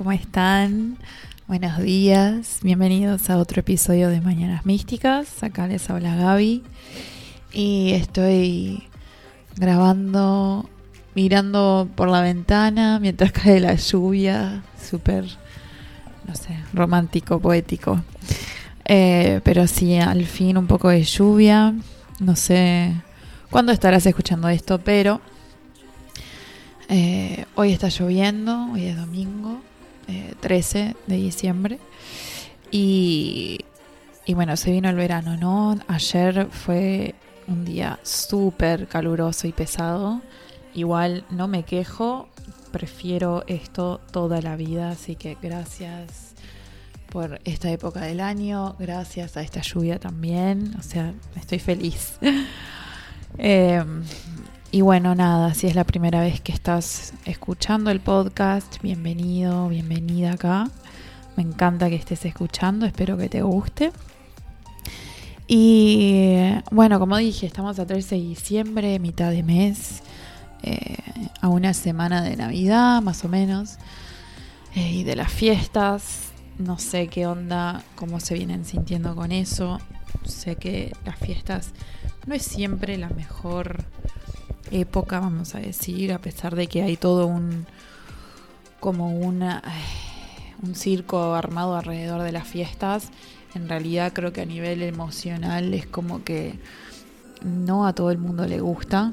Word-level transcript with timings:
¿cómo 0.00 0.12
están? 0.12 0.96
Buenos 1.46 1.76
días, 1.76 2.60
bienvenidos 2.62 3.28
a 3.28 3.36
otro 3.36 3.60
episodio 3.60 4.08
de 4.08 4.22
Mañanas 4.22 4.64
Místicas. 4.64 5.42
Acá 5.42 5.66
les 5.66 5.90
habla 5.90 6.16
Gaby 6.16 6.62
y 7.52 7.90
estoy 7.92 8.84
grabando, 9.56 10.70
mirando 11.14 11.86
por 11.96 12.08
la 12.08 12.22
ventana 12.22 12.98
mientras 12.98 13.30
cae 13.30 13.60
la 13.60 13.74
lluvia, 13.74 14.62
súper, 14.82 15.26
no 16.26 16.34
sé, 16.34 16.56
romántico, 16.72 17.38
poético. 17.38 18.02
Eh, 18.86 19.42
pero 19.44 19.66
sí, 19.66 19.98
al 19.98 20.24
fin 20.24 20.56
un 20.56 20.66
poco 20.66 20.88
de 20.88 21.04
lluvia. 21.04 21.74
No 22.20 22.36
sé 22.36 22.94
cuándo 23.50 23.70
estarás 23.70 24.06
escuchando 24.06 24.48
esto, 24.48 24.78
pero 24.78 25.20
eh, 26.88 27.44
hoy 27.54 27.72
está 27.72 27.90
lloviendo, 27.90 28.72
hoy 28.72 28.86
es 28.86 28.96
domingo, 28.96 29.60
13 30.40 30.80
eh, 30.80 30.96
de 31.06 31.16
diciembre. 31.16 31.78
Y, 32.70 33.60
y 34.26 34.34
bueno, 34.34 34.56
se 34.56 34.70
vino 34.70 34.88
el 34.88 34.96
verano, 34.96 35.36
¿no? 35.36 35.78
Ayer 35.88 36.48
fue 36.50 37.14
un 37.46 37.64
día 37.64 37.98
súper 38.02 38.86
caluroso 38.86 39.46
y 39.46 39.52
pesado. 39.52 40.22
Igual 40.74 41.24
no 41.30 41.48
me 41.48 41.64
quejo, 41.64 42.28
prefiero 42.70 43.44
esto 43.48 44.00
toda 44.12 44.40
la 44.40 44.56
vida, 44.56 44.90
así 44.90 45.16
que 45.16 45.36
gracias 45.42 46.34
por 47.10 47.40
esta 47.44 47.70
época 47.70 48.02
del 48.02 48.20
año, 48.20 48.76
gracias 48.78 49.36
a 49.36 49.42
esta 49.42 49.62
lluvia 49.62 49.98
también, 49.98 50.76
o 50.78 50.82
sea, 50.82 51.12
estoy 51.34 51.58
feliz. 51.58 52.18
eh, 53.38 53.84
y 54.72 54.82
bueno, 54.82 55.16
nada, 55.16 55.52
si 55.54 55.66
es 55.66 55.74
la 55.74 55.82
primera 55.82 56.20
vez 56.20 56.40
que 56.40 56.52
estás 56.52 57.12
escuchando 57.24 57.90
el 57.90 57.98
podcast, 57.98 58.80
bienvenido, 58.82 59.68
bienvenida 59.68 60.32
acá. 60.32 60.70
Me 61.36 61.42
encanta 61.42 61.88
que 61.88 61.96
estés 61.96 62.24
escuchando, 62.24 62.86
espero 62.86 63.16
que 63.16 63.28
te 63.28 63.42
guste. 63.42 63.90
Y 65.48 66.52
bueno, 66.70 67.00
como 67.00 67.16
dije, 67.16 67.46
estamos 67.46 67.80
a 67.80 67.86
13 67.86 68.14
de 68.14 68.20
diciembre, 68.20 68.98
mitad 69.00 69.32
de 69.32 69.42
mes, 69.42 70.02
eh, 70.62 70.98
a 71.40 71.48
una 71.48 71.74
semana 71.74 72.22
de 72.22 72.36
Navidad 72.36 73.02
más 73.02 73.24
o 73.24 73.28
menos, 73.28 73.76
eh, 74.76 74.88
y 74.92 75.02
de 75.02 75.16
las 75.16 75.32
fiestas. 75.32 76.30
No 76.58 76.78
sé 76.78 77.08
qué 77.08 77.26
onda, 77.26 77.82
cómo 77.96 78.20
se 78.20 78.34
vienen 78.34 78.64
sintiendo 78.64 79.16
con 79.16 79.32
eso. 79.32 79.80
Sé 80.24 80.54
que 80.54 80.92
las 81.04 81.18
fiestas 81.18 81.72
no 82.26 82.34
es 82.34 82.42
siempre 82.42 82.96
la 82.98 83.08
mejor 83.08 83.84
época, 84.70 85.20
vamos 85.20 85.54
a 85.54 85.58
decir, 85.58 86.12
a 86.12 86.20
pesar 86.20 86.54
de 86.54 86.66
que 86.66 86.82
hay 86.82 86.96
todo 86.96 87.26
un 87.26 87.66
como 88.78 89.18
una 89.18 89.62
un 90.62 90.74
circo 90.74 91.34
armado 91.34 91.76
alrededor 91.76 92.22
de 92.22 92.32
las 92.32 92.46
fiestas, 92.46 93.10
en 93.54 93.68
realidad 93.68 94.12
creo 94.12 94.32
que 94.32 94.42
a 94.42 94.46
nivel 94.46 94.82
emocional 94.82 95.72
es 95.74 95.86
como 95.86 96.22
que 96.22 96.58
no 97.42 97.86
a 97.86 97.94
todo 97.94 98.10
el 98.10 98.18
mundo 98.18 98.46
le 98.46 98.60
gusta 98.60 99.12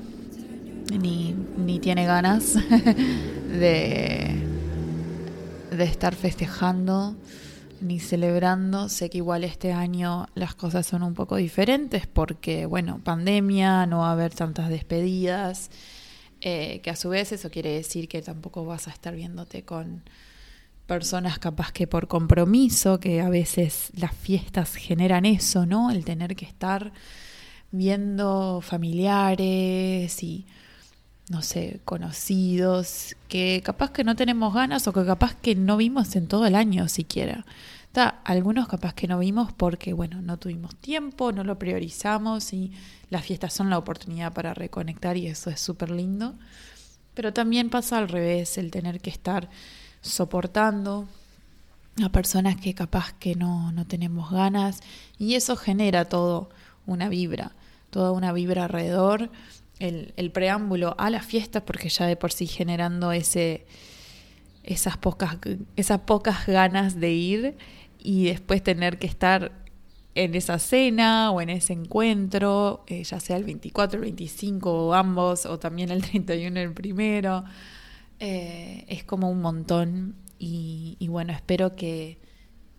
ni, 0.91 1.35
ni 1.57 1.79
tiene 1.79 2.05
ganas 2.05 2.53
de, 3.49 4.43
de 5.71 5.83
estar 5.83 6.15
festejando 6.15 7.15
ni 7.81 7.99
celebrando. 7.99 8.89
Sé 8.89 9.09
que 9.09 9.19
igual 9.19 9.43
este 9.43 9.73
año 9.73 10.27
las 10.35 10.55
cosas 10.55 10.85
son 10.85 11.03
un 11.03 11.13
poco 11.13 11.35
diferentes 11.35 12.07
porque, 12.07 12.65
bueno, 12.65 12.99
pandemia, 13.03 13.85
no 13.85 13.99
va 13.99 14.09
a 14.09 14.11
haber 14.13 14.33
tantas 14.33 14.69
despedidas, 14.69 15.69
eh, 16.41 16.81
que 16.83 16.89
a 16.89 16.95
su 16.95 17.09
vez 17.09 17.31
eso 17.31 17.49
quiere 17.49 17.71
decir 17.71 18.07
que 18.07 18.21
tampoco 18.21 18.65
vas 18.65 18.87
a 18.87 18.91
estar 18.91 19.15
viéndote 19.15 19.63
con 19.63 20.03
personas 20.85 21.39
capaz 21.39 21.71
que 21.71 21.87
por 21.87 22.07
compromiso, 22.07 22.99
que 22.99 23.21
a 23.21 23.29
veces 23.29 23.91
las 23.95 24.15
fiestas 24.15 24.75
generan 24.75 25.25
eso, 25.25 25.65
¿no? 25.65 25.91
El 25.91 26.05
tener 26.05 26.35
que 26.35 26.45
estar 26.45 26.93
viendo 27.71 28.61
familiares 28.61 30.23
y 30.23 30.45
no 31.29 31.41
sé, 31.41 31.81
conocidos, 31.83 33.15
que 33.27 33.61
capaz 33.63 33.91
que 33.91 34.03
no 34.03 34.15
tenemos 34.15 34.53
ganas 34.53 34.87
o 34.87 34.93
que 34.93 35.05
capaz 35.05 35.35
que 35.35 35.55
no 35.55 35.77
vimos 35.77 36.15
en 36.15 36.27
todo 36.27 36.45
el 36.45 36.55
año 36.55 36.87
siquiera. 36.87 37.45
algunos 38.23 38.67
capaz 38.67 38.93
que 38.93 39.07
no 39.07 39.19
vimos 39.19 39.51
porque, 39.51 39.91
bueno, 39.91 40.21
no 40.21 40.37
tuvimos 40.37 40.75
tiempo, 40.75 41.31
no 41.31 41.43
lo 41.43 41.57
priorizamos 41.57 42.53
y 42.53 42.71
las 43.09 43.25
fiestas 43.25 43.53
son 43.53 43.69
la 43.69 43.77
oportunidad 43.77 44.33
para 44.33 44.53
reconectar 44.53 45.17
y 45.17 45.27
eso 45.27 45.49
es 45.49 45.59
súper 45.59 45.89
lindo. 45.89 46.35
Pero 47.13 47.33
también 47.33 47.69
pasa 47.69 47.97
al 47.97 48.07
revés, 48.07 48.57
el 48.57 48.71
tener 48.71 49.01
que 49.01 49.09
estar 49.09 49.49
soportando 50.01 51.07
a 52.03 52.09
personas 52.09 52.57
que 52.57 52.75
capaz 52.75 53.13
que 53.13 53.35
no, 53.35 53.71
no 53.71 53.85
tenemos 53.87 54.31
ganas 54.31 54.81
y 55.17 55.33
eso 55.33 55.55
genera 55.55 56.05
todo 56.05 56.49
una 56.85 57.09
vibra, 57.09 57.51
toda 57.89 58.11
una 58.11 58.31
vibra 58.31 58.65
alrededor 58.65 59.31
el, 59.79 60.31
preámbulo 60.31 60.95
a 60.97 61.09
las 61.09 61.25
fiestas, 61.25 61.63
porque 61.63 61.89
ya 61.89 62.05
de 62.05 62.15
por 62.15 62.31
sí 62.31 62.47
generando 62.47 63.11
ese, 63.11 63.65
esas, 64.63 64.97
pocas, 64.97 65.37
esas 65.75 66.01
pocas 66.01 66.47
ganas 66.47 66.99
de 66.99 67.11
ir 67.11 67.57
y 67.99 68.25
después 68.25 68.63
tener 68.63 68.99
que 68.99 69.07
estar 69.07 69.51
en 70.15 70.33
esa 70.33 70.57
cena 70.57 71.31
o 71.31 71.41
en 71.41 71.49
ese 71.49 71.73
encuentro, 71.73 72.83
eh, 72.87 73.03
ya 73.03 73.19
sea 73.19 73.37
el 73.37 73.43
24, 73.43 73.97
el 73.97 74.05
25 74.05 74.87
o 74.87 74.93
ambos, 74.93 75.45
o 75.45 75.59
también 75.59 75.91
el 75.91 76.01
31, 76.01 76.59
el 76.59 76.73
primero, 76.73 77.43
eh, 78.19 78.85
es 78.87 79.03
como 79.03 79.29
un 79.29 79.41
montón. 79.41 80.15
Y, 80.39 80.97
y 80.99 81.07
bueno, 81.07 81.33
espero 81.33 81.75
que, 81.75 82.19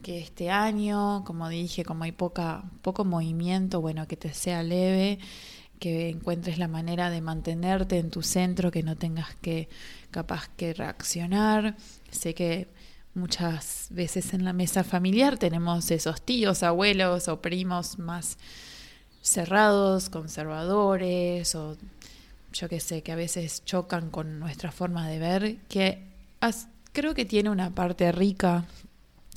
que, 0.02 0.18
este 0.18 0.50
año, 0.50 1.24
como 1.24 1.48
dije, 1.48 1.84
como 1.84 2.04
hay 2.04 2.12
poca, 2.12 2.64
poco 2.82 3.04
movimiento, 3.04 3.80
bueno, 3.80 4.08
que 4.08 4.16
te 4.16 4.32
sea 4.32 4.62
leve 4.64 5.20
que 5.78 6.08
encuentres 6.08 6.58
la 6.58 6.68
manera 6.68 7.10
de 7.10 7.20
mantenerte 7.20 7.98
en 7.98 8.10
tu 8.10 8.22
centro, 8.22 8.70
que 8.70 8.82
no 8.82 8.96
tengas 8.96 9.34
que 9.36 9.68
capaz 10.10 10.48
que 10.56 10.74
reaccionar. 10.74 11.76
Sé 12.10 12.34
que 12.34 12.68
muchas 13.14 13.88
veces 13.90 14.34
en 14.34 14.44
la 14.44 14.52
mesa 14.52 14.84
familiar 14.84 15.38
tenemos 15.38 15.90
esos 15.90 16.22
tíos, 16.22 16.62
abuelos 16.62 17.28
o 17.28 17.40
primos 17.40 17.98
más 17.98 18.38
cerrados, 19.22 20.08
conservadores 20.08 21.54
o 21.54 21.76
yo 22.52 22.68
que 22.68 22.80
sé, 22.80 23.02
que 23.02 23.12
a 23.12 23.16
veces 23.16 23.64
chocan 23.64 24.10
con 24.10 24.38
nuestra 24.40 24.72
forma 24.72 25.08
de 25.08 25.18
ver, 25.18 25.56
que 25.68 26.02
creo 26.92 27.14
que 27.14 27.24
tiene 27.24 27.50
una 27.50 27.70
parte 27.70 28.10
rica 28.10 28.64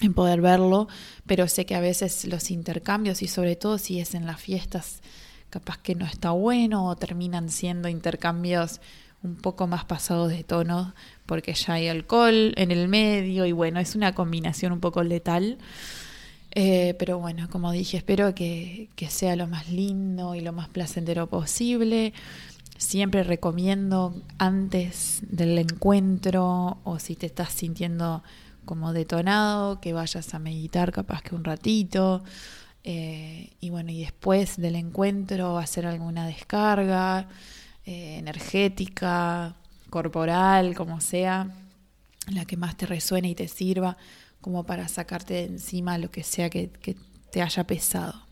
en 0.01 0.13
poder 0.13 0.41
verlo, 0.41 0.87
pero 1.27 1.47
sé 1.47 1.65
que 1.65 1.75
a 1.75 1.81
veces 1.81 2.25
los 2.25 2.49
intercambios 2.51 3.21
y 3.21 3.27
sobre 3.27 3.55
todo 3.55 3.77
si 3.77 3.99
es 3.99 4.15
en 4.15 4.25
las 4.25 4.39
fiestas 4.39 5.01
capaz 5.51 5.77
que 5.77 5.93
no 5.93 6.05
está 6.05 6.31
bueno 6.31 6.87
o 6.87 6.95
terminan 6.95 7.49
siendo 7.49 7.89
intercambios 7.89 8.81
un 9.21 9.35
poco 9.35 9.67
más 9.67 9.85
pasados 9.85 10.31
de 10.31 10.43
tono 10.43 10.95
porque 11.27 11.53
ya 11.53 11.73
hay 11.73 11.89
alcohol 11.89 12.53
en 12.55 12.71
el 12.71 12.87
medio 12.87 13.45
y 13.45 13.51
bueno, 13.51 13.79
es 13.79 13.95
una 13.95 14.15
combinación 14.15 14.71
un 14.71 14.79
poco 14.79 15.03
letal. 15.03 15.59
Eh, 16.53 16.95
pero 16.99 17.19
bueno, 17.19 17.47
como 17.49 17.71
dije, 17.71 17.97
espero 17.97 18.33
que, 18.33 18.89
que 18.95 19.09
sea 19.09 19.35
lo 19.35 19.47
más 19.47 19.69
lindo 19.69 20.35
y 20.35 20.41
lo 20.41 20.51
más 20.51 20.69
placentero 20.69 21.27
posible. 21.27 22.13
Siempre 22.77 23.23
recomiendo 23.23 24.15
antes 24.39 25.19
del 25.29 25.57
encuentro 25.59 26.79
o 26.83 26.97
si 26.97 27.15
te 27.15 27.27
estás 27.27 27.53
sintiendo 27.53 28.23
como 28.65 28.91
detonado, 28.91 29.79
que 29.79 29.93
vayas 29.93 30.33
a 30.33 30.39
meditar 30.39 30.91
capaz 30.91 31.21
que 31.21 31.35
un 31.35 31.43
ratito 31.43 32.23
eh, 32.83 33.51
y 33.59 33.69
bueno, 33.69 33.91
y 33.91 34.01
después 34.01 34.57
del 34.57 34.75
encuentro 34.75 35.57
hacer 35.57 35.85
alguna 35.85 36.25
descarga 36.25 37.27
eh, 37.85 38.17
energética, 38.17 39.55
corporal, 39.89 40.73
como 40.75 41.01
sea, 41.01 41.51
la 42.27 42.45
que 42.45 42.57
más 42.57 42.77
te 42.77 42.85
resuene 42.85 43.29
y 43.29 43.35
te 43.35 43.47
sirva, 43.47 43.97
como 44.39 44.65
para 44.65 44.87
sacarte 44.87 45.35
de 45.35 45.45
encima 45.45 45.97
lo 45.97 46.09
que 46.09 46.23
sea 46.23 46.49
que, 46.49 46.71
te 47.31 47.41
haya 47.41 47.65
pesado. 47.65 48.27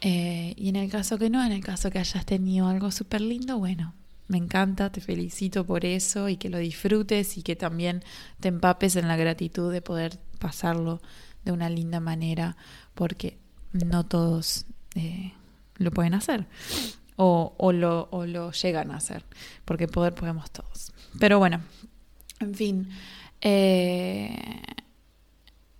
Eh, 0.00 0.54
y 0.56 0.68
en 0.68 0.76
el 0.76 0.90
caso 0.90 1.18
que 1.18 1.30
no, 1.30 1.44
en 1.44 1.52
el 1.52 1.64
caso 1.64 1.90
que 1.90 1.98
hayas 1.98 2.24
tenido 2.26 2.68
algo 2.68 2.90
súper 2.90 3.22
lindo, 3.22 3.58
bueno, 3.58 3.94
me 4.28 4.38
encanta, 4.38 4.92
te 4.92 5.00
felicito 5.00 5.66
por 5.66 5.84
eso 5.84 6.28
y 6.28 6.36
que 6.36 6.48
lo 6.48 6.58
disfrutes 6.58 7.36
y 7.38 7.42
que 7.42 7.56
también 7.56 8.04
te 8.40 8.48
empapes 8.48 8.96
en 8.96 9.08
la 9.08 9.16
gratitud 9.16 9.72
de 9.72 9.82
poder 9.82 10.18
pasarlo 10.38 11.00
de 11.44 11.52
una 11.52 11.68
linda 11.68 12.00
manera, 12.00 12.56
porque 12.94 13.38
no 13.74 14.04
todos 14.06 14.66
eh, 14.94 15.32
lo 15.76 15.90
pueden 15.90 16.14
hacer 16.14 16.46
o, 17.16 17.54
o, 17.56 17.72
lo, 17.72 18.08
o 18.10 18.26
lo 18.26 18.52
llegan 18.52 18.90
a 18.90 18.96
hacer, 18.96 19.24
porque 19.64 19.88
poder 19.88 20.14
podemos 20.14 20.50
todos. 20.50 20.92
Pero 21.18 21.38
bueno, 21.38 21.60
en 22.40 22.54
fin. 22.54 22.88
Eh, 23.40 24.62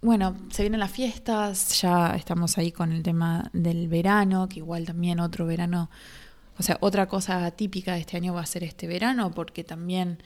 bueno, 0.00 0.36
se 0.50 0.62
vienen 0.62 0.80
las 0.80 0.90
fiestas, 0.90 1.80
ya 1.80 2.14
estamos 2.14 2.58
ahí 2.58 2.72
con 2.72 2.92
el 2.92 3.02
tema 3.02 3.50
del 3.52 3.88
verano, 3.88 4.48
que 4.48 4.58
igual 4.58 4.84
también 4.84 5.18
otro 5.18 5.46
verano, 5.46 5.90
o 6.58 6.62
sea, 6.62 6.76
otra 6.80 7.06
cosa 7.06 7.50
típica 7.52 7.94
de 7.94 8.00
este 8.00 8.18
año 8.18 8.34
va 8.34 8.42
a 8.42 8.46
ser 8.46 8.64
este 8.64 8.86
verano, 8.86 9.30
porque 9.30 9.64
también 9.64 10.22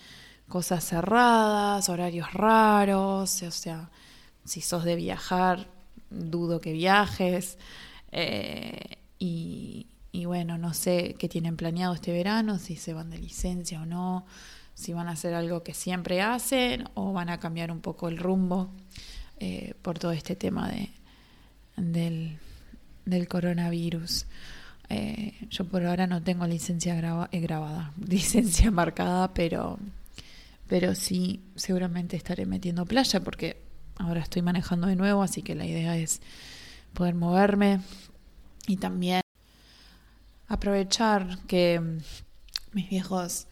cosas 0.49 0.85
cerradas, 0.85 1.89
horarios 1.89 2.33
raros, 2.33 3.43
o 3.43 3.51
sea, 3.51 3.91
si 4.45 4.61
sos 4.61 4.83
de 4.83 4.97
viajar, 4.97 5.69
dudo 6.11 6.61
que 6.61 6.73
viajes. 6.73 7.59
Eh, 8.13 8.97
y, 9.19 9.87
bueno, 10.27 10.59
no 10.59 10.75
sé 10.75 11.15
qué 11.19 11.29
tienen 11.29 11.57
planeado 11.57 11.95
este 11.95 12.13
verano, 12.13 12.59
si 12.59 12.77
se 12.77 12.93
van 12.93 13.11
de 13.11 13.19
licencia 13.19 13.81
o 13.81 13.87
no, 13.87 14.27
si 14.75 14.93
van 14.93 15.09
a 15.09 15.13
hacer 15.13 15.33
algo 15.33 15.63
que 15.63 15.75
siempre 15.75 16.21
hacen 16.21 16.89
o 16.95 17.13
van 17.13 17.31
a 17.31 17.41
cambiar 17.41 17.71
un 17.71 17.81
poco 17.81 18.09
el 18.09 18.19
rumbo 18.19 18.71
eh, 19.39 19.75
por 19.81 19.99
todo 19.99 20.13
este 20.13 20.37
tema 20.37 20.71
de, 20.71 20.91
del, 21.77 23.29
coronavirus. 23.29 24.27
Eh, 24.91 25.35
yo 25.51 25.65
por 25.67 25.85
ahora 25.85 26.07
no 26.07 26.23
tengo 26.23 26.47
licencia 26.47 26.95
grabada, 26.95 27.93
licencia 28.07 28.71
marcada, 28.71 29.33
pero, 29.33 29.79
pero 30.67 30.95
sí 30.95 31.41
seguramente 31.55 32.17
estaré 32.17 32.45
metiendo 32.45 32.85
playa 32.85 33.21
porque 33.21 33.68
ahora 33.99 34.21
estoy 34.21 34.43
manejando 34.43 34.87
de 34.87 34.97
nuevo, 34.97 35.23
así 35.23 35.43
que 35.43 35.55
la 35.55 35.67
idea 35.67 35.97
es 35.97 36.21
poder 36.95 37.15
moverme 37.15 37.81
y 38.67 38.77
también 38.77 39.21
aprovechar 40.49 41.39
que 41.47 41.81
mis 42.73 42.89
viejos 42.89 43.47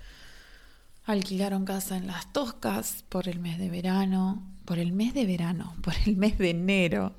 alquilaron 1.04 1.64
casa 1.64 1.96
en 1.96 2.06
Las 2.06 2.32
Toscas 2.32 3.04
por 3.08 3.28
el 3.28 3.38
mes 3.38 3.58
de 3.58 3.70
verano, 3.70 4.42
por 4.64 4.78
el 4.78 4.92
mes 4.92 5.14
de 5.14 5.26
verano, 5.26 5.74
por 5.82 5.94
el 6.06 6.16
mes 6.16 6.38
de 6.38 6.50
enero. 6.50 7.14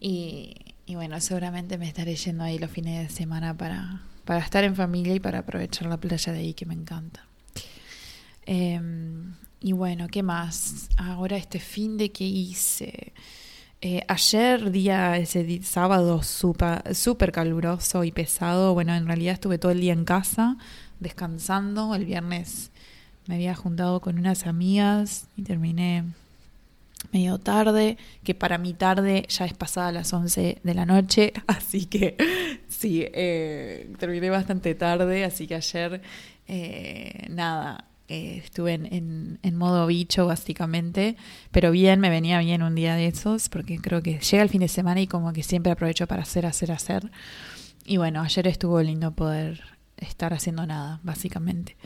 Y, 0.00 0.54
bueno, 0.88 1.20
seguramente 1.20 1.78
me 1.78 1.88
estaré 1.88 2.14
yendo 2.16 2.44
ahí 2.44 2.58
los 2.58 2.70
fines 2.70 3.08
de 3.08 3.14
semana 3.14 3.56
para, 3.56 4.02
para 4.24 4.40
estar 4.40 4.64
en 4.64 4.76
familia 4.76 5.14
y 5.14 5.20
para 5.20 5.40
aprovechar 5.40 5.88
la 5.88 5.96
playa 5.96 6.32
de 6.32 6.40
ahí 6.40 6.54
que 6.54 6.66
me 6.66 6.74
encanta. 6.74 7.26
Em, 8.46 9.34
y 9.60 9.72
bueno, 9.72 10.08
¿qué 10.08 10.22
más? 10.22 10.88
Ahora 10.96 11.36
este 11.36 11.58
fin 11.58 11.96
de 11.96 12.12
que 12.12 12.24
hice. 12.24 13.12
Eh, 13.80 14.02
ayer, 14.08 14.70
día, 14.70 15.16
ese 15.18 15.62
sábado 15.62 16.22
súper 16.22 16.94
super 16.94 17.30
caluroso 17.32 18.02
y 18.04 18.10
pesado, 18.12 18.74
bueno, 18.74 18.94
en 18.94 19.06
realidad 19.06 19.34
estuve 19.34 19.58
todo 19.58 19.72
el 19.72 19.80
día 19.80 19.92
en 19.92 20.04
casa, 20.04 20.56
descansando. 21.00 21.94
El 21.94 22.04
viernes 22.04 22.70
me 23.26 23.36
había 23.36 23.54
juntado 23.54 24.00
con 24.00 24.18
unas 24.18 24.46
amigas 24.46 25.28
y 25.36 25.42
terminé 25.42 26.04
medio 27.12 27.38
tarde, 27.38 27.96
que 28.24 28.34
para 28.34 28.58
mi 28.58 28.74
tarde 28.74 29.26
ya 29.28 29.44
es 29.44 29.54
pasada 29.54 29.92
las 29.92 30.12
11 30.12 30.58
de 30.62 30.74
la 30.74 30.86
noche, 30.86 31.32
así 31.46 31.86
que 31.86 32.16
sí, 32.68 33.04
eh, 33.06 33.92
terminé 33.98 34.30
bastante 34.30 34.74
tarde, 34.74 35.24
así 35.24 35.46
que 35.46 35.54
ayer, 35.56 36.02
eh, 36.46 37.26
nada, 37.30 37.87
eh, 38.08 38.40
estuve 38.42 38.72
en, 38.72 39.38
en, 39.42 39.56
modo 39.56 39.86
bicho 39.86 40.26
básicamente, 40.26 41.16
pero 41.50 41.70
bien, 41.70 42.00
me 42.00 42.08
venía 42.08 42.38
bien 42.38 42.62
un 42.62 42.74
día 42.74 42.94
de 42.94 43.06
esos, 43.06 43.50
porque 43.50 43.78
creo 43.78 44.02
que 44.02 44.18
llega 44.18 44.42
el 44.42 44.48
fin 44.48 44.60
de 44.60 44.68
semana 44.68 45.02
y 45.02 45.06
como 45.06 45.34
que 45.34 45.42
siempre 45.42 45.72
aprovecho 45.72 46.06
para 46.06 46.22
hacer, 46.22 46.46
hacer, 46.46 46.72
hacer. 46.72 47.10
Y 47.84 47.98
bueno, 47.98 48.22
ayer 48.22 48.46
estuvo 48.46 48.80
lindo 48.82 49.12
poder 49.12 49.62
estar 49.98 50.32
haciendo 50.32 50.66
nada, 50.66 51.00
básicamente. 51.02 51.76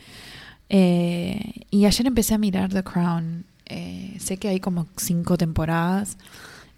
Eh, 0.69 1.65
y 1.71 1.85
ayer 1.85 2.07
empecé 2.07 2.35
a 2.35 2.37
mirar 2.37 2.71
The 2.71 2.83
Crown. 2.83 3.45
Eh, 3.65 4.15
sé 4.19 4.37
que 4.37 4.47
hay 4.47 4.59
como 4.61 4.87
cinco 4.97 5.37
temporadas, 5.37 6.17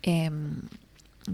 em, 0.01 0.61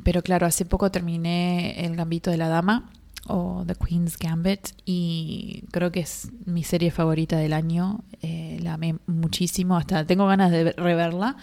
pero 0.04 0.22
claro, 0.22 0.48
hace 0.48 0.66
poco 0.66 0.92
terminé 0.92 1.86
El 1.86 1.96
Gambito 1.96 2.30
de 2.30 2.38
la 2.38 2.50
Dama 2.50 2.90
o 3.28 3.64
The 3.66 3.76
Queen's 3.76 4.18
Gambit 4.18 4.70
y 4.86 5.64
creo 5.72 5.92
que 5.92 6.02
es 6.02 6.30
mi 6.46 6.64
serie 6.64 6.92
favorita 6.92 7.38
del 7.38 7.54
año. 7.54 8.04
Eh, 8.22 8.60
la 8.62 8.74
amé 8.74 8.96
muchísimo, 9.08 9.78
hasta 9.78 10.06
tengo 10.06 10.28
ganas 10.28 10.52
de 10.52 10.72
reverla. 10.74 11.38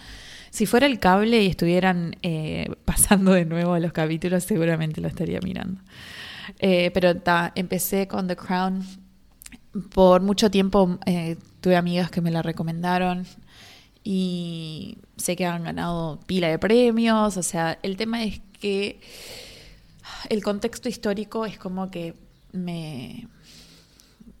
Si 0.49 0.65
fuera 0.65 0.87
el 0.87 0.99
cable 0.99 1.43
y 1.43 1.47
estuvieran 1.47 2.15
eh, 2.21 2.67
pasando 2.85 3.31
de 3.31 3.45
nuevo 3.45 3.77
los 3.79 3.93
capítulos, 3.93 4.43
seguramente 4.43 5.01
lo 5.01 5.07
estaría 5.07 5.39
mirando. 5.41 5.81
Eh, 6.59 6.91
pero 6.93 7.13
empecé 7.55 8.07
con 8.07 8.27
The 8.27 8.35
Crown. 8.35 8.83
Por 9.93 10.21
mucho 10.21 10.49
tiempo 10.49 10.97
tuve 11.61 11.75
amigas 11.75 12.09
que 12.09 12.21
me 12.21 12.31
la 12.31 12.41
recomendaron 12.41 13.27
y 14.03 14.97
sé 15.15 15.35
que 15.35 15.45
han 15.45 15.63
ganado 15.63 16.19
pila 16.25 16.47
de 16.47 16.57
premios. 16.57 17.37
O 17.37 17.43
sea, 17.43 17.77
el 17.83 17.95
tema 17.95 18.23
es 18.23 18.41
que 18.59 18.99
el 20.29 20.43
contexto 20.43 20.89
histórico 20.89 21.45
es 21.45 21.57
como 21.57 21.89
que 21.89 22.15
me 22.51 23.27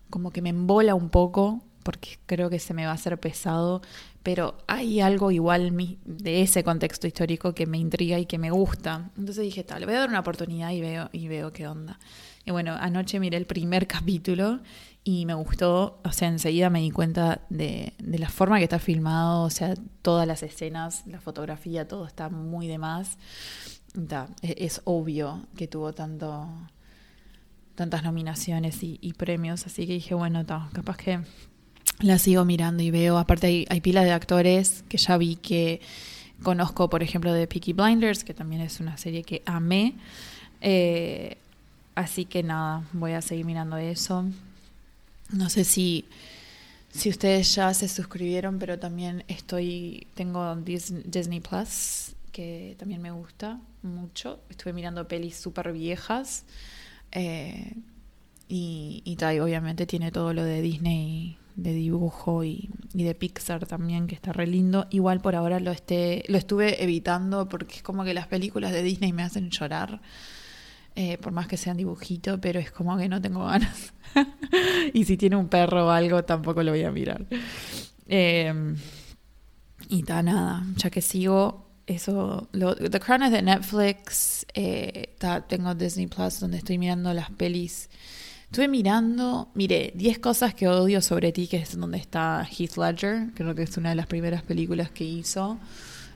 como 0.09 0.31
que 0.31 0.41
me 0.41 0.49
embola 0.49 0.95
un 0.95 1.09
poco 1.09 1.63
porque 1.83 2.19
creo 2.25 2.49
que 2.49 2.59
se 2.59 2.73
me 2.73 2.85
va 2.85 2.91
a 2.91 2.95
hacer 2.95 3.19
pesado, 3.19 3.81
pero 4.21 4.57
hay 4.67 4.99
algo 5.01 5.31
igual 5.31 5.97
de 6.05 6.41
ese 6.41 6.63
contexto 6.63 7.07
histórico 7.07 7.53
que 7.55 7.65
me 7.65 7.77
intriga 7.77 8.19
y 8.19 8.25
que 8.25 8.37
me 8.37 8.51
gusta. 8.51 9.09
Entonces 9.17 9.43
dije, 9.43 9.63
tal, 9.63 9.85
voy 9.85 9.95
a 9.95 9.99
dar 9.99 10.09
una 10.09 10.19
oportunidad 10.19 10.71
y 10.71 10.81
veo 10.81 11.09
y 11.11 11.27
veo 11.27 11.51
qué 11.51 11.67
onda. 11.67 11.99
Y 12.45 12.51
bueno, 12.51 12.75
anoche 12.79 13.19
miré 13.19 13.37
el 13.37 13.45
primer 13.45 13.87
capítulo 13.87 14.59
y 15.03 15.25
me 15.25 15.33
gustó, 15.33 15.99
o 16.03 16.11
sea, 16.11 16.27
enseguida 16.27 16.69
me 16.69 16.81
di 16.81 16.91
cuenta 16.91 17.41
de, 17.49 17.93
de 17.97 18.19
la 18.19 18.29
forma 18.29 18.57
que 18.57 18.65
está 18.65 18.79
filmado, 18.79 19.43
o 19.43 19.49
sea, 19.49 19.73
todas 20.01 20.27
las 20.27 20.43
escenas, 20.43 21.07
la 21.07 21.21
fotografía, 21.21 21.87
todo 21.87 22.05
está 22.05 22.29
muy 22.29 22.67
de 22.67 22.77
más. 22.77 23.17
E-, 24.41 24.65
es 24.65 24.81
obvio 24.85 25.45
que 25.55 25.67
tuvo 25.67 25.93
tanto 25.93 26.47
tantas 27.75 28.03
nominaciones 28.03 28.79
y, 28.81 29.13
premios, 29.13 29.65
así 29.65 29.87
que 29.87 29.93
dije, 29.93 30.13
bueno, 30.13 30.45
capaz 30.45 30.97
que 30.97 31.21
la 32.01 32.19
sigo 32.19 32.43
mirando 32.43 32.83
y 32.83 32.91
veo, 32.91 33.17
aparte 33.17 33.47
hay, 33.47 33.65
hay 33.69 33.79
pilas 33.79 34.03
de 34.03 34.11
actores 34.11 34.83
que 34.89 34.97
ya 34.97 35.17
vi 35.17 35.37
que 35.37 35.79
conozco, 36.43 36.89
por 36.89 37.03
ejemplo, 37.03 37.31
de 37.31 37.47
Peaky 37.47 37.71
Blinders, 37.71 38.25
que 38.25 38.33
también 38.33 38.61
es 38.61 38.81
una 38.81 38.97
serie 38.97 39.23
que 39.23 39.43
amé, 39.45 39.95
eh, 40.59 41.37
así 41.95 42.25
que 42.25 42.43
nada, 42.43 42.83
voy 42.91 43.13
a 43.13 43.21
seguir 43.21 43.45
mirando 43.45 43.77
eso. 43.77 44.25
No 45.31 45.49
sé 45.49 45.63
si, 45.63 46.03
si 46.91 47.09
ustedes 47.09 47.55
ya 47.55 47.73
se 47.73 47.87
suscribieron, 47.87 48.59
pero 48.59 48.77
también 48.77 49.23
estoy, 49.29 50.05
tengo 50.15 50.53
Disney 50.57 51.39
Plus, 51.39 52.13
que 52.33 52.75
también 52.77 53.01
me 53.01 53.11
gusta 53.11 53.57
mucho. 53.81 54.41
Estuve 54.49 54.73
mirando 54.73 55.07
pelis 55.07 55.35
súper 55.35 55.71
viejas. 55.73 56.45
Eh, 57.11 57.75
y, 58.47 59.03
y 59.05 59.39
obviamente 59.39 59.85
tiene 59.85 60.11
todo 60.11 60.33
lo 60.33 60.43
de 60.43 60.61
Disney 60.61 61.37
de 61.63 61.73
dibujo 61.73 62.43
y, 62.43 62.69
de 62.93 63.13
Pixar 63.15 63.65
también, 63.65 64.07
que 64.07 64.15
está 64.15 64.33
re 64.33 64.47
lindo. 64.47 64.87
Igual 64.89 65.21
por 65.21 65.35
ahora 65.35 65.59
lo, 65.59 65.71
esté, 65.71 66.23
lo 66.27 66.37
estuve 66.37 66.83
evitando 66.83 67.47
porque 67.47 67.77
es 67.77 67.83
como 67.83 68.03
que 68.03 68.13
las 68.13 68.27
películas 68.27 68.71
de 68.71 68.81
Disney 68.81 69.13
me 69.13 69.23
hacen 69.23 69.49
llorar. 69.49 70.01
Eh, 70.95 71.17
por 71.17 71.31
más 71.31 71.47
que 71.47 71.55
sean 71.55 71.77
dibujito, 71.77 72.41
pero 72.41 72.59
es 72.59 72.71
como 72.71 72.97
que 72.97 73.07
no 73.07 73.21
tengo 73.21 73.45
ganas. 73.45 73.93
y 74.93 75.05
si 75.05 75.17
tiene 75.17 75.35
un 75.35 75.47
perro 75.47 75.87
o 75.87 75.89
algo, 75.89 76.23
tampoco 76.23 76.63
lo 76.63 76.71
voy 76.71 76.83
a 76.83 76.91
mirar. 76.91 77.25
Eh, 78.07 78.75
y 79.87 79.99
está 79.99 80.23
nada, 80.23 80.65
ya 80.75 80.89
que 80.89 81.01
sigo 81.01 81.68
eso, 81.89 82.47
lo, 82.51 82.75
The 82.75 82.99
Crown 82.99 83.23
es 83.23 83.31
de 83.31 83.41
Netflix, 83.41 84.45
eh, 84.53 85.15
tengo 85.47 85.73
Disney 85.73 86.07
Plus 86.07 86.39
donde 86.39 86.57
estoy 86.57 86.77
mirando 86.77 87.13
las 87.13 87.31
pelis. 87.31 87.89
Estuve 88.45 88.67
mirando, 88.67 89.49
mire, 89.55 89.91
10 89.95 90.19
cosas 90.19 90.53
que 90.53 90.67
odio 90.67 91.01
sobre 91.01 91.31
ti, 91.31 91.47
que 91.47 91.57
es 91.57 91.77
donde 91.77 91.97
está 91.97 92.47
Heath 92.49 92.77
Ledger, 92.77 93.31
creo 93.33 93.53
que 93.55 93.63
es 93.63 93.77
una 93.77 93.89
de 93.89 93.95
las 93.95 94.07
primeras 94.07 94.43
películas 94.43 94.91
que 94.91 95.03
hizo, 95.03 95.59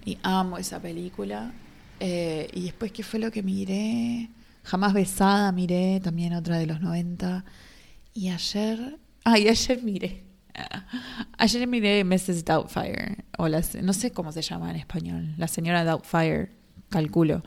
y 0.05 0.17
amo 0.23 0.57
esa 0.57 0.79
película. 0.79 1.51
Eh, 1.99 2.49
y 2.53 2.65
después, 2.65 2.91
¿qué 2.91 3.03
fue 3.03 3.19
lo 3.19 3.31
que 3.31 3.43
miré? 3.43 4.29
Jamás 4.63 4.93
besada 4.93 5.51
miré, 5.51 5.99
también 6.03 6.33
otra 6.33 6.57
de 6.57 6.67
los 6.67 6.81
90. 6.81 7.45
Y 8.13 8.29
ayer, 8.29 8.97
ah, 9.23 9.39
y 9.39 9.47
ayer 9.47 9.81
miré 9.83 10.32
Ayer 11.37 11.67
miré 11.67 12.03
Mrs. 12.03 12.45
Doubtfire, 12.45 13.25
o 13.37 13.47
no 13.49 13.93
sé 13.93 14.11
cómo 14.11 14.31
se 14.31 14.41
llama 14.41 14.69
en 14.69 14.77
español, 14.77 15.33
la 15.37 15.47
señora 15.47 15.83
Doubtfire, 15.83 16.51
calculo, 16.89 17.43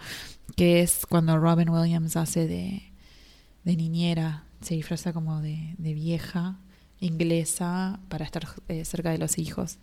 que 0.57 0.81
es 0.81 1.07
cuando 1.07 1.39
Robin 1.39 1.69
Williams 1.69 2.17
hace 2.17 2.47
de, 2.47 2.93
de 3.65 3.77
niñera, 3.77 4.45
se 4.61 4.75
disfraza 4.75 5.13
como 5.13 5.41
de, 5.41 5.75
de 5.79 5.95
vieja 5.95 6.59
inglesa 7.01 8.01
para 8.09 8.25
estar 8.25 8.47
eh, 8.69 8.85
cerca 8.85 9.11
de 9.11 9.19
los 9.19 9.39
hijos. 9.39 9.79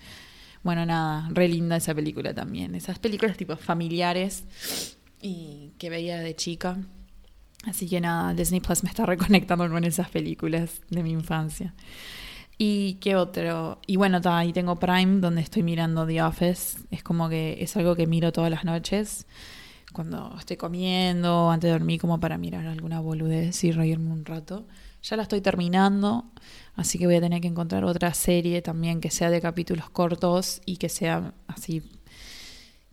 Bueno, 0.64 0.86
nada, 0.86 1.30
re 1.32 1.48
linda 1.48 1.76
esa 1.76 1.94
película 1.94 2.34
también. 2.34 2.74
Esas 2.76 3.00
películas 3.00 3.38
tipo 3.38 3.56
familiares 3.56 4.46
y 5.22 5.74
que 5.78 5.90
veía 5.90 6.20
de 6.20 6.36
chica. 6.36 6.78
Así 7.66 7.88
que 7.88 8.02
nada, 8.02 8.34
Disney 8.34 8.60
Plus 8.60 8.84
me 8.84 8.90
está 8.90 9.06
reconectando 9.06 9.70
con 9.70 9.84
esas 9.84 10.10
películas 10.10 10.82
de 10.90 11.04
mi 11.04 11.12
infancia. 11.12 11.74
¿Y 12.58 12.96
qué 12.96 13.16
otro? 13.16 13.80
Y 13.88 13.96
bueno, 13.96 14.22
ahí 14.26 14.54
tengo 14.54 14.78
Prime, 14.78 15.20
donde 15.20 15.42
estoy 15.42 15.64
mirando 15.64 16.06
The 16.06 16.22
Office. 16.22 16.80
Es 16.92 17.04
como 17.04 17.30
que 17.30 17.58
es 17.62 17.76
algo 17.78 17.96
que 17.96 18.08
miro 18.08 18.32
todas 18.32 18.52
las 18.52 18.64
noches. 18.64 19.26
Cuando 19.92 20.36
estoy 20.40 20.58
comiendo, 20.58 21.52
antes 21.52 21.68
de 21.68 21.72
dormir, 21.74 22.00
como 22.00 22.20
para 22.20 22.38
mirar 22.38 22.66
alguna 22.66 23.00
boludez 23.00 23.64
y 23.64 23.72
reírme 23.72 24.12
un 24.12 24.26
rato. 24.26 24.68
Ya 25.04 25.18
la 25.18 25.24
estoy 25.24 25.42
terminando, 25.42 26.32
así 26.76 26.98
que 26.98 27.06
voy 27.06 27.16
a 27.16 27.22
tener 27.22 27.42
que 27.42 27.50
encontrar 27.50 27.84
otra 27.84 28.14
serie 28.14 28.62
también 28.62 29.02
que 29.02 29.12
sea 29.12 29.30
de 29.30 29.42
capítulos 29.42 29.90
cortos 29.90 30.62
y 30.66 30.78
que 30.78 30.88
sea 30.88 31.34
así, 31.46 31.84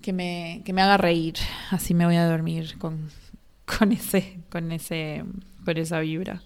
que 0.02 0.12
me, 0.12 0.62
que 0.64 0.72
me 0.72 0.82
haga 0.82 0.96
reír. 0.96 1.34
Así 1.70 1.94
me 1.94 2.06
voy 2.06 2.16
a 2.16 2.26
dormir 2.26 2.78
con, 2.78 3.10
con 3.78 3.92
ese, 3.92 4.40
con 4.50 4.72
ese, 4.72 5.24
con 5.64 5.76
esa 5.76 6.00
vibra. 6.00 6.42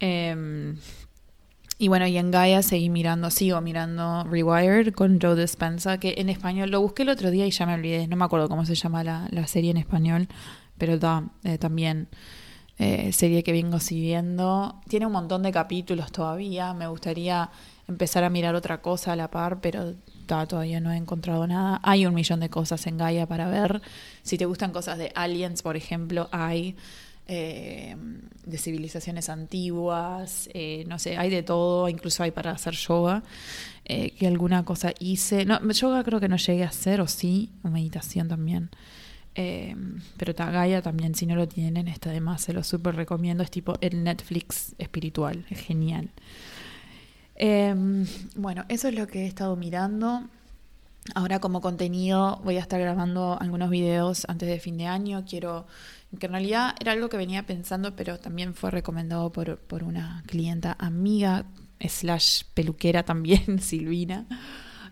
Em, 0.00 0.76
y 1.78 1.88
bueno, 1.88 2.06
y 2.06 2.16
en 2.16 2.30
Gaia 2.30 2.62
seguí 2.62 2.88
mirando, 2.88 3.30
sigo 3.30 3.60
mirando 3.60 4.24
Rewired 4.24 4.94
con 4.94 5.20
Joe 5.20 5.36
Dispenza, 5.36 5.98
que 5.98 6.14
en 6.18 6.30
español 6.30 6.70
lo 6.70 6.80
busqué 6.80 7.02
el 7.02 7.10
otro 7.10 7.30
día 7.30 7.46
y 7.46 7.50
ya 7.50 7.66
me 7.66 7.74
olvidé, 7.74 8.08
no 8.08 8.16
me 8.16 8.24
acuerdo 8.24 8.48
cómo 8.48 8.64
se 8.64 8.74
llama 8.74 9.04
la, 9.04 9.28
la 9.30 9.46
serie 9.46 9.70
en 9.72 9.76
español, 9.76 10.28
pero 10.78 10.98
eh, 11.44 11.58
también 11.58 12.08
eh, 12.78 13.12
serie 13.12 13.42
que 13.42 13.52
vengo 13.52 13.78
siguiendo. 13.78 14.80
Tiene 14.88 15.06
un 15.06 15.12
montón 15.12 15.42
de 15.42 15.52
capítulos 15.52 16.12
todavía, 16.12 16.72
me 16.72 16.86
gustaría 16.86 17.50
empezar 17.88 18.24
a 18.24 18.30
mirar 18.30 18.54
otra 18.54 18.80
cosa 18.80 19.12
a 19.12 19.16
la 19.16 19.30
par, 19.30 19.60
pero 19.60 19.94
todavía 20.26 20.80
no 20.80 20.92
he 20.92 20.96
encontrado 20.96 21.46
nada. 21.46 21.80
Hay 21.82 22.06
un 22.06 22.14
millón 22.14 22.40
de 22.40 22.50
cosas 22.50 22.86
en 22.86 22.98
Gaia 22.98 23.26
para 23.26 23.48
ver. 23.48 23.80
Si 24.22 24.36
te 24.38 24.44
gustan 24.44 24.72
cosas 24.72 24.98
de 24.98 25.12
aliens, 25.14 25.62
por 25.62 25.76
ejemplo, 25.76 26.28
hay 26.32 26.76
eh, 27.28 27.96
de 28.44 28.58
civilizaciones 28.58 29.28
antiguas, 29.28 30.48
eh, 30.54 30.84
no 30.86 31.00
sé, 31.00 31.16
hay 31.16 31.28
de 31.28 31.42
todo, 31.42 31.88
incluso 31.88 32.22
hay 32.22 32.30
para 32.30 32.52
hacer 32.52 32.74
yoga, 32.74 33.24
eh, 33.84 34.12
que 34.12 34.28
alguna 34.28 34.64
cosa 34.64 34.92
hice. 35.00 35.44
No, 35.44 35.60
yoga 35.72 36.04
creo 36.04 36.20
que 36.20 36.28
no 36.28 36.36
llegué 36.36 36.62
a 36.62 36.68
hacer, 36.68 37.00
o 37.00 37.08
sí, 37.08 37.50
o 37.64 37.68
meditación 37.68 38.28
también. 38.28 38.70
pero 40.16 40.34
Tagaya 40.34 40.80
también, 40.82 41.14
si 41.14 41.26
no 41.26 41.34
lo 41.34 41.48
tienen, 41.48 41.88
está 41.88 42.10
de 42.10 42.20
más, 42.20 42.42
se 42.42 42.52
lo 42.52 42.62
súper 42.62 42.94
recomiendo. 42.94 43.42
Es 43.42 43.50
tipo 43.50 43.74
el 43.80 44.04
Netflix 44.04 44.74
espiritual, 44.78 45.44
es 45.50 45.60
genial. 45.60 46.10
bueno, 48.36 48.64
eso 48.68 48.88
es 48.88 48.94
lo 48.94 49.06
que 49.08 49.24
he 49.24 49.26
estado 49.26 49.56
mirando. 49.56 50.28
Ahora 51.14 51.38
como 51.40 51.60
contenido 51.60 52.40
voy 52.44 52.56
a 52.56 52.60
estar 52.60 52.80
grabando 52.80 53.38
algunos 53.40 53.70
videos 53.70 54.24
antes 54.28 54.48
de 54.48 54.58
fin 54.58 54.76
de 54.78 54.86
año. 54.86 55.24
Quiero 55.28 55.66
que 56.18 56.26
en 56.26 56.32
realidad 56.32 56.74
era 56.80 56.92
algo 56.92 57.08
que 57.08 57.16
venía 57.16 57.44
pensando, 57.44 57.94
pero 57.96 58.18
también 58.18 58.54
fue 58.54 58.70
recomendado 58.70 59.30
por, 59.32 59.58
por 59.58 59.84
una 59.84 60.22
clienta 60.26 60.76
amiga, 60.78 61.44
slash 61.80 62.42
peluquera 62.54 63.04
también, 63.04 63.58
Silvina, 63.60 64.26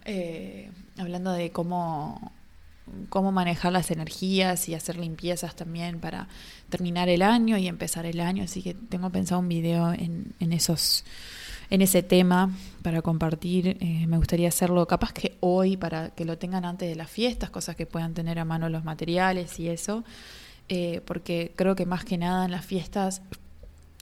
eh, 0.05 0.71
hablando 0.99 1.33
de 1.33 1.51
cómo, 1.51 2.33
cómo 3.09 3.33
manejar 3.33 3.73
las 3.73 3.91
energías 3.91 4.69
y 4.69 4.75
hacer 4.75 4.97
limpiezas 4.97 5.57
también 5.57 6.01
para 6.01 6.29
terminar 6.69 7.09
el 7.09 7.23
año 7.23 7.57
y 7.57 7.69
empezar 7.69 8.07
el 8.07 8.21
año. 8.21 8.45
Así 8.45 8.63
que 8.63 8.75
tengo 8.75 9.11
pensado 9.11 9.41
un 9.41 9.49
video 9.49 9.93
en, 9.93 10.35
en 10.41 10.53
esos 10.53 11.05
en 11.71 11.83
ese 11.83 12.03
tema 12.03 12.51
para 12.83 13.03
compartir. 13.03 13.79
Eh, 13.81 14.07
me 14.07 14.17
gustaría 14.17 14.49
hacerlo 14.49 14.87
capaz 14.87 15.13
que 15.13 15.37
hoy 15.41 15.77
para 15.77 16.11
que 16.11 16.25
lo 16.25 16.39
tengan 16.39 16.65
antes 16.65 16.89
de 16.89 16.95
las 16.95 17.11
fiestas, 17.11 17.51
cosas 17.51 17.77
que 17.77 17.87
puedan 17.87 18.15
tener 18.15 18.39
a 18.39 18.45
mano 18.45 18.69
los 18.69 18.85
materiales 18.85 19.59
y 19.59 19.69
eso. 19.69 20.05
Eh, 20.69 21.03
porque 21.05 21.53
creo 21.57 21.77
que 21.77 21.85
más 21.85 22.05
que 22.05 22.17
nada 22.17 22.47
en 22.47 22.51
las 22.51 22.65
fiestas, 22.65 23.23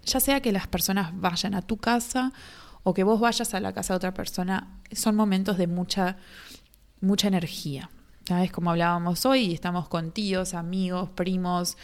ya 0.04 0.20
sea 0.20 0.40
que 0.40 0.52
las 0.52 0.66
personas 0.68 1.10
vayan 1.20 1.54
a 1.54 1.62
tu 1.62 1.76
casa 1.76 2.32
o 2.84 2.94
que 2.94 3.04
vos 3.04 3.20
vayas 3.20 3.54
a 3.54 3.60
la 3.60 3.72
casa 3.72 3.94
de 3.94 3.96
otra 3.96 4.14
persona, 4.14 4.68
son 4.92 5.16
momentos 5.16 5.56
de 5.58 5.66
mucha, 5.66 6.16
mucha 7.00 7.28
energía. 7.28 7.90
¿Sabes? 8.26 8.52
Como 8.52 8.70
hablábamos 8.70 9.26
hoy, 9.26 9.52
estamos 9.52 9.88
con 9.88 10.12
tíos, 10.12 10.54
amigos, 10.54 11.10
primos. 11.10 11.76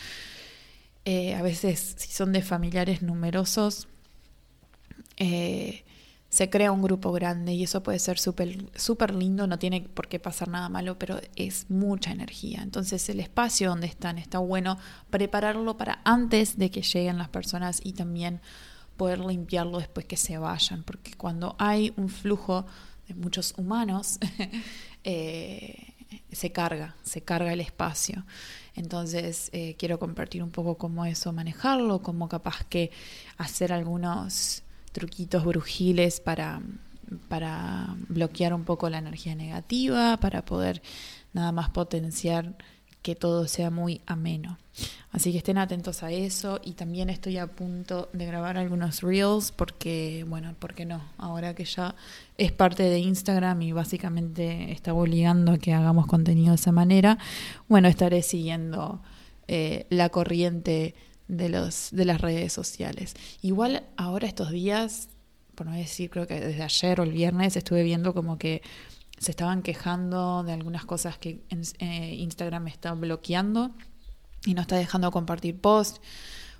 Eh, 1.04 1.35
a 1.35 1.42
veces, 1.42 1.97
si 1.99 2.12
son 2.12 2.32
de 2.32 2.42
familiares 2.42 3.02
numerosos, 3.02 3.88
eh, 5.16 5.85
se 6.28 6.50
crea 6.50 6.73
un 6.73 6.82
grupo 6.82 7.11
grande 7.12 7.54
y 7.54 7.62
eso 7.62 7.82
puede 7.82 7.99
ser 7.99 8.18
súper 8.18 8.70
super 8.75 9.14
lindo, 9.14 9.47
no 9.47 9.58
tiene 9.58 9.82
por 9.82 10.08
qué 10.08 10.18
pasar 10.18 10.49
nada 10.49 10.68
malo, 10.68 10.99
pero 10.99 11.20
es 11.37 11.70
mucha 11.70 12.12
energía. 12.12 12.61
Entonces 12.62 13.08
el 13.08 13.20
espacio 13.20 13.70
donde 13.70 13.87
están 13.87 14.18
está 14.18 14.38
bueno 14.38 14.78
prepararlo 15.11 15.76
para 15.76 16.00
antes 16.04 16.58
de 16.58 16.70
que 16.70 16.82
lleguen 16.82 17.16
las 17.18 17.30
personas 17.30 17.80
y 17.82 17.94
también 17.94 18.40
poder 18.99 19.20
limpiarlo 19.20 19.78
después 19.78 20.06
que 20.06 20.16
se 20.16 20.37
vayan, 20.37 20.82
porque 20.82 21.14
cuando 21.14 21.56
hay 21.58 21.94
un 21.97 22.11
flujo 22.11 22.66
de 23.06 23.14
muchos 23.14 23.54
humanos, 23.56 24.18
eh, 25.04 25.94
se 26.30 26.52
carga, 26.52 26.97
se 27.02 27.23
carga 27.23 27.52
el 27.52 27.61
espacio. 27.61 28.26
Entonces 28.75 29.49
eh, 29.52 29.76
quiero 29.78 29.99
compartir 29.99 30.42
un 30.42 30.50
poco 30.50 30.76
cómo 30.76 31.06
eso 31.06 31.32
manejarlo, 31.32 32.02
cómo 32.02 32.28
capaz 32.28 32.64
que 32.64 32.90
hacer 33.38 33.73
algunos 33.73 34.62
truquitos 34.99 35.45
brujiles 35.45 36.19
para, 36.19 36.61
para 37.28 37.95
bloquear 38.09 38.52
un 38.52 38.64
poco 38.64 38.90
la 38.90 38.99
energía 38.99 39.37
negativa, 39.37 40.17
para 40.17 40.45
poder 40.45 40.83
nada 41.33 41.52
más 41.52 41.71
potenciar 41.71 42.57
que 43.00 43.14
todo 43.14 43.47
sea 43.47 43.71
muy 43.71 44.00
ameno. 44.07 44.59
Así 45.12 45.31
que 45.31 45.38
estén 45.38 45.57
atentos 45.57 46.02
a 46.02 46.11
eso 46.11 46.61
y 46.64 46.73
también 46.73 47.11
estoy 47.11 47.38
a 47.38 47.47
punto 47.47 48.09
de 48.12 48.26
grabar 48.26 48.59
algunos 48.59 49.02
reels 49.02 49.52
porque, 49.52 50.25
bueno, 50.28 50.55
¿por 50.59 50.75
qué 50.75 50.85
no? 50.85 51.00
Ahora 51.17 51.55
que 51.55 51.64
ya 51.64 51.95
es 52.37 52.50
parte 52.50 52.83
de 52.83 52.99
Instagram 52.99 53.62
y 53.62 53.71
básicamente 53.71 54.73
está 54.73 54.93
obligando 54.95 55.52
a 55.52 55.59
que 55.59 55.73
hagamos 55.73 56.07
contenido 56.07 56.50
de 56.50 56.57
esa 56.57 56.73
manera, 56.73 57.19
bueno, 57.69 57.87
estaré 57.87 58.23
siguiendo 58.23 59.00
eh, 59.47 59.87
la 59.90 60.09
corriente 60.09 60.97
de, 61.28 61.49
los, 61.49 61.90
de 61.92 62.04
las 62.04 62.20
redes 62.20 62.52
sociales. 62.52 63.14
Igual 63.42 63.85
ahora 63.97 64.26
estos 64.26 64.50
días, 64.50 65.08
por 65.54 65.66
no 65.66 65.73
decir, 65.73 66.11
creo 66.11 66.26
que 66.26 66.40
desde 66.40 66.62
ayer 66.62 67.00
o 67.00 67.04
el 67.04 67.12
viernes 67.12 67.56
estuve 67.56 67.82
viendo 67.82 68.14
como 68.14 68.38
que 68.38 68.62
se 69.18 69.30
estaban 69.30 69.62
quejando 69.62 70.42
de 70.42 70.52
algunas 70.52 70.85
cosas 70.85 71.18
que 71.18 71.40
eh, 71.78 72.14
Instagram 72.18 72.68
está 72.68 72.92
bloqueando 72.94 73.73
y 74.47 74.54
no 74.54 74.62
está 74.62 74.76
dejando 74.76 75.11
compartir 75.11 75.61
posts. 75.61 76.00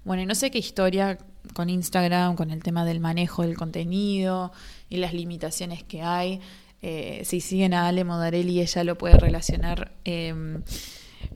Bueno, 0.05 0.23
y 0.23 0.27
no 0.27 0.35
sé 0.35 0.51
qué 0.51 0.59
historia 0.59 1.19
con 1.55 1.71
Instagram, 1.71 2.35
con 2.37 2.51
el 2.51 2.63
tema 2.63 2.85
del 2.85 3.01
manejo 3.01 3.43
del 3.43 3.57
contenido 3.57 4.53
y 4.89 4.99
las 4.99 5.15
limitaciones 5.15 5.83
que 5.85 6.03
hay. 6.03 6.41
Eh, 6.83 7.23
si 7.25 7.41
siguen 7.41 7.75
a 7.75 7.89
Ale 7.89 8.05
Modarelli, 8.05 8.61
ella 8.61 8.85
lo 8.85 8.99
puede 8.99 9.17
relacionar. 9.17 9.93
Eh, 10.05 10.61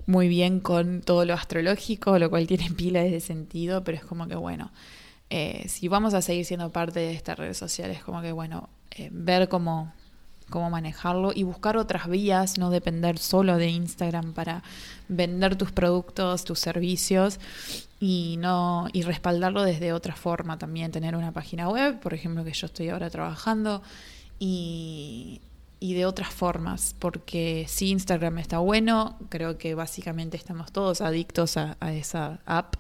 muy 0.07 0.29
bien 0.29 0.61
con 0.61 1.03
todo 1.03 1.25
lo 1.25 1.35
astrológico, 1.35 2.19
lo 2.19 2.31
cual 2.31 2.47
tiene 2.47 2.71
pilas 2.77 3.11
de 3.11 3.21
sentido, 3.21 3.85
pero 3.85 3.99
es 3.99 4.05
como 4.05 4.27
que 4.27 4.37
bueno, 4.37 4.71
eh, 5.31 5.65
si 5.69 5.89
vamos 5.89 6.15
a 6.15 6.23
seguir 6.23 6.45
siendo 6.45 6.71
parte 6.71 7.01
de 7.01 7.13
estas 7.13 7.39
redes 7.39 7.57
sociales, 7.57 7.99
es 7.99 8.05
como 8.05 8.21
que 8.23 8.33
bueno, 8.33 8.69
eh, 8.91 9.09
ver 9.13 9.49
cómo, 9.49 9.93
cómo 10.51 10.71
manejarlo 10.71 11.33
y 11.35 11.43
buscar 11.43 11.77
otras 11.77 12.09
vías, 12.09 12.59
no 12.59 12.71
depender 12.71 13.19
solo 13.19 13.57
de 13.57 13.69
Instagram 13.69 14.35
para 14.35 14.63
vender 15.09 15.57
tus 15.57 15.73
productos, 15.73 16.45
tus 16.45 16.59
servicios 16.59 17.41
y 17.99 18.37
no 18.39 18.89
y 18.93 19.03
respaldarlo 19.03 19.63
desde 19.63 19.93
otra 19.93 20.15
forma 20.15 20.59
también, 20.59 20.91
tener 20.91 21.17
una 21.17 21.33
página 21.33 21.69
web, 21.69 22.01
por 22.01 22.15
ejemplo, 22.15 22.45
que 22.45 22.53
yo 22.53 22.67
estoy 22.67 22.91
ahora 22.91 23.09
trabajando 23.09 23.83
y 24.39 25.41
y 25.83 25.95
de 25.95 26.07
otras 26.07 26.33
formas, 26.33 26.95
porque 27.01 27.67
si 27.67 27.91
Instagram 27.91 28.39
está 28.39 28.59
bueno, 28.59 29.19
creo 29.31 29.59
que 29.59 29.75
básicamente 29.75 30.37
estamos 30.37 30.71
todos 30.71 31.01
adictos 31.01 31.57
a, 31.57 31.77
esa 31.93 32.39
app, 32.47 32.77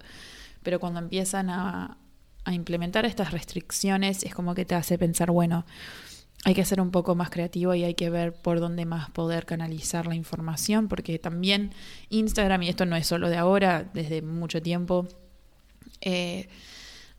pero 0.63 0.79
cuando 0.79 1.01
empiezan 1.01 1.51
a, 1.51 1.99
a, 2.45 2.55
implementar 2.55 3.05
estas 3.05 3.33
restricciones 3.33 4.23
es 4.23 4.33
como 4.33 4.55
que 4.55 4.65
te 4.65 4.77
hace 4.77 4.99
pensar, 4.99 5.33
bueno, 5.33 5.67
hay 6.45 6.55
que 6.55 6.65
ser 6.65 6.81
un 6.81 6.93
poco 6.93 7.17
más 7.17 7.31
creativo 7.31 7.75
y 7.75 7.83
hay 7.83 7.95
que 7.95 8.09
ver 8.09 8.35
por 8.35 8.61
dónde 8.61 8.87
más 8.87 9.11
poder 9.11 9.47
canalizar 9.47 10.07
la 10.07 10.15
información, 10.15 10.87
porque 10.87 11.19
también 11.19 11.73
Instagram, 12.09 12.63
y 12.63 12.69
esto 12.69 12.87
no 12.87 12.95
es 12.95 13.09
solo 13.09 13.29
de 13.29 13.37
ahora, 13.37 13.83
desde 13.93 14.23
mucho 14.23 14.63
tiempo, 14.63 15.09
eh, 16.03 16.49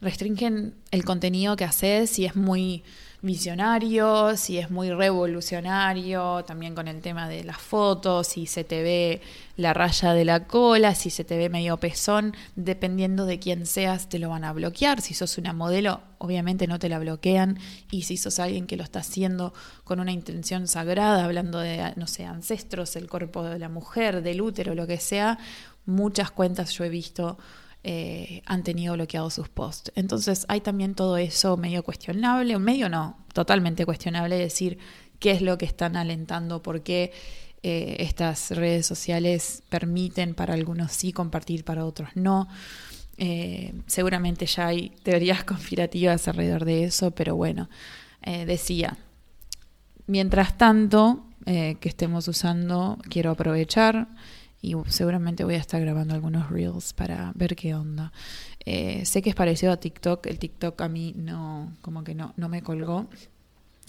restringen 0.03 0.75
el 0.91 1.03
contenido 1.05 1.55
que 1.55 1.63
haces 1.63 2.09
si 2.09 2.25
es 2.25 2.35
muy 2.35 2.83
visionario, 3.23 4.35
si 4.35 4.57
es 4.57 4.69
muy 4.69 4.91
revolucionario, 4.91 6.43
también 6.43 6.75
con 6.75 6.89
el 6.89 6.99
tema 6.99 7.29
de 7.29 7.45
las 7.45 7.57
fotos, 7.57 8.27
si 8.27 8.47
se 8.47 8.65
te 8.65 8.83
ve 8.83 9.21
la 9.55 9.73
raya 9.73 10.13
de 10.13 10.25
la 10.25 10.45
cola, 10.45 10.93
si 10.93 11.09
se 11.09 11.23
te 11.23 11.37
ve 11.37 11.47
medio 11.47 11.77
pezón, 11.77 12.35
dependiendo 12.57 13.25
de 13.25 13.39
quién 13.39 13.65
seas, 13.65 14.09
te 14.09 14.19
lo 14.19 14.27
van 14.27 14.43
a 14.43 14.51
bloquear. 14.51 14.99
Si 14.99 15.13
sos 15.13 15.37
una 15.37 15.53
modelo, 15.53 16.01
obviamente 16.17 16.67
no 16.67 16.79
te 16.79 16.89
la 16.89 16.99
bloquean. 16.99 17.59
Y 17.89 18.01
si 18.01 18.17
sos 18.17 18.39
alguien 18.39 18.67
que 18.67 18.75
lo 18.75 18.83
está 18.83 18.99
haciendo 18.99 19.53
con 19.85 20.01
una 20.01 20.11
intención 20.11 20.67
sagrada, 20.67 21.23
hablando 21.23 21.59
de, 21.59 21.93
no 21.95 22.07
sé, 22.07 22.25
ancestros, 22.25 22.97
el 22.97 23.09
cuerpo 23.09 23.43
de 23.43 23.57
la 23.57 23.69
mujer, 23.69 24.21
del 24.21 24.41
útero, 24.41 24.75
lo 24.75 24.85
que 24.85 24.97
sea, 24.97 25.39
muchas 25.85 26.29
cuentas 26.29 26.71
yo 26.71 26.83
he 26.83 26.89
visto 26.89 27.37
eh, 27.85 28.41
han 28.45 28.63
tenido 28.63 28.93
bloqueados 28.93 29.33
sus 29.33 29.49
posts. 29.49 29.91
Entonces 29.95 30.45
hay 30.47 30.61
también 30.61 30.95
todo 30.95 31.17
eso 31.17 31.57
medio 31.57 31.83
cuestionable, 31.83 32.57
medio 32.57 32.87
no, 32.87 33.17
totalmente 33.33 33.85
cuestionable 33.85 34.37
decir 34.37 34.77
qué 35.19 35.31
es 35.31 35.41
lo 35.41 35.57
que 35.57 35.65
están 35.65 35.97
alentando, 35.97 36.63
por 36.63 36.81
qué 36.81 37.11
eh, 37.61 37.97
estas 37.99 38.51
redes 38.51 38.85
sociales 38.85 39.63
permiten 39.67 40.33
para 40.33 40.53
algunos 40.53 40.93
sí 40.93 41.11
compartir, 41.11 41.65
para 41.65 41.85
otros 41.85 42.11
no. 42.15 42.47
Eh, 43.17 43.73
seguramente 43.85 44.45
ya 44.45 44.67
hay 44.67 44.91
teorías 45.03 45.43
conspirativas 45.45 46.25
alrededor 46.29 46.63
de 46.63 46.85
eso, 46.85 47.11
pero 47.11 47.35
bueno, 47.35 47.69
decía, 48.45 48.95
mientras 50.07 50.57
tanto 50.57 51.25
que 51.45 51.77
estemos 51.83 52.29
usando, 52.29 52.97
quiero 53.09 53.31
aprovechar 53.31 54.07
y 54.63 54.75
seguramente 54.87 55.43
voy 55.43 55.55
a 55.55 55.57
estar 55.57 55.81
grabando 55.81 56.15
algunos 56.15 56.49
reels 56.49 56.93
para 56.93 57.33
ver 57.35 57.55
qué 57.55 57.75
onda. 57.75 58.13
sé 58.65 59.21
que 59.21 59.29
es 59.29 59.35
parecido 59.35 59.73
a 59.73 59.77
TikTok, 59.77 60.25
el 60.25 60.39
TikTok 60.39 60.81
a 60.81 60.87
mí 60.87 61.13
no, 61.17 61.73
como 61.81 62.03
que 62.03 62.15
no, 62.15 62.33
no 62.37 62.47
me 62.47 62.63
colgó, 62.63 63.07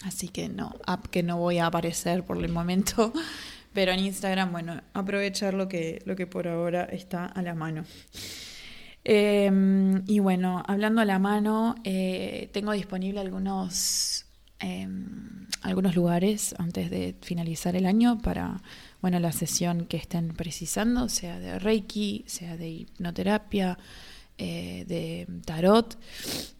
así 0.03 0.27
que 0.27 0.49
no, 0.49 0.75
app 0.85 1.07
que 1.07 1.23
no 1.23 1.37
voy 1.37 1.59
a 1.59 1.67
aparecer 1.67 2.23
por 2.25 2.43
el 2.43 2.51
momento, 2.51 3.13
pero 3.73 3.93
en 3.93 3.99
Instagram, 3.99 4.51
bueno, 4.51 4.81
aprovechar 4.93 5.53
lo 5.53 5.69
que, 5.69 6.01
lo 6.05 6.17
que 6.17 6.27
por 6.27 6.47
ahora 6.47 6.83
está 6.83 7.25
a 7.25 7.41
la 7.41 7.55
mano. 7.55 7.85
Em, 9.07 10.03
y 10.07 10.19
bueno, 10.19 10.63
hablando 10.67 10.99
a 10.99 11.05
la 11.05 11.19
mano, 11.19 11.75
eh, 11.83 12.49
tengo 12.51 12.71
disponible 12.71 13.19
algunos, 13.21 14.25
em, 14.59 15.47
algunos 15.61 15.95
lugares 15.95 16.55
antes 16.57 16.89
de 16.89 17.15
finalizar 17.21 17.75
el 17.75 17.85
año 17.85 18.17
para 18.17 18.61
bueno, 19.05 19.19
la 19.19 19.31
sesión 19.31 19.85
que 19.85 19.97
estén 19.97 20.29
precisando, 20.29 21.09
sea 21.09 21.37
de 21.37 21.59
Reiki, 21.59 22.23
sea 22.25 22.57
de 22.57 22.69
hipnoterapia, 22.69 23.77
eh, 24.39 24.83
de 24.87 25.27
tarot, 25.45 25.95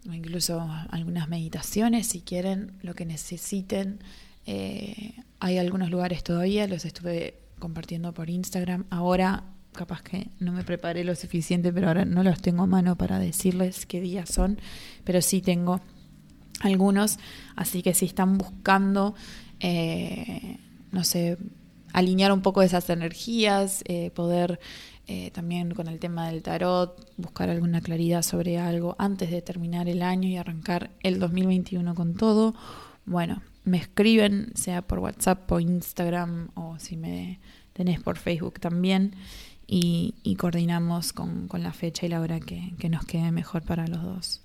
o 0.08 0.14
incluso 0.14 0.62
algunas 0.92 1.28
meditaciones, 1.28 2.06
si 2.06 2.22
quieren, 2.22 2.74
lo 2.84 2.94
que 2.94 3.04
necesiten. 3.04 3.98
Eh, 4.46 5.16
hay 5.40 5.58
algunos 5.58 5.90
lugares 5.90 6.24
todavía, 6.24 6.68
los 6.68 6.86
estuve 6.86 7.34
compartiendo 7.58 8.14
por 8.14 8.30
Instagram. 8.30 8.86
Ahora, 8.92 9.46
capaz 9.74 10.04
que 10.04 10.28
no 10.40 10.52
me 10.52 10.64
preparé 10.64 11.04
lo 11.04 11.16
suficiente, 11.16 11.74
pero 11.74 11.88
ahora 11.88 12.06
no 12.06 12.22
los 12.22 12.44
tengo 12.44 12.62
a 12.62 12.68
mano 12.68 12.96
para 12.96 13.18
decirles 13.18 13.88
qué 13.88 14.02
días 14.02 14.30
son, 14.30 14.60
pero 15.04 15.20
sí 15.24 15.42
tengo 15.42 15.82
algunos. 16.60 17.18
Así 17.56 17.82
que 17.82 17.96
si 17.96 18.06
están 18.06 18.38
buscando, 18.38 19.16
eh, 19.62 20.60
no 20.92 21.04
sé, 21.04 21.40
alinear 21.96 22.34
un 22.34 22.42
poco 22.42 22.62
esas 22.62 22.90
energías, 22.90 23.82
eh, 23.86 24.12
poder 24.12 24.60
eh, 25.08 25.32
también 25.32 25.74
con 25.74 25.88
el 25.88 25.98
tema 25.98 26.28
del 26.28 26.44
tarot, 26.44 27.10
buscar 27.16 27.50
alguna 27.50 27.80
claridad 27.80 28.22
sobre 28.22 28.58
algo 28.58 28.98
antes 29.00 29.32
de 29.32 29.42
terminar 29.42 29.88
el 29.88 30.02
año 30.02 30.28
y 30.28 30.36
arrancar 30.36 30.92
el 31.04 31.20
2021 31.20 31.96
con 31.96 32.16
todo. 32.16 32.54
Bueno, 33.06 33.42
me 33.64 33.78
escriben, 33.78 34.52
sea 34.56 34.82
por 34.82 35.00
WhatsApp, 35.00 35.50
o 35.50 35.62
Instagram 35.62 36.50
o 36.56 36.78
si 36.80 36.98
me 36.98 37.40
tenés 37.72 38.02
por 38.02 38.18
Facebook 38.18 38.60
también. 38.60 39.16
Y, 39.66 40.36
coordinamos 40.38 41.14
con, 41.14 41.48
la 41.54 41.72
fecha 41.72 42.06
y 42.06 42.10
la 42.10 42.20
hora 42.20 42.42
que, 42.42 42.74
nos 42.90 43.06
quede 43.06 43.32
mejor 43.32 43.64
para 43.64 43.88
los 43.88 44.04
dos. 44.04 44.42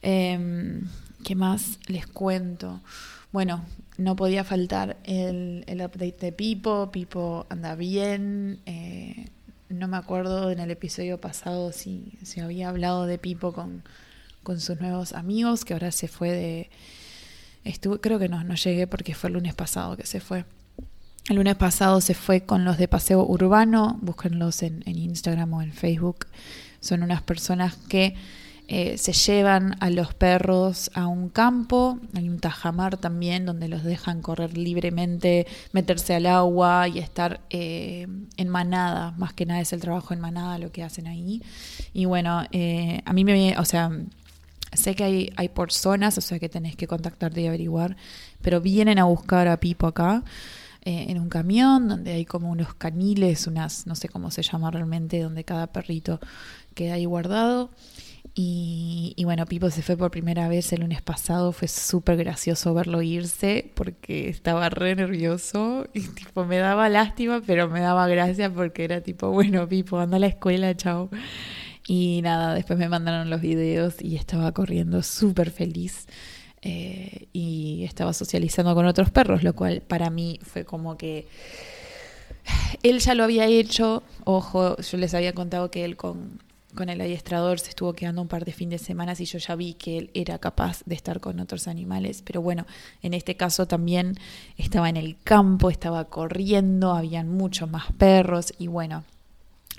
Em, 0.00 0.88
¿Qué 1.22 1.34
más 1.36 1.78
les 1.86 2.06
cuento? 2.06 2.80
Bueno, 3.30 3.62
no 3.98 4.16
podía 4.16 4.44
faltar 4.44 4.96
el, 5.04 5.64
el 5.66 5.80
update 5.80 6.16
de 6.18 6.32
Pipo. 6.32 6.90
Pipo 6.90 7.46
anda 7.48 7.74
bien. 7.74 8.60
Eh, 8.66 9.26
no 9.68 9.88
me 9.88 9.96
acuerdo 9.96 10.50
en 10.50 10.58
el 10.58 10.70
episodio 10.70 11.20
pasado 11.20 11.72
si, 11.72 12.18
si 12.22 12.40
había 12.40 12.68
hablado 12.68 13.06
de 13.06 13.18
Pipo 13.18 13.52
con, 13.52 13.82
con 14.42 14.60
sus 14.60 14.80
nuevos 14.80 15.12
amigos, 15.12 15.64
que 15.64 15.72
ahora 15.72 15.92
se 15.92 16.08
fue 16.08 16.30
de, 16.30 16.70
Estuve, 17.64 18.00
creo 18.00 18.18
que 18.18 18.28
no, 18.28 18.42
no 18.42 18.54
llegué 18.54 18.86
porque 18.86 19.14
fue 19.14 19.28
el 19.28 19.34
lunes 19.34 19.54
pasado 19.54 19.96
que 19.96 20.06
se 20.06 20.20
fue. 20.20 20.44
El 21.28 21.36
lunes 21.36 21.54
pasado 21.54 22.00
se 22.00 22.14
fue 22.14 22.40
con 22.40 22.64
los 22.64 22.78
de 22.78 22.88
Paseo 22.88 23.24
Urbano, 23.24 23.98
búsquenlos 24.02 24.62
en, 24.62 24.82
Instagram 24.84 25.52
o 25.54 25.62
en 25.62 25.72
Facebook. 25.72 26.26
Son 26.80 27.04
unas 27.04 27.22
personas 27.22 27.76
que 27.76 28.16
eh, 28.68 28.96
se 28.98 29.12
llevan 29.12 29.76
a 29.80 29.90
los 29.90 30.14
perros 30.14 30.90
a 30.94 31.06
un 31.06 31.28
campo, 31.28 31.98
hay 32.14 32.28
un 32.28 32.38
tajamar 32.38 32.96
también 32.96 33.44
donde 33.44 33.68
los 33.68 33.84
dejan 33.84 34.22
correr 34.22 34.56
libremente, 34.56 35.46
meterse 35.72 36.14
al 36.14 36.26
agua 36.26 36.88
y 36.88 36.98
estar 36.98 37.40
eh, 37.50 38.06
en 38.36 38.48
manada, 38.48 39.12
más 39.12 39.32
que 39.32 39.46
nada 39.46 39.60
es 39.60 39.72
el 39.72 39.80
trabajo 39.80 40.14
en 40.14 40.20
manada 40.20 40.58
lo 40.58 40.72
que 40.72 40.82
hacen 40.82 41.06
ahí. 41.06 41.42
Y 41.92 42.06
bueno, 42.06 42.44
eh, 42.52 43.02
a 43.04 43.12
mí 43.12 43.24
me, 43.24 43.58
o 43.58 43.64
sea, 43.64 43.90
Sé 44.72 44.94
que 44.94 45.04
hay, 45.04 45.32
hay 45.36 45.50
por 45.50 45.70
zonas, 45.70 46.16
o 46.16 46.22
sea 46.22 46.38
que 46.38 46.48
tenés 46.48 46.76
que 46.76 46.86
contactarte 46.86 47.42
y 47.42 47.46
averiguar, 47.46 47.96
pero 48.40 48.62
vienen 48.62 48.98
a 48.98 49.04
buscar 49.04 49.46
a 49.46 49.60
Pipo 49.60 49.86
acá 49.86 50.24
eh, 50.84 51.06
en 51.10 51.20
un 51.20 51.28
camión 51.28 51.88
donde 51.88 52.12
hay 52.12 52.24
como 52.24 52.50
unos 52.50 52.74
caniles, 52.74 53.46
unas, 53.46 53.86
no 53.86 53.94
sé 53.94 54.08
cómo 54.08 54.30
se 54.30 54.42
llama 54.42 54.70
realmente, 54.70 55.20
donde 55.20 55.44
cada 55.44 55.68
perrito 55.68 56.20
queda 56.74 56.94
ahí 56.94 57.04
guardado. 57.04 57.70
Y, 58.34 59.14
bueno, 59.24 59.44
Pipo 59.44 59.68
se 59.68 59.82
fue 59.82 59.96
por 59.96 60.10
primera 60.10 60.48
vez 60.48 60.72
el 60.72 60.80
lunes 60.80 61.02
pasado, 61.02 61.52
fue 61.52 61.68
súper 61.68 62.16
gracioso 62.16 62.72
verlo 62.72 63.02
irse 63.02 63.70
porque 63.74 64.30
estaba 64.30 64.70
re 64.70 64.94
nervioso 64.94 65.86
y 65.92 66.00
tipo 66.08 66.46
me 66.46 66.56
daba 66.56 66.88
lástima, 66.88 67.42
pero 67.46 67.68
me 67.68 67.80
daba 67.80 68.08
gracia 68.08 68.50
porque 68.50 68.84
era 68.84 69.02
tipo, 69.02 69.30
bueno, 69.30 69.68
Pipo, 69.68 69.98
anda 69.98 70.16
a 70.16 70.20
la 70.20 70.28
escuela, 70.28 70.74
chao. 70.76 71.10
Y 71.86 72.20
nada, 72.22 72.54
después 72.54 72.78
me 72.78 72.88
mandaron 72.88 73.28
los 73.28 73.40
videos 73.40 73.96
y 74.00 74.16
estaba 74.16 74.52
corriendo 74.52 75.02
súper 75.02 75.50
feliz. 75.50 76.06
Eh, 76.64 77.26
y 77.32 77.82
estaba 77.84 78.12
socializando 78.12 78.74
con 78.74 78.86
otros 78.86 79.10
perros, 79.10 79.42
lo 79.42 79.52
cual 79.52 79.82
para 79.82 80.10
mí 80.10 80.38
fue 80.42 80.64
como 80.64 80.96
que 80.96 81.26
él 82.82 83.00
ya 83.00 83.14
lo 83.14 83.24
había 83.24 83.46
hecho. 83.46 84.02
Ojo, 84.24 84.76
yo 84.78 84.98
les 84.98 85.12
había 85.12 85.34
contado 85.34 85.70
que 85.70 85.84
él 85.84 85.96
con, 85.96 86.38
con 86.74 86.88
el 86.88 87.00
adiestrador 87.00 87.58
se 87.58 87.70
estuvo 87.70 87.92
quedando 87.92 88.22
un 88.22 88.28
par 88.28 88.44
de 88.44 88.52
fines 88.52 88.80
de 88.80 88.86
semana 88.86 89.14
y 89.18 89.24
yo 89.24 89.38
ya 89.38 89.54
vi 89.54 89.74
que 89.74 89.98
él 89.98 90.10
era 90.14 90.38
capaz 90.38 90.82
de 90.86 90.94
estar 90.94 91.20
con 91.20 91.40
otros 91.40 91.68
animales. 91.68 92.22
Pero 92.22 92.42
bueno, 92.42 92.66
en 93.02 93.14
este 93.14 93.36
caso 93.36 93.66
también 93.66 94.16
estaba 94.56 94.88
en 94.88 94.96
el 94.96 95.16
campo, 95.22 95.70
estaba 95.70 96.06
corriendo, 96.06 96.92
habían 96.92 97.28
muchos 97.28 97.70
más 97.70 97.92
perros 97.92 98.54
y 98.58 98.68
bueno, 98.68 99.04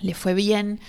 le 0.01 0.13
fue 0.13 0.33
bien. 0.33 0.79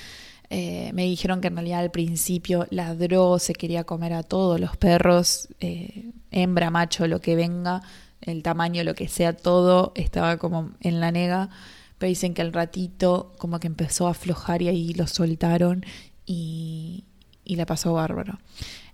Eh, 0.50 0.90
me 0.92 1.04
dijeron 1.04 1.40
que 1.40 1.48
en 1.48 1.56
realidad 1.56 1.80
al 1.80 1.90
principio 1.90 2.66
ladró, 2.70 3.38
se 3.38 3.54
quería 3.54 3.84
comer 3.84 4.12
a 4.12 4.22
todos 4.22 4.60
los 4.60 4.76
perros, 4.76 5.48
eh, 5.60 6.10
hembra, 6.30 6.70
macho, 6.70 7.06
lo 7.06 7.20
que 7.20 7.34
venga, 7.34 7.82
el 8.20 8.42
tamaño, 8.42 8.84
lo 8.84 8.94
que 8.94 9.08
sea, 9.08 9.34
todo 9.34 9.92
estaba 9.94 10.36
como 10.36 10.72
en 10.80 11.00
la 11.00 11.10
nega. 11.10 11.50
Pero 11.98 12.08
dicen 12.08 12.34
que 12.34 12.42
al 12.42 12.52
ratito 12.52 13.32
como 13.38 13.60
que 13.60 13.66
empezó 13.66 14.08
a 14.08 14.10
aflojar 14.10 14.62
y 14.62 14.68
ahí 14.68 14.94
lo 14.94 15.06
soltaron 15.06 15.84
y, 16.26 17.04
y 17.44 17.56
la 17.56 17.66
pasó 17.66 17.92
bárbaro. 17.92 18.38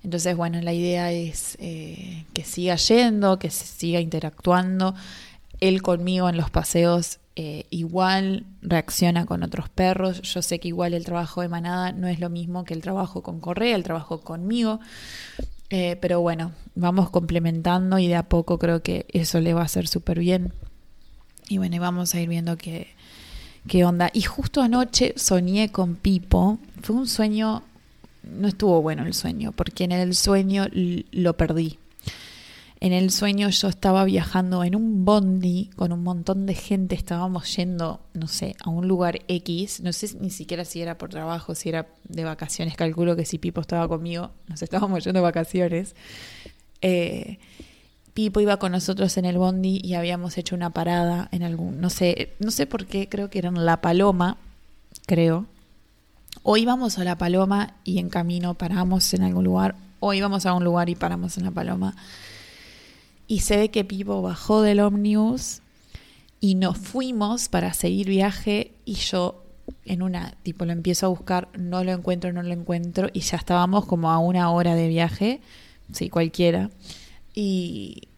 Entonces, 0.02 0.36
bueno, 0.36 0.60
la 0.62 0.72
idea 0.72 1.12
es 1.12 1.56
eh, 1.60 2.24
que 2.32 2.44
siga 2.44 2.76
yendo, 2.76 3.38
que 3.38 3.50
se 3.50 3.66
siga 3.66 4.00
interactuando. 4.00 4.94
Él 5.60 5.82
conmigo 5.82 6.28
en 6.28 6.36
los 6.36 6.50
paseos 6.50 7.18
eh, 7.36 7.66
igual 7.70 8.46
reacciona 8.62 9.26
con 9.26 9.42
otros 9.42 9.68
perros. 9.68 10.22
Yo 10.22 10.42
sé 10.42 10.58
que 10.58 10.68
igual 10.68 10.94
el 10.94 11.04
trabajo 11.04 11.42
de 11.42 11.48
manada 11.48 11.92
no 11.92 12.08
es 12.08 12.18
lo 12.18 12.30
mismo 12.30 12.64
que 12.64 12.74
el 12.74 12.80
trabajo 12.80 13.22
con 13.22 13.40
Correa, 13.40 13.76
el 13.76 13.82
trabajo 13.82 14.20
conmigo. 14.20 14.80
Eh, 15.68 15.96
pero 16.00 16.20
bueno, 16.20 16.52
vamos 16.74 17.10
complementando 17.10 17.98
y 17.98 18.08
de 18.08 18.16
a 18.16 18.28
poco 18.28 18.58
creo 18.58 18.82
que 18.82 19.06
eso 19.12 19.38
le 19.40 19.54
va 19.54 19.62
a 19.62 19.64
hacer 19.64 19.86
súper 19.86 20.18
bien. 20.18 20.52
Y 21.50 21.58
bueno, 21.58 21.80
vamos 21.80 22.14
a 22.14 22.20
ir 22.20 22.28
viendo 22.28 22.56
qué, 22.56 22.86
qué 23.66 23.84
onda. 23.84 24.08
Y 24.14 24.22
justo 24.22 24.62
anoche 24.62 25.14
soñé 25.16 25.72
con 25.72 25.96
Pipo. 25.96 26.60
Fue 26.80 26.94
un 26.94 27.08
sueño, 27.08 27.64
no 28.22 28.46
estuvo 28.46 28.80
bueno 28.80 29.04
el 29.04 29.14
sueño, 29.14 29.50
porque 29.50 29.82
en 29.82 29.90
el 29.90 30.14
sueño 30.14 30.66
lo 31.10 31.36
perdí. 31.36 31.80
En 32.78 32.92
el 32.92 33.10
sueño 33.10 33.48
yo 33.48 33.66
estaba 33.66 34.04
viajando 34.04 34.62
en 34.62 34.76
un 34.76 35.04
bondi 35.04 35.70
con 35.74 35.90
un 35.92 36.04
montón 36.04 36.46
de 36.46 36.54
gente, 36.54 36.94
estábamos 36.94 37.54
yendo, 37.56 38.00
no 38.14 38.28
sé, 38.28 38.54
a 38.60 38.70
un 38.70 38.86
lugar 38.86 39.18
X, 39.26 39.80
no 39.80 39.92
sé 39.92 40.16
ni 40.20 40.30
siquiera 40.30 40.64
si 40.64 40.80
era 40.80 40.98
por 40.98 41.10
trabajo, 41.10 41.56
si 41.56 41.68
era 41.68 41.88
de 42.08 42.22
vacaciones, 42.22 42.76
calculo 42.76 43.16
que 43.16 43.24
si 43.24 43.38
Pipo 43.38 43.60
estaba 43.60 43.88
conmigo, 43.88 44.30
nos 44.46 44.62
estábamos 44.62 45.02
yendo 45.02 45.18
de 45.18 45.24
vacaciones. 45.24 45.96
Eh, 46.80 47.38
Pipo 48.24 48.40
iba 48.40 48.58
con 48.58 48.72
nosotros 48.72 49.16
en 49.16 49.24
el 49.24 49.38
bondi 49.38 49.80
y 49.82 49.94
habíamos 49.94 50.36
hecho 50.36 50.54
una 50.54 50.70
parada 50.70 51.28
en 51.32 51.42
algún, 51.42 51.80
no 51.80 51.88
sé, 51.88 52.34
no 52.38 52.50
sé 52.50 52.66
por 52.66 52.86
qué, 52.86 53.08
creo 53.08 53.30
que 53.30 53.38
era 53.38 53.48
en 53.48 53.64
La 53.64 53.80
Paloma, 53.80 54.36
creo. 55.06 55.46
O 56.42 56.56
íbamos 56.56 56.98
a 56.98 57.04
La 57.04 57.16
Paloma 57.16 57.74
y 57.82 57.98
en 57.98 58.10
camino 58.10 58.54
paramos 58.54 59.14
en 59.14 59.22
algún 59.22 59.44
lugar, 59.44 59.74
o 60.00 60.12
íbamos 60.12 60.44
a 60.46 60.52
un 60.52 60.64
lugar 60.64 60.90
y 60.90 60.96
paramos 60.96 61.38
en 61.38 61.44
La 61.44 61.50
Paloma 61.50 61.96
y 63.26 63.40
se 63.40 63.56
ve 63.56 63.70
que 63.70 63.84
Pipo 63.84 64.20
bajó 64.22 64.60
del 64.60 64.80
ómnibus 64.80 65.62
y 66.40 66.56
nos 66.56 66.76
fuimos 66.76 67.48
para 67.48 67.72
seguir 67.72 68.08
viaje 68.08 68.72
y 68.84 68.94
yo 68.94 69.44
en 69.84 70.02
una, 70.02 70.34
tipo, 70.42 70.64
lo 70.64 70.72
empiezo 70.72 71.06
a 71.06 71.08
buscar, 71.10 71.48
no 71.56 71.84
lo 71.84 71.92
encuentro, 71.92 72.32
no 72.32 72.42
lo 72.42 72.52
encuentro 72.52 73.08
y 73.12 73.20
ya 73.20 73.36
estábamos 73.36 73.86
como 73.86 74.10
a 74.10 74.18
una 74.18 74.50
hora 74.50 74.74
de 74.74 74.88
viaje, 74.88 75.40
sí, 75.92 76.10
cualquiera. 76.10 76.70
Y, 77.34 78.08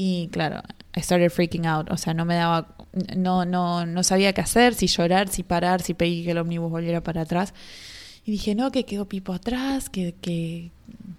y 0.00 0.28
claro, 0.28 0.62
I 0.94 1.02
started 1.02 1.28
freaking 1.28 1.66
out, 1.66 1.90
o 1.90 1.96
sea, 1.96 2.14
no 2.14 2.24
me 2.24 2.36
daba, 2.36 2.68
no, 3.16 3.44
no, 3.44 3.84
no 3.84 4.02
sabía 4.04 4.32
qué 4.32 4.40
hacer, 4.40 4.74
si 4.74 4.86
llorar, 4.86 5.26
si 5.26 5.42
parar, 5.42 5.82
si 5.82 5.92
pedir 5.92 6.24
que 6.24 6.30
el 6.30 6.38
ómnibus 6.38 6.70
volviera 6.70 7.02
para 7.02 7.22
atrás. 7.22 7.52
Y 8.24 8.30
dije, 8.30 8.54
no, 8.54 8.70
que 8.70 8.84
quedó 8.84 9.08
Pipo 9.08 9.32
atrás, 9.32 9.90
que, 9.90 10.14
que 10.20 10.70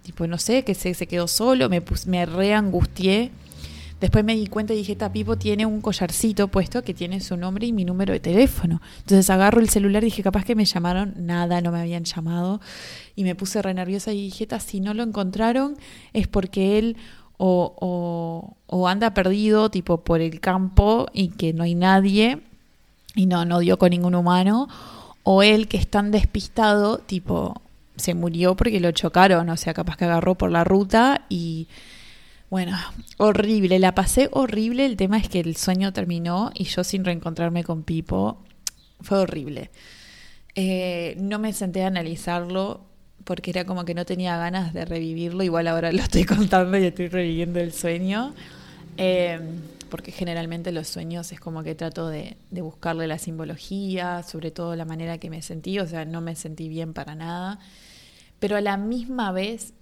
tipo, 0.01 0.27
no 0.27 0.37
sé, 0.37 0.63
que 0.63 0.75
se, 0.75 0.93
se 0.93 1.07
quedó 1.07 1.27
solo, 1.27 1.67
me, 1.67 1.81
pus, 1.81 2.07
me 2.07 2.25
reangustié. 2.25 3.31
Después 3.99 4.23
me 4.23 4.33
di 4.33 4.47
cuenta 4.47 4.73
y 4.73 4.77
dije, 4.77 4.93
esta 4.93 5.11
Pipo 5.11 5.37
tiene 5.37 5.65
un 5.65 5.81
collarcito 5.81 6.47
puesto 6.47 6.81
que 6.81 6.93
tiene 6.93 7.19
su 7.19 7.35
nombre 7.35 7.67
y 7.67 7.73
mi 7.73 7.83
número 7.83 8.13
de 8.13 8.21
teléfono. 8.21 8.81
Entonces 8.99 9.29
agarro 9.29 9.59
el 9.59 9.67
celular 9.67 10.03
y 10.03 10.05
dije, 10.05 10.23
capaz 10.23 10.45
que 10.45 10.55
me 10.55 10.63
llamaron, 10.63 11.15
nada, 11.17 11.59
no 11.59 11.73
me 11.73 11.81
habían 11.81 12.05
llamado. 12.05 12.61
Y 13.17 13.25
me 13.25 13.35
puse 13.35 13.61
re 13.61 13.73
nerviosa 13.73 14.13
y 14.13 14.21
dije, 14.21 14.47
si 14.65 14.79
no 14.79 14.93
lo 14.93 15.03
encontraron 15.03 15.75
es 16.13 16.29
porque 16.29 16.79
él 16.79 16.95
o, 17.39 18.87
anda 18.87 19.13
perdido, 19.13 19.69
tipo 19.69 20.01
por 20.01 20.21
el 20.21 20.39
campo 20.39 21.07
y 21.13 21.29
que 21.29 21.53
no 21.53 21.63
hay 21.63 21.75
nadie 21.75 22.41
y 23.15 23.25
no, 23.25 23.45
no 23.45 23.59
dio 23.59 23.79
con 23.79 23.89
ningún 23.89 24.15
humano, 24.15 24.67
o 25.23 25.41
él 25.41 25.67
que 25.67 25.77
es 25.77 25.87
tan 25.87 26.11
despistado, 26.11 26.99
tipo, 26.99 27.61
se 27.95 28.13
murió 28.13 28.55
porque 28.55 28.79
lo 28.79 28.91
chocaron, 28.91 29.49
o 29.49 29.57
sea, 29.57 29.73
capaz 29.73 29.97
que 29.97 30.05
agarró 30.05 30.35
por 30.35 30.51
la 30.51 30.63
ruta 30.63 31.25
y 31.29 31.67
bueno, 32.49 32.77
horrible, 33.17 33.79
la 33.79 33.93
pasé 33.93 34.29
horrible, 34.31 34.85
el 34.85 34.95
tema 34.95 35.17
es 35.17 35.29
que 35.29 35.39
el 35.39 35.55
sueño 35.55 35.93
terminó 35.93 36.51
y 36.53 36.65
yo 36.65 36.83
sin 36.83 37.05
reencontrarme 37.05 37.63
con 37.63 37.83
Pipo, 37.83 38.37
fue 39.01 39.19
horrible. 39.19 39.69
Eh, 40.55 41.15
no 41.19 41.39
me 41.39 41.53
senté 41.53 41.83
a 41.83 41.87
analizarlo 41.87 42.88
porque 43.23 43.51
era 43.51 43.65
como 43.65 43.85
que 43.85 43.93
no 43.93 44.05
tenía 44.05 44.37
ganas 44.37 44.73
de 44.73 44.85
revivirlo, 44.85 45.43
igual 45.43 45.67
ahora 45.67 45.91
lo 45.91 46.01
estoy 46.01 46.23
contando 46.25 46.77
y 46.77 46.85
estoy 46.85 47.07
reviviendo 47.07 47.59
el 47.59 47.73
sueño. 47.73 48.33
Eh, 48.97 49.39
porque 49.89 50.11
generalmente 50.11 50.71
los 50.71 50.87
sueños 50.87 51.31
es 51.31 51.39
como 51.39 51.63
que 51.63 51.73
trato 51.73 52.09
de, 52.09 52.37
de, 52.51 52.61
buscarle 52.61 53.07
la 53.07 53.17
simbología, 53.17 54.23
sobre 54.23 54.51
todo 54.51 54.75
la 54.75 54.85
manera 54.85 55.17
que 55.17 55.29
me 55.29 55.41
sentí, 55.41 55.79
o 55.79 55.87
sea, 55.87 56.05
no 56.05 56.21
me 56.21 56.35
sentí 56.35 56.69
bien 56.69 56.93
para 56.93 57.15
nada, 57.15 57.59
pero 58.39 58.55
a 58.55 58.61
la 58.61 58.77
misma 58.77 59.31
vez 59.31 59.73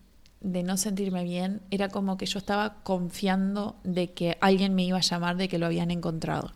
de 0.42 0.64
no 0.64 0.78
sentirme 0.78 1.24
bien, 1.24 1.62
era 1.72 1.90
como 1.90 2.18
que 2.18 2.26
yo 2.26 2.40
estaba 2.40 2.76
confiando 2.84 3.76
de 3.84 4.12
que 4.12 4.38
alguien 4.40 4.76
me 4.76 4.84
iba 4.84 4.98
a 4.98 5.02
llamar 5.02 5.36
de 5.36 5.48
que 5.48 5.58
lo 5.58 5.66
habían 5.66 5.92
encontrado. 5.92 6.54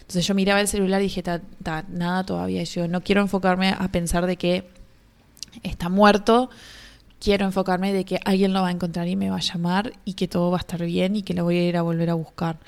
Entonces 0.00 0.26
yo 0.26 0.34
miraba 0.34 0.60
el 0.60 0.68
celular 0.68 1.00
y 1.00 1.04
dije, 1.04 1.22
ta, 1.22 1.40
ta, 1.62 1.84
nada 1.88 2.24
todavía, 2.24 2.62
yo 2.64 2.86
no 2.88 3.00
quiero 3.02 3.22
enfocarme 3.22 3.70
a 3.70 3.88
pensar 3.88 4.26
de 4.26 4.36
que 4.36 4.68
está 5.62 5.88
muerto, 5.88 6.50
quiero 7.20 7.46
enfocarme 7.46 7.92
de 7.92 8.04
que 8.04 8.20
alguien 8.24 8.52
lo 8.52 8.62
va 8.62 8.68
a 8.68 8.72
encontrar 8.72 9.08
y 9.08 9.16
me 9.16 9.30
va 9.30 9.36
a 9.36 9.40
llamar 9.40 9.92
y 10.04 10.14
que 10.14 10.28
todo 10.28 10.50
va 10.50 10.58
a 10.58 10.60
estar 10.60 10.84
bien 10.84 11.16
y 11.16 11.22
que 11.22 11.34
lo 11.34 11.44
voy 11.44 11.58
a 11.58 11.68
ir 11.68 11.76
a 11.76 11.82
volver 11.82 12.10
a 12.10 12.14
buscar. 12.14 12.58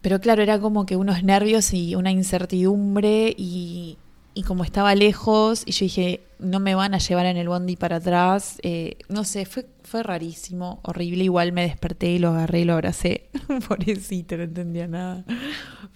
Pero 0.00 0.20
claro, 0.20 0.42
era 0.42 0.58
como 0.60 0.84
que 0.84 0.96
unos 0.96 1.22
nervios 1.22 1.72
y 1.72 1.94
una 1.94 2.10
incertidumbre 2.10 3.34
y, 3.36 3.96
y 4.34 4.42
como 4.42 4.64
estaba 4.64 4.94
lejos 4.94 5.62
y 5.64 5.72
yo 5.72 5.84
dije, 5.84 6.20
no 6.40 6.60
me 6.60 6.74
van 6.74 6.94
a 6.94 6.98
llevar 6.98 7.26
en 7.26 7.36
el 7.36 7.48
bondi 7.48 7.76
para 7.76 7.96
atrás, 7.96 8.58
eh, 8.62 8.98
no 9.08 9.24
sé, 9.24 9.46
fue, 9.46 9.66
fue 9.82 10.02
rarísimo, 10.02 10.80
horrible, 10.82 11.24
igual 11.24 11.52
me 11.52 11.62
desperté 11.62 12.10
y 12.10 12.18
lo 12.18 12.30
agarré 12.30 12.60
y 12.60 12.64
lo 12.64 12.74
abracé, 12.74 13.30
pobrecito, 13.68 14.36
no 14.36 14.42
entendía 14.42 14.88
nada, 14.88 15.24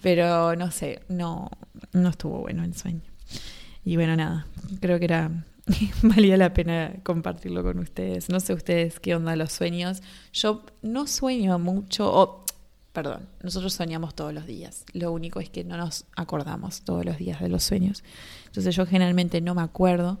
pero 0.01 0.55
no 0.55 0.71
sé, 0.71 1.01
no, 1.09 1.49
no 1.91 2.09
estuvo 2.09 2.39
bueno 2.39 2.63
el 2.63 2.73
sueño. 2.75 3.01
Y 3.83 3.95
bueno, 3.95 4.15
nada, 4.15 4.47
creo 4.79 4.99
que 4.99 5.05
era 5.05 5.45
valía 6.03 6.37
la 6.37 6.53
pena 6.53 6.93
compartirlo 7.03 7.63
con 7.63 7.79
ustedes. 7.79 8.29
No 8.29 8.39
sé 8.39 8.53
ustedes 8.53 8.99
qué 8.99 9.15
onda 9.15 9.35
los 9.35 9.51
sueños. 9.51 10.01
Yo 10.33 10.63
no 10.81 11.07
sueño 11.07 11.59
mucho, 11.59 12.11
o 12.11 12.43
perdón, 12.93 13.27
nosotros 13.43 13.73
soñamos 13.73 14.15
todos 14.15 14.33
los 14.33 14.45
días. 14.45 14.85
Lo 14.93 15.11
único 15.11 15.39
es 15.39 15.49
que 15.49 15.63
no 15.63 15.77
nos 15.77 16.05
acordamos 16.15 16.81
todos 16.81 17.05
los 17.05 17.17
días 17.17 17.39
de 17.39 17.49
los 17.49 17.63
sueños. 17.63 18.03
Entonces 18.47 18.75
yo 18.75 18.85
generalmente 18.85 19.41
no 19.41 19.55
me 19.55 19.61
acuerdo, 19.61 20.19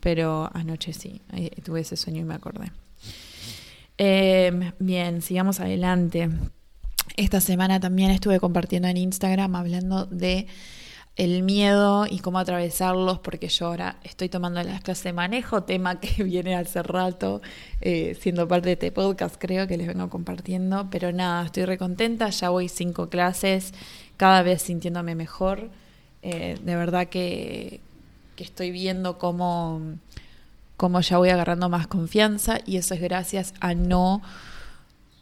pero 0.00 0.50
anoche 0.54 0.92
sí, 0.92 1.22
tuve 1.64 1.80
ese 1.80 1.96
sueño 1.96 2.20
y 2.20 2.24
me 2.24 2.34
acordé. 2.34 2.72
Eh, 3.98 4.72
bien, 4.78 5.22
sigamos 5.22 5.60
adelante. 5.60 6.30
Esta 7.16 7.40
semana 7.40 7.80
también 7.80 8.10
estuve 8.10 8.40
compartiendo 8.40 8.88
en 8.88 8.96
Instagram 8.96 9.54
hablando 9.56 10.06
de 10.06 10.46
el 11.20 11.42
miedo 11.42 12.06
y 12.08 12.20
cómo 12.20 12.38
atravesarlos, 12.38 13.18
porque 13.18 13.48
yo 13.48 13.66
ahora 13.66 13.98
estoy 14.04 14.30
tomando 14.30 14.62
las 14.62 14.80
clases 14.80 15.04
de 15.04 15.12
manejo, 15.12 15.64
tema 15.64 16.00
que 16.00 16.24
viene 16.24 16.56
hace 16.56 16.82
rato, 16.82 17.42
eh, 17.82 18.16
siendo 18.18 18.48
parte 18.48 18.68
de 18.68 18.72
este 18.72 18.90
podcast, 18.90 19.36
creo 19.38 19.66
que 19.66 19.76
les 19.76 19.86
vengo 19.86 20.08
compartiendo, 20.08 20.88
pero 20.90 21.12
nada, 21.12 21.44
estoy 21.44 21.66
recontenta, 21.66 22.30
ya 22.30 22.48
voy 22.48 22.70
cinco 22.70 23.10
clases, 23.10 23.74
cada 24.16 24.42
vez 24.42 24.62
sintiéndome 24.62 25.14
mejor, 25.14 25.68
eh, 26.22 26.58
de 26.64 26.74
verdad 26.74 27.08
que, 27.08 27.82
que 28.34 28.44
estoy 28.44 28.70
viendo 28.70 29.18
cómo, 29.18 29.82
cómo 30.78 31.02
ya 31.02 31.18
voy 31.18 31.28
agarrando 31.28 31.68
más 31.68 31.86
confianza 31.86 32.60
y 32.64 32.78
eso 32.78 32.94
es 32.94 33.00
gracias 33.02 33.52
a 33.60 33.74
no 33.74 34.22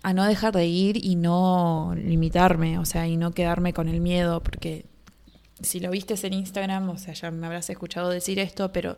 a 0.04 0.12
no 0.12 0.24
dejar 0.24 0.54
de 0.54 0.64
ir 0.64 1.04
y 1.04 1.16
no 1.16 1.92
limitarme, 1.96 2.78
o 2.78 2.84
sea, 2.84 3.08
y 3.08 3.16
no 3.16 3.32
quedarme 3.32 3.72
con 3.72 3.88
el 3.88 4.00
miedo, 4.00 4.40
porque 4.44 4.86
si 5.62 5.80
lo 5.80 5.90
vistes 5.90 6.24
en 6.24 6.32
Instagram, 6.32 6.88
o 6.88 6.98
sea, 6.98 7.14
ya 7.14 7.30
me 7.30 7.46
habrás 7.46 7.68
escuchado 7.70 8.10
decir 8.10 8.38
esto, 8.38 8.72
pero 8.72 8.96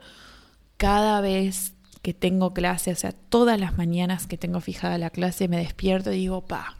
cada 0.77 1.21
vez 1.21 1.75
que 2.03 2.15
tengo 2.15 2.55
clase, 2.55 2.93
o 2.93 2.97
sea, 2.97 3.13
todas 3.13 3.59
las 3.61 3.77
mañanas 3.77 4.27
que 4.27 4.39
tengo 4.39 4.61
fijada 4.61 4.99
la 4.99 5.11
clase, 5.11 5.49
me 5.49 5.59
despierto 5.59 6.13
y 6.13 6.17
digo, 6.17 6.43
pa, 6.43 6.77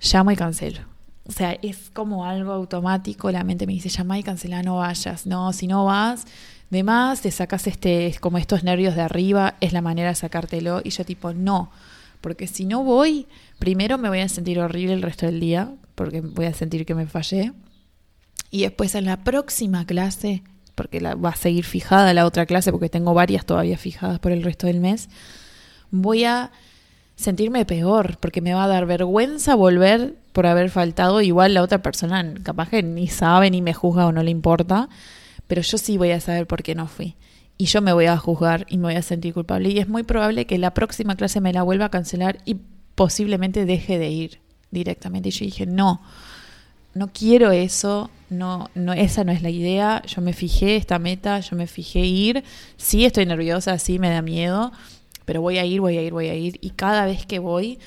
llamo 0.00 0.30
y 0.30 0.36
cancelo. 0.36 0.80
O 1.26 1.32
sea, 1.32 1.52
es 1.62 1.90
como 1.90 2.26
algo 2.26 2.52
automático, 2.52 3.30
la 3.30 3.44
mente 3.44 3.66
me 3.66 3.72
dice, 3.72 3.88
llama 3.88 4.18
y 4.18 4.22
cancela, 4.22 4.62
no 4.62 4.76
vayas. 4.76 5.26
No, 5.26 5.52
si 5.52 5.66
no 5.66 5.84
vas, 5.86 6.26
de 6.70 6.82
más, 6.82 7.22
te 7.22 7.30
sacas 7.30 7.66
este, 7.66 8.14
como 8.20 8.36
estos 8.36 8.62
nervios 8.62 8.94
de 8.94 9.02
arriba, 9.02 9.54
es 9.60 9.72
la 9.72 9.80
manera 9.80 10.10
de 10.10 10.14
sacártelo. 10.16 10.82
Y 10.84 10.90
yo 10.90 11.04
tipo, 11.04 11.32
no, 11.32 11.70
porque 12.20 12.46
si 12.46 12.66
no 12.66 12.82
voy, 12.82 13.26
primero 13.58 13.96
me 13.96 14.10
voy 14.10 14.20
a 14.20 14.28
sentir 14.28 14.58
horrible 14.58 14.92
el 14.92 15.02
resto 15.02 15.24
del 15.24 15.40
día, 15.40 15.72
porque 15.94 16.20
voy 16.20 16.46
a 16.46 16.52
sentir 16.52 16.84
que 16.84 16.94
me 16.94 17.06
fallé 17.06 17.52
y 18.54 18.62
después 18.62 18.94
en 18.94 19.04
la 19.04 19.16
próxima 19.16 19.84
clase, 19.84 20.44
porque 20.76 21.00
la, 21.00 21.16
va 21.16 21.30
a 21.30 21.34
seguir 21.34 21.64
fijada 21.64 22.14
la 22.14 22.24
otra 22.24 22.46
clase, 22.46 22.70
porque 22.70 22.88
tengo 22.88 23.12
varias 23.12 23.44
todavía 23.44 23.76
fijadas 23.76 24.20
por 24.20 24.30
el 24.30 24.44
resto 24.44 24.68
del 24.68 24.78
mes, 24.78 25.08
voy 25.90 26.22
a 26.22 26.52
sentirme 27.16 27.66
peor, 27.66 28.16
porque 28.20 28.40
me 28.40 28.54
va 28.54 28.62
a 28.62 28.68
dar 28.68 28.86
vergüenza 28.86 29.56
volver 29.56 30.14
por 30.32 30.46
haber 30.46 30.70
faltado. 30.70 31.20
Igual 31.20 31.52
la 31.52 31.62
otra 31.62 31.82
persona 31.82 32.32
capaz 32.44 32.68
que 32.68 32.84
ni 32.84 33.08
sabe, 33.08 33.50
ni 33.50 33.60
me 33.60 33.74
juzga 33.74 34.06
o 34.06 34.12
no 34.12 34.22
le 34.22 34.30
importa, 34.30 34.88
pero 35.48 35.60
yo 35.60 35.76
sí 35.76 35.98
voy 35.98 36.12
a 36.12 36.20
saber 36.20 36.46
por 36.46 36.62
qué 36.62 36.76
no 36.76 36.86
fui. 36.86 37.16
Y 37.58 37.64
yo 37.64 37.82
me 37.82 37.92
voy 37.92 38.06
a 38.06 38.16
juzgar 38.16 38.66
y 38.68 38.78
me 38.78 38.84
voy 38.84 38.94
a 38.94 39.02
sentir 39.02 39.34
culpable. 39.34 39.70
Y 39.70 39.80
es 39.80 39.88
muy 39.88 40.04
probable 40.04 40.46
que 40.46 40.58
la 40.58 40.74
próxima 40.74 41.16
clase 41.16 41.40
me 41.40 41.52
la 41.52 41.64
vuelva 41.64 41.86
a 41.86 41.90
cancelar 41.90 42.38
y 42.44 42.58
posiblemente 42.94 43.64
deje 43.64 43.98
de 43.98 44.10
ir 44.10 44.38
directamente. 44.70 45.30
Y 45.30 45.32
yo 45.32 45.44
dije, 45.44 45.66
no, 45.66 46.02
no 46.94 47.08
quiero 47.12 47.50
eso, 47.50 48.10
no, 48.30 48.70
no, 48.74 48.92
esa 48.92 49.24
no 49.24 49.32
es 49.32 49.42
la 49.42 49.50
idea. 49.50 50.02
Yo 50.06 50.22
me 50.22 50.32
fijé 50.32 50.76
esta 50.76 50.98
meta, 50.98 51.40
yo 51.40 51.56
me 51.56 51.66
fijé 51.66 52.00
ir. 52.00 52.44
Sí 52.76 53.04
estoy 53.04 53.26
nerviosa, 53.26 53.78
sí 53.78 53.98
me 53.98 54.10
da 54.10 54.22
miedo, 54.22 54.72
pero 55.24 55.40
voy 55.40 55.58
a 55.58 55.64
ir, 55.64 55.80
voy 55.80 55.98
a 55.98 56.02
ir, 56.02 56.12
voy 56.12 56.28
a 56.28 56.34
ir. 56.34 56.58
Y 56.60 56.70
cada 56.70 57.06
vez 57.06 57.26
que 57.26 57.38
voy 57.38 57.78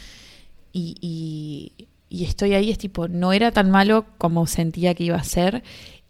y, 0.73 1.71
y, 2.09 2.23
estoy 2.23 2.53
ahí 2.53 2.69
es 2.71 2.77
tipo, 2.77 3.07
no 3.07 3.33
era 3.33 3.51
tan 3.51 3.71
malo 3.71 4.05
como 4.17 4.47
sentía 4.47 4.93
que 4.93 5.03
iba 5.05 5.17
a 5.17 5.23
ser 5.23 5.63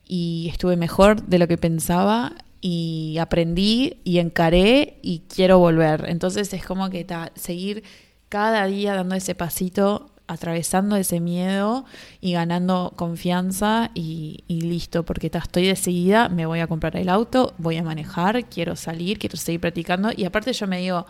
y 0.05 0.49
estuve 0.51 0.77
mejor 0.77 1.23
de 1.23 1.39
lo 1.39 1.47
que 1.47 1.57
pensaba 1.57 2.33
y 2.61 3.17
aprendí 3.19 3.97
y 4.03 4.19
encaré 4.19 4.99
y 5.01 5.19
quiero 5.33 5.59
volver. 5.59 6.05
Entonces 6.07 6.53
es 6.53 6.65
como 6.65 6.89
que 6.89 7.03
ta, 7.03 7.31
seguir 7.35 7.83
cada 8.29 8.65
día 8.65 8.93
dando 8.93 9.15
ese 9.15 9.35
pasito 9.35 10.11
atravesando 10.27 10.97
ese 10.97 11.19
miedo 11.19 11.85
y 12.21 12.33
ganando 12.33 12.93
confianza 12.95 13.91
y, 13.93 14.43
listo, 14.47 15.03
porque 15.03 15.31
estoy 15.33 15.67
decidida, 15.67 16.29
me 16.29 16.45
voy 16.45 16.59
a 16.59 16.67
comprar 16.67 16.97
el 16.97 17.09
auto, 17.09 17.53
voy 17.57 17.77
a 17.77 17.83
manejar, 17.83 18.45
quiero 18.45 18.75
salir, 18.75 19.19
quiero 19.19 19.37
seguir 19.37 19.61
practicando 19.61 20.11
y 20.15 20.25
aparte 20.25 20.51
yo 20.53 20.67
me 20.67 20.79
digo, 20.79 21.05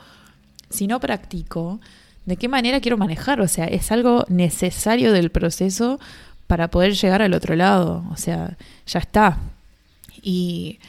si 0.70 0.88
no 0.88 1.00
practico, 1.00 1.80
¿de 2.26 2.38
qué 2.38 2.48
manera 2.48 2.80
quiero 2.80 2.98
manejar? 2.98 3.42
O 3.42 3.48
sea, 3.48 3.66
es 3.66 3.92
algo 3.92 4.24
necesario 4.30 5.12
del 5.12 5.32
proceso 5.32 6.00
para 6.46 6.70
poder 6.70 6.94
llegar 6.94 7.22
al 7.22 7.34
otro 7.34 7.56
lado, 7.56 8.06
o 8.12 8.18
sea, 8.18 8.56
ya 8.86 9.00
está. 9.00 9.38
Y, 10.22 10.80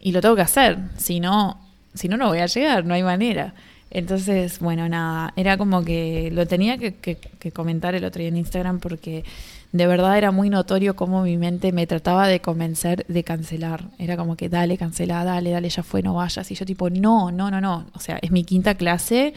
y 0.00 0.12
lo 0.12 0.20
tengo 0.20 0.36
que 0.36 0.42
hacer, 0.42 0.78
si 0.96 1.20
no, 1.20 1.60
si 1.94 2.08
no, 2.08 2.16
no 2.16 2.28
voy 2.28 2.40
a 2.40 2.46
llegar, 2.46 2.84
no 2.84 2.94
hay 2.94 3.02
manera. 3.02 3.54
Entonces, 3.94 4.58
bueno, 4.58 4.88
nada, 4.88 5.32
era 5.36 5.56
como 5.56 5.84
que 5.84 6.28
lo 6.32 6.46
tenía 6.46 6.76
que, 6.78 7.16
comentar 7.52 7.94
el 7.94 8.04
otro 8.04 8.18
día 8.18 8.28
en 8.28 8.36
Instagram 8.36 8.80
porque 8.80 9.24
de 9.70 9.86
verdad 9.86 10.18
era 10.18 10.32
muy 10.32 10.50
notorio 10.50 10.96
cómo 10.96 11.22
mi 11.22 11.36
mente 11.36 11.70
me 11.70 11.86
trataba 11.86 12.26
de 12.26 12.40
convencer 12.40 13.06
de 13.06 13.22
cancelar. 13.22 13.84
Era 13.98 14.16
como 14.16 14.36
que 14.36 14.48
dale, 14.48 14.76
cancela, 14.78 15.24
dale, 15.24 15.50
dale, 15.50 15.68
ya 15.68 15.84
fue, 15.84 16.02
no 16.02 16.14
vayas. 16.14 16.50
Y 16.50 16.56
yo 16.56 16.66
tipo, 16.66 16.90
no, 16.90 17.30
no, 17.30 17.52
no, 17.52 17.60
no. 17.60 17.86
O 17.94 18.00
sea, 18.00 18.18
es 18.20 18.32
mi 18.32 18.42
quinta 18.42 18.74
clase, 18.74 19.32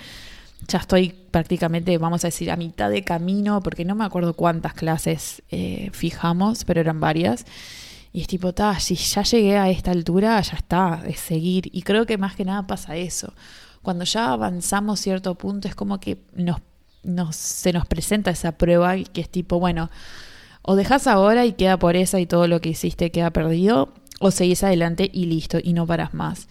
ya 0.67 0.79
estoy 0.79 1.13
prácticamente, 1.29 1.95
vamos 1.99 2.25
a 2.25 2.29
decir, 2.29 2.49
a 2.49 2.55
mitad 2.55 2.89
de 2.89 3.03
camino, 3.03 3.61
porque 3.61 3.85
no 3.85 3.93
me 3.93 4.05
acuerdo 4.05 4.33
cuántas 4.33 4.73
clases 4.73 5.43
eh, 5.51 5.91
fijamos, 5.93 6.65
pero 6.65 6.81
eran 6.81 6.99
varias. 6.99 7.45
Y 8.11 8.21
es 8.21 8.27
tipo, 8.27 8.53
ta, 8.53 8.79
si 8.79 8.95
ya 8.95 9.21
llegué 9.21 9.57
a 9.57 9.69
esta 9.69 9.91
altura, 9.91 10.41
ya 10.41 10.57
está, 10.57 11.03
es 11.07 11.19
seguir. 11.19 11.69
Y 11.71 11.83
creo 11.83 12.07
que 12.07 12.17
más 12.17 12.35
que 12.35 12.43
nada 12.43 12.65
pasa 12.65 12.95
eso. 12.95 13.33
Cuando 13.87 14.03
ya 14.03 14.33
avanzamos 14.33 14.99
cierto 14.99 15.35
punto, 15.35 15.69
es 15.69 15.73
como 15.73 16.01
que 16.01 16.17
nos, 16.35 16.57
se 17.37 17.71
nos 17.71 17.85
presenta 17.85 18.31
esa 18.31 18.51
prueba 18.51 18.97
que 18.97 19.21
es 19.21 19.29
tipo, 19.29 19.61
bueno, 19.61 19.89
o 20.61 20.75
dejas 20.75 21.07
ahora 21.07 21.45
y 21.45 21.53
queda 21.53 21.79
por 21.79 21.95
esa 21.95 22.19
y 22.19 22.25
todo 22.25 22.49
lo 22.49 22.59
que 22.59 22.67
hiciste 22.67 23.11
queda 23.11 23.31
perdido, 23.31 23.93
o 24.19 24.29
seguís 24.29 24.61
adelante 24.65 25.09
y 25.13 25.27
listo, 25.27 25.59
y 25.63 25.71
no 25.71 25.87
paras 25.87 26.13
más. 26.13 26.49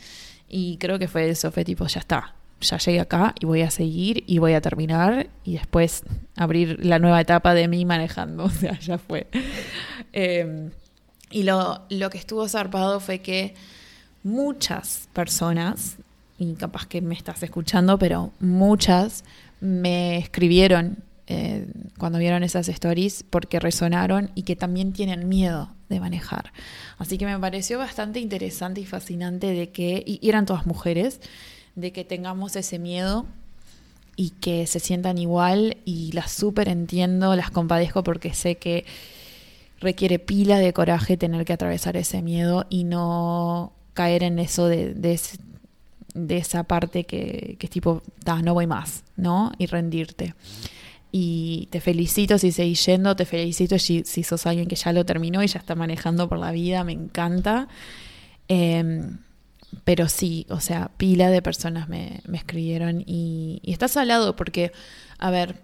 Y 0.48 0.78
creo 0.78 0.98
que 0.98 1.08
fue 1.08 1.28
eso, 1.28 1.52
fue 1.52 1.62
tipo, 1.62 1.86
ya 1.86 2.00
está, 2.00 2.34
ya 2.62 2.78
llegué 2.78 3.00
acá 3.00 3.34
y 3.38 3.44
voy 3.44 3.60
a 3.60 3.70
seguir 3.70 4.24
y 4.26 4.38
voy 4.38 4.54
a 4.54 4.62
terminar 4.62 5.28
y 5.44 5.58
después 5.58 6.04
abrir 6.36 6.86
la 6.86 6.98
nueva 6.98 7.20
etapa 7.20 7.52
de 7.52 7.68
mí 7.68 7.84
manejando, 7.84 8.44
o 8.44 8.50
sea, 8.50 8.80
ya 8.80 8.96
fue. 8.96 9.26
Em, 10.14 10.70
y 11.30 11.42
lo, 11.42 11.82
lo 11.90 12.08
que 12.08 12.16
estuvo 12.16 12.48
zarpado 12.48 12.98
fue 12.98 13.18
que 13.18 13.54
muchas 14.22 15.10
personas, 15.12 15.98
y 16.38 16.54
capaz 16.54 16.86
que 16.86 17.00
me 17.00 17.14
estás 17.14 17.42
escuchando, 17.42 17.98
pero 17.98 18.32
muchas 18.40 19.24
me 19.60 20.18
escribieron 20.18 21.02
eh, 21.28 21.66
cuando 21.98 22.18
vieron 22.18 22.44
esas 22.44 22.68
stories 22.68 23.24
porque 23.28 23.58
resonaron 23.58 24.30
y 24.34 24.42
que 24.42 24.54
también 24.54 24.92
tienen 24.92 25.28
miedo 25.28 25.70
de 25.88 25.98
manejar. 25.98 26.52
Así 26.98 27.18
que 27.18 27.26
me 27.26 27.38
pareció 27.38 27.78
bastante 27.78 28.20
interesante 28.20 28.80
y 28.80 28.86
fascinante 28.86 29.48
de 29.48 29.70
que, 29.70 30.02
y 30.06 30.28
eran 30.28 30.46
todas 30.46 30.66
mujeres, 30.66 31.20
de 31.74 31.92
que 31.92 32.04
tengamos 32.04 32.54
ese 32.56 32.78
miedo 32.78 33.26
y 34.16 34.30
que 34.30 34.66
se 34.66 34.80
sientan 34.80 35.18
igual 35.18 35.76
y 35.84 36.12
las 36.12 36.32
súper 36.32 36.68
entiendo, 36.68 37.36
las 37.36 37.50
compadezco 37.50 38.02
porque 38.02 38.32
sé 38.32 38.56
que 38.56 38.84
requiere 39.80 40.18
pila 40.18 40.58
de 40.58 40.72
coraje 40.72 41.16
tener 41.16 41.44
que 41.44 41.52
atravesar 41.52 41.96
ese 41.96 42.22
miedo 42.22 42.66
y 42.70 42.84
no 42.84 43.72
caer 43.92 44.22
en 44.22 44.38
eso 44.38 44.68
de, 44.68 44.94
de, 44.94 45.20
esa 46.30 46.64
parte 46.64 47.04
que, 47.04 47.56
que 47.58 47.66
es 47.66 47.70
tipo, 47.70 48.02
no 48.42 48.54
voy 48.54 48.66
más, 48.66 49.04
¿no? 49.16 49.52
Y 49.58 49.66
rendirte. 49.66 50.34
Y 51.12 51.68
te 51.70 51.80
felicito 51.80 52.38
si 52.38 52.52
seguís 52.52 52.84
yendo, 52.84 53.16
te 53.16 53.24
felicito 53.24 53.78
si, 53.78 54.02
si 54.04 54.22
sos 54.22 54.46
alguien 54.46 54.66
que 54.68 54.76
ya 54.76 54.92
lo 54.92 55.06
terminó 55.06 55.42
y 55.42 55.46
ya 55.46 55.58
está 55.58 55.74
manejando 55.74 56.28
por 56.28 56.38
la 56.38 56.50
vida, 56.50 56.84
me 56.84 56.92
encanta. 56.92 57.68
Em, 58.48 59.18
pero 59.84 60.08
sí, 60.08 60.46
o 60.50 60.60
sea, 60.60 60.90
pila 60.96 61.30
de 61.30 61.42
personas 61.42 61.88
me, 61.88 62.20
escribieron 62.32 63.02
y, 63.06 63.60
y 63.62 63.72
estás 63.72 63.96
al 63.96 64.08
lado 64.08 64.36
porque, 64.36 64.72
a 65.18 65.30
ver, 65.30 65.62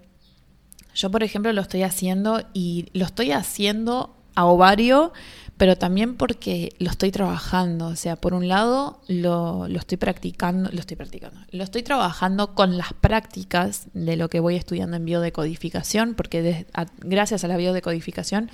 yo 0.95 1.11
por 1.11 1.23
ejemplo 1.23 1.53
lo 1.53 1.61
estoy 1.61 1.83
haciendo 1.83 2.43
y 2.53 2.87
lo 2.93 3.05
estoy 3.05 3.33
haciendo 3.33 4.17
a 4.35 4.47
ovario 4.47 5.12
pero 5.57 5.77
también 5.77 6.17
porque 6.17 6.75
lo 6.79 6.91
estoy 6.91 7.11
trabajando. 7.11 7.87
O 7.87 7.97
sea, 7.97 8.17
por 8.17 8.35
un 8.35 8.49
lado 8.49 9.01
lo, 9.09 9.67
estoy 9.67 9.99
practicando, 9.99 10.71
lo 10.73 10.81
estoy 10.81 10.97
practicando, 10.97 11.41
lo 11.51 11.65
estoy 11.65 11.83
trabajando 11.83 12.55
con 12.55 12.77
las 12.77 12.93
prácticas 12.95 13.87
de 13.95 14.17
lo 14.17 14.29
que 14.29 14.41
voy 14.41 14.57
estudiando 14.57 14.97
en 14.97 15.05
biodecodificación, 15.05 16.15
porque 16.15 16.67
gracias 17.01 17.45
a 17.45 17.49
la 17.49 17.57
biodecodificación 17.57 18.51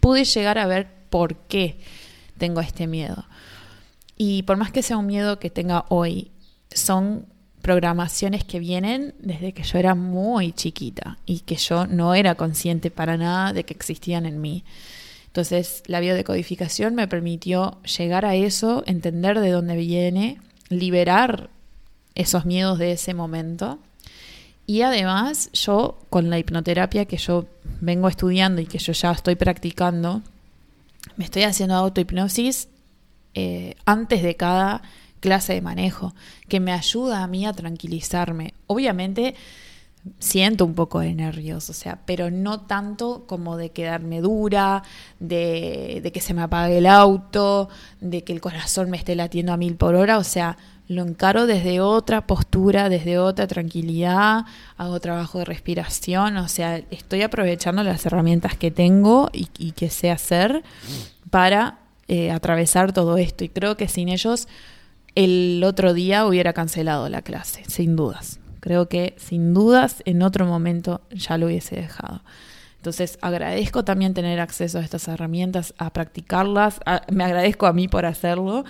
pude 0.00 0.24
llegar 0.24 0.58
a 0.58 0.66
ver 0.66 0.88
por 1.10 1.36
qué 1.36 1.80
tengo 2.38 2.60
este 2.60 2.86
miedo. 2.86 3.24
Y 4.16 4.42
por 4.44 4.56
más 4.56 4.70
que 4.70 4.82
sea 4.82 4.98
un 4.98 5.06
miedo 5.06 5.38
que 5.38 5.50
tenga 5.50 5.84
hoy, 5.88 6.30
son 6.72 7.26
programaciones 7.62 8.44
que 8.44 8.58
vienen 8.58 9.14
desde 9.20 9.52
que 9.52 9.62
yo 9.62 9.78
era 9.78 9.94
muy 9.94 10.52
chiquita 10.52 11.18
y 11.24 11.40
que 11.40 11.56
yo 11.56 11.86
no 11.86 12.14
era 12.14 12.34
consciente 12.34 12.90
para 12.90 13.16
nada 13.16 13.52
de 13.52 13.64
que 13.64 13.72
existían 13.72 14.26
en 14.26 14.40
mí. 14.40 14.64
Entonces, 15.32 15.82
la 15.86 16.00
biodecodificación 16.00 16.94
me 16.94 17.08
permitió 17.08 17.78
llegar 17.84 18.26
a 18.26 18.34
eso, 18.34 18.84
entender 18.86 19.40
de 19.40 19.50
dónde 19.50 19.76
viene, 19.76 20.38
liberar 20.68 21.48
esos 22.14 22.44
miedos 22.44 22.78
de 22.78 22.92
ese 22.92 23.14
momento. 23.14 23.78
Y 24.66 24.82
además, 24.82 25.48
yo 25.54 25.98
con 26.10 26.28
la 26.28 26.38
hipnoterapia 26.38 27.06
que 27.06 27.16
yo 27.16 27.46
vengo 27.80 28.08
estudiando 28.08 28.60
y 28.60 28.66
que 28.66 28.76
yo 28.76 28.92
ya 28.92 29.10
estoy 29.10 29.36
practicando, 29.36 30.20
me 31.16 31.24
estoy 31.24 31.44
haciendo 31.44 31.76
autohipnosis 31.76 32.68
eh, 33.32 33.76
antes 33.86 34.22
de 34.22 34.36
cada 34.36 34.82
clase 35.20 35.54
de 35.54 35.62
manejo, 35.62 36.14
que 36.46 36.60
me 36.60 36.72
ayuda 36.72 37.22
a 37.22 37.26
mí 37.26 37.46
a 37.46 37.54
tranquilizarme. 37.54 38.52
Obviamente, 38.66 39.34
siento 40.18 40.64
un 40.64 40.74
poco 40.74 41.00
de 41.00 41.14
nervios, 41.14 41.70
o 41.70 41.72
sea, 41.72 42.00
pero 42.06 42.30
no 42.30 42.62
tanto 42.62 43.24
como 43.26 43.56
de 43.56 43.70
quedarme 43.70 44.20
dura, 44.20 44.82
de, 45.20 46.10
que 46.12 46.20
se 46.20 46.34
me 46.34 46.42
apague 46.42 46.78
el 46.78 46.86
auto, 46.86 47.68
de 48.00 48.24
que 48.24 48.32
el 48.32 48.40
corazón 48.40 48.90
me 48.90 48.96
esté 48.96 49.14
latiendo 49.14 49.52
a 49.52 49.56
mil 49.56 49.76
por 49.76 49.94
hora, 49.94 50.18
o 50.18 50.24
sea, 50.24 50.58
lo 50.88 51.02
encaro 51.02 51.46
desde 51.46 51.80
otra 51.80 52.26
postura, 52.26 52.88
desde 52.88 53.18
otra 53.18 53.46
tranquilidad, 53.46 54.44
hago 54.76 54.98
trabajo 55.00 55.38
de 55.38 55.44
respiración, 55.44 56.36
o 56.36 56.48
sea, 56.48 56.78
estoy 56.90 57.22
aprovechando 57.22 57.84
las 57.84 58.04
herramientas 58.04 58.56
que 58.56 58.70
tengo 58.70 59.30
y, 59.32 59.72
que 59.72 59.88
sé 59.88 60.10
hacer 60.10 60.64
para 61.30 61.78
eh, 62.08 62.30
atravesar 62.30 62.92
todo 62.92 63.16
esto. 63.16 63.44
Y 63.44 63.48
creo 63.48 63.76
que 63.76 63.88
sin 63.88 64.08
ellos 64.08 64.48
el 65.14 65.62
otro 65.64 65.94
día 65.94 66.26
hubiera 66.26 66.52
cancelado 66.52 67.08
la 67.08 67.22
clase, 67.22 67.62
sin 67.68 67.96
dudas. 67.96 68.41
Creo 68.62 68.88
que 68.88 69.16
sin 69.18 69.54
dudas 69.54 70.04
en 70.06 70.22
otro 70.22 70.46
momento 70.46 71.00
ya 71.10 71.36
lo 71.36 71.46
hubiese 71.46 71.74
dejado. 71.74 72.22
Entonces 72.76 73.18
agradezco 73.20 73.84
también 73.84 74.14
tener 74.14 74.38
acceso 74.38 74.78
a 74.78 74.82
estas 74.82 75.08
herramientas, 75.08 75.74
a 75.78 75.92
practicarlas. 75.92 76.78
me 77.10 77.24
agradezco 77.24 77.66
a 77.66 77.72
mí 77.72 77.88
por 77.88 78.06
hacerlo, 78.06 78.64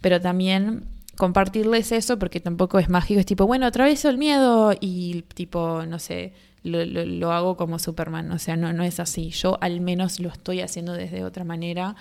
pero 0.00 0.20
también 0.20 0.88
compartirles 1.16 1.92
eso 1.92 2.18
porque 2.18 2.40
tampoco 2.40 2.80
es 2.80 2.88
mágico. 2.88 3.20
Es 3.20 3.26
tipo, 3.26 3.46
bueno, 3.46 3.66
atravieso 3.66 4.08
el 4.08 4.18
miedo 4.18 4.74
y 4.80 5.22
tipo, 5.34 5.84
no 5.86 6.00
sé, 6.00 6.32
lo, 6.64 7.30
hago 7.30 7.56
como 7.56 7.78
Superman. 7.78 8.32
O 8.32 8.40
sea, 8.40 8.56
no, 8.56 8.72
no 8.72 8.82
es 8.82 8.98
así. 8.98 9.30
Yo 9.30 9.58
al 9.60 9.80
menos 9.80 10.18
lo 10.18 10.28
estoy 10.28 10.60
haciendo 10.60 10.92
desde 10.92 11.22
otra 11.22 11.44
manera 11.44 11.94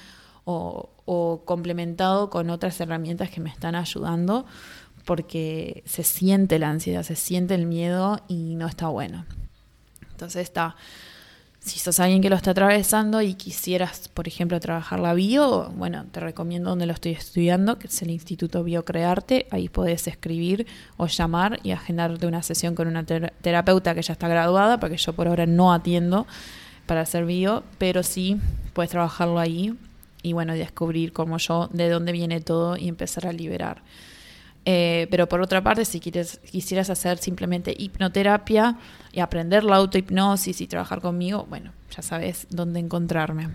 o, 0.45 0.89
o 1.05 1.43
complementado 1.45 2.31
con 2.31 2.49
otras 2.49 2.81
herramientas 2.81 3.29
que 3.29 3.39
me 3.39 3.51
están 3.51 3.75
ayudando 3.75 4.47
porque 5.05 5.83
se 5.85 6.03
siente 6.03 6.59
la 6.59 6.69
ansiedad, 6.69 7.03
se 7.03 7.15
siente 7.15 7.55
el 7.55 7.65
miedo 7.65 8.19
y 8.27 8.55
no 8.55 8.67
está 8.67 8.87
bueno. 8.87 9.25
Entonces 10.11 10.43
está, 10.43 10.75
si 11.59 11.79
sos 11.79 11.99
alguien 11.99 12.21
que 12.21 12.29
lo 12.29 12.35
está 12.35 12.51
atravesando 12.51 13.21
y 13.21 13.33
quisieras, 13.33 14.07
por 14.07 14.27
ejemplo, 14.27 14.59
trabajar 14.59 14.99
la 14.99 15.13
bio, 15.13 15.71
bueno, 15.75 16.05
te 16.11 16.19
recomiendo 16.19 16.69
donde 16.69 16.85
lo 16.85 16.93
estoy 16.93 17.13
estudiando, 17.13 17.79
que 17.79 17.87
es 17.87 18.01
el 18.01 18.11
Instituto 18.11 18.63
Biocrearte, 18.63 19.47
ahí 19.51 19.67
podés 19.69 20.07
escribir 20.07 20.67
o 20.97 21.07
llamar 21.07 21.59
y 21.63 21.71
agendarte 21.71 22.27
una 22.27 22.43
sesión 22.43 22.75
con 22.75 22.87
una 22.87 23.03
terapeuta 23.05 23.95
que 23.95 24.01
ya 24.01 24.13
está 24.13 24.27
graduada, 24.27 24.79
porque 24.79 24.97
yo 24.97 25.13
por 25.13 25.27
ahora 25.27 25.45
no 25.45 25.73
atiendo 25.73 26.27
para 26.85 27.01
hacer 27.01 27.25
bio, 27.25 27.63
pero 27.77 28.03
sí 28.03 28.39
puedes 28.73 28.91
trabajarlo 28.91 29.39
ahí 29.39 29.75
y 30.21 30.33
bueno, 30.33 30.53
descubrir 30.53 31.13
como 31.13 31.37
yo 31.37 31.69
de 31.73 31.89
dónde 31.89 32.11
viene 32.11 32.41
todo 32.41 32.77
y 32.77 32.87
empezar 32.87 33.27
a 33.27 33.33
liberar. 33.33 33.81
Eh, 34.65 35.08
pero 35.12 35.30
por 35.30 35.41
otra 35.41 35.62
parte, 35.62 35.86
si 35.86 35.99
quieres, 35.99 36.39
quisieras 36.39 36.89
hacer 36.89 37.19
simplemente 37.19 37.75
hipnoterapia 37.78 38.78
y 39.12 39.19
aprender 39.19 39.63
la 39.63 39.75
autohipnosis 39.75 40.60
y 40.60 40.67
trabajar 40.67 41.01
conmigo, 41.01 41.45
bueno, 41.47 41.71
ya 41.95 42.01
sabes 42.01 42.47
dónde 42.49 42.80
encontrarme. 42.80 43.49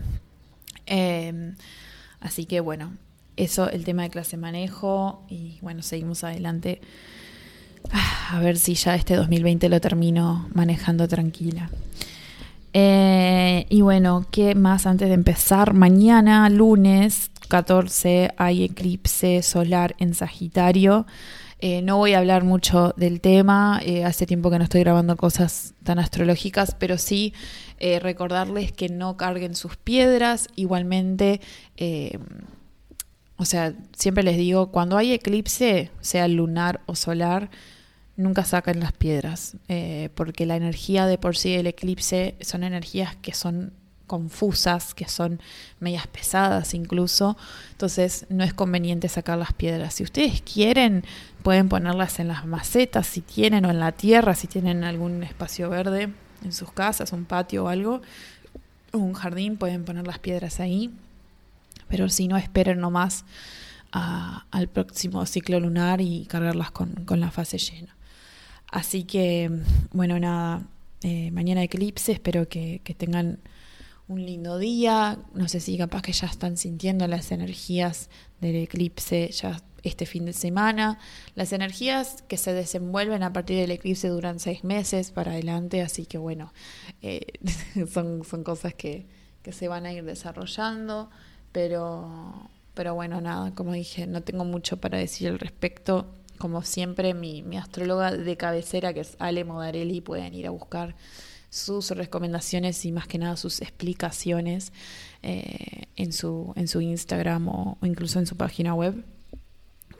Em, 0.87 1.57
así 2.20 2.46
que 2.46 2.61
bueno, 2.61 2.92
eso, 3.37 3.68
el 3.70 3.85
tema 3.85 4.03
de 4.05 4.11
clase 4.11 4.37
manejo 4.37 5.25
y 5.29 5.59
bueno, 5.62 5.83
seguimos 5.83 6.23
adelante. 6.23 6.81
Ah, 7.90 8.37
a 8.37 8.40
ver 8.40 8.57
si 8.57 8.75
ya 8.75 8.94
este 8.94 9.16
2020 9.16 9.68
lo 9.68 9.81
termino 9.81 10.49
manejando 10.55 11.09
tranquila. 11.09 11.70
Eh, 12.72 13.66
y 13.68 13.80
bueno, 13.80 14.26
¿qué 14.30 14.54
más 14.54 14.87
antes 14.87 15.09
de 15.09 15.14
empezar? 15.14 15.74
Mañana, 15.74 16.48
lunes, 16.48 17.30
14 17.48 18.33
hay 18.37 18.64
eclipse 18.64 19.42
solar 19.42 19.96
en 19.98 20.14
Sagitario. 20.14 21.06
Eh, 21.59 21.83
no 21.83 21.98
voy 21.98 22.14
a 22.14 22.18
hablar 22.18 22.44
mucho 22.44 22.94
del 22.96 23.20
tema, 23.20 23.80
eh, 23.85 24.04
hace 24.04 24.24
tiempo 24.24 24.50
que 24.50 24.59
no 24.59 24.64
estoy 24.64 24.80
grabando 24.80 25.16
cosas 25.16 25.74
tan 25.83 25.98
astrológicas, 25.98 26.74
pero 26.78 26.96
sí 26.96 27.35
recordarles 28.02 28.72
que 28.72 28.90
no 28.90 29.16
carguen 29.16 29.54
sus 29.54 29.76
piedras. 29.76 30.48
Igualmente, 30.54 31.40
o 33.37 33.46
sea, 33.46 33.72
siempre 33.96 34.22
les 34.22 34.37
digo, 34.37 34.70
cuando 34.70 34.98
hay 34.98 35.12
eclipse, 35.12 35.90
sea 36.02 36.28
lunar 36.28 36.83
o 36.85 36.94
solar, 36.94 37.48
nunca 38.20 38.44
saquen 38.44 38.80
las 38.80 38.92
piedras, 38.92 39.56
porque 40.14 40.46
la 40.46 40.56
energía 40.56 41.06
de 41.06 41.18
por 41.18 41.37
sí 41.37 41.56
del 41.56 41.66
eclipse 41.66 42.37
son 42.40 42.62
energías 42.64 43.16
que 43.16 43.35
son 43.35 43.72
confusas, 44.11 44.92
que 44.92 45.09
son 45.09 45.40
medias 45.78 46.09
pesadas 46.09 46.74
incluso, 46.74 47.37
entonces 47.70 48.26
no 48.28 48.42
es 48.42 48.52
conveniente 48.52 49.09
sacar 49.09 49.38
las 49.38 49.52
piedras. 49.52 49.94
Si 49.94 50.02
ustedes 50.02 50.42
quieren, 50.42 51.04
pueden 51.44 51.68
ponerlas 51.68 52.18
en 52.18 52.26
las 52.26 52.44
macetas, 52.44 53.06
si 53.06 53.20
tienen, 53.20 53.64
o 53.66 53.70
en 53.70 53.78
la 53.78 53.92
tierra, 53.92 54.35
si 54.35 54.48
tienen 54.48 54.83
algún 54.83 55.22
espacio 55.22 55.70
verde 55.70 56.09
en 56.42 56.52
sus 56.52 56.72
casas, 56.72 57.12
un 57.12 57.24
patio 57.24 57.66
o 57.66 57.68
algo, 57.68 58.02
un 58.92 59.12
jardín, 59.12 59.56
pueden 59.56 59.85
poner 59.85 60.04
las 60.09 60.18
piedras 60.18 60.59
ahí. 60.59 60.90
Pero 61.87 62.09
si 62.09 62.26
no, 62.26 62.37
esperen 62.37 62.80
nomás 62.80 63.24
al 63.92 64.68
próximo 64.68 65.24
ciclo 65.24 65.61
lunar 65.61 66.00
y 66.00 66.26
cargarlas 66.26 66.72
con, 66.72 67.06
la 67.09 67.30
fase 67.30 67.59
llena. 67.59 67.94
Así 68.70 69.04
que, 69.04 69.50
bueno, 69.92 70.18
nada, 70.18 70.66
eh, 71.02 71.30
mañana 71.33 71.62
eclipse, 71.62 72.12
espero 72.12 72.48
que, 72.48 72.80
tengan 72.96 73.38
un 74.09 74.24
lindo 74.24 74.59
día. 74.59 75.18
No 75.35 75.48
sé 75.48 75.61
si 75.61 75.76
capaz 75.78 76.02
que 76.02 76.12
ya 76.12 76.26
están 76.26 76.56
sintiendo 76.56 77.06
las 77.06 77.33
energías 77.33 78.11
del 78.40 78.56
eclipse 78.56 79.30
ya 79.33 79.61
este 79.83 80.06
fin 80.06 80.24
de 80.26 80.33
semana. 80.33 80.98
Las 81.35 81.52
energías 81.52 82.22
que 82.28 82.37
se 82.37 82.52
desenvuelven 82.52 83.22
a 83.22 83.33
partir 83.33 83.56
del 83.59 83.70
eclipse 83.70 84.09
duran 84.09 84.38
seis 84.38 84.62
meses 84.62 85.11
para 85.11 85.33
adelante, 85.33 85.80
así 85.80 86.06
que 86.06 86.18
bueno, 86.18 86.52
eh, 87.02 87.26
son, 87.92 88.24
son 88.24 88.44
cosas 88.44 88.74
que, 88.74 89.06
que 89.42 89.52
se 89.52 89.68
van 89.68 89.87
a 89.87 89.92
ir 89.92 90.04
desarrollando, 90.04 91.11
pero, 91.50 92.50
pero 92.74 92.94
bueno, 92.94 93.20
nada, 93.20 93.52
como 93.54 93.72
dije, 93.72 94.06
no 94.06 94.22
tengo 94.22 94.44
mucho 94.44 94.76
para 94.76 94.98
decir 94.98 95.28
al 95.28 95.38
respecto. 95.38 96.14
Como 96.40 96.62
siempre, 96.62 97.12
mi, 97.12 97.42
mi 97.42 97.59
astróloga 97.59 98.12
de 98.12 98.37
cabecera, 98.38 98.94
que 98.94 99.00
es 99.00 99.14
Ale 99.18 99.44
Modarelli, 99.44 100.00
pueden 100.00 100.33
ir 100.33 100.46
a 100.46 100.50
buscar 100.50 100.94
sus 101.50 101.90
recomendaciones 101.90 102.83
y 102.87 102.92
más 102.92 103.07
que 103.07 103.18
nada 103.18 103.37
sus 103.37 103.61
explicaciones 103.61 104.72
eh, 105.22 105.88
en, 105.96 106.14
su, 106.14 106.55
en 106.57 106.66
su 106.66 106.81
Instagram 106.81 107.48
o, 107.48 107.79
incluso 107.83 108.18
en 108.20 108.26
su 108.26 108.38
página 108.38 108.72
web 108.72 109.05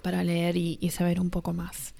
para 0.01 0.25
leer 0.25 0.57
y, 0.57 0.79
saber 0.91 1.21
un 1.21 1.29
poco 1.29 1.53
más. 1.53 1.93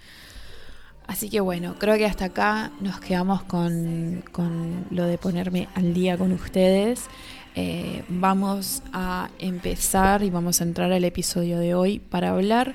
Así 1.07 1.29
que 1.29 1.41
bueno, 1.41 1.75
creo 1.79 1.99
que 1.99 2.07
hasta 2.07 2.27
acá 2.27 2.73
nos 2.81 2.99
quedamos 2.99 3.43
con, 3.43 4.25
con 4.33 4.87
lo 4.91 5.05
de 5.05 5.19
ponerme 5.19 5.69
al 5.75 5.93
día 5.93 6.17
con 6.17 6.33
ustedes. 6.33 7.09
Eh, 7.57 8.05
vamos 8.09 8.83
a 8.95 9.29
empezar 9.39 10.23
y 10.23 10.31
vamos 10.31 10.63
a 10.63 10.65
entrar 10.65 10.91
al 10.91 11.05
episodio 11.05 11.59
de 11.59 11.75
hoy 11.75 11.99
para 11.99 12.31
hablar 12.31 12.75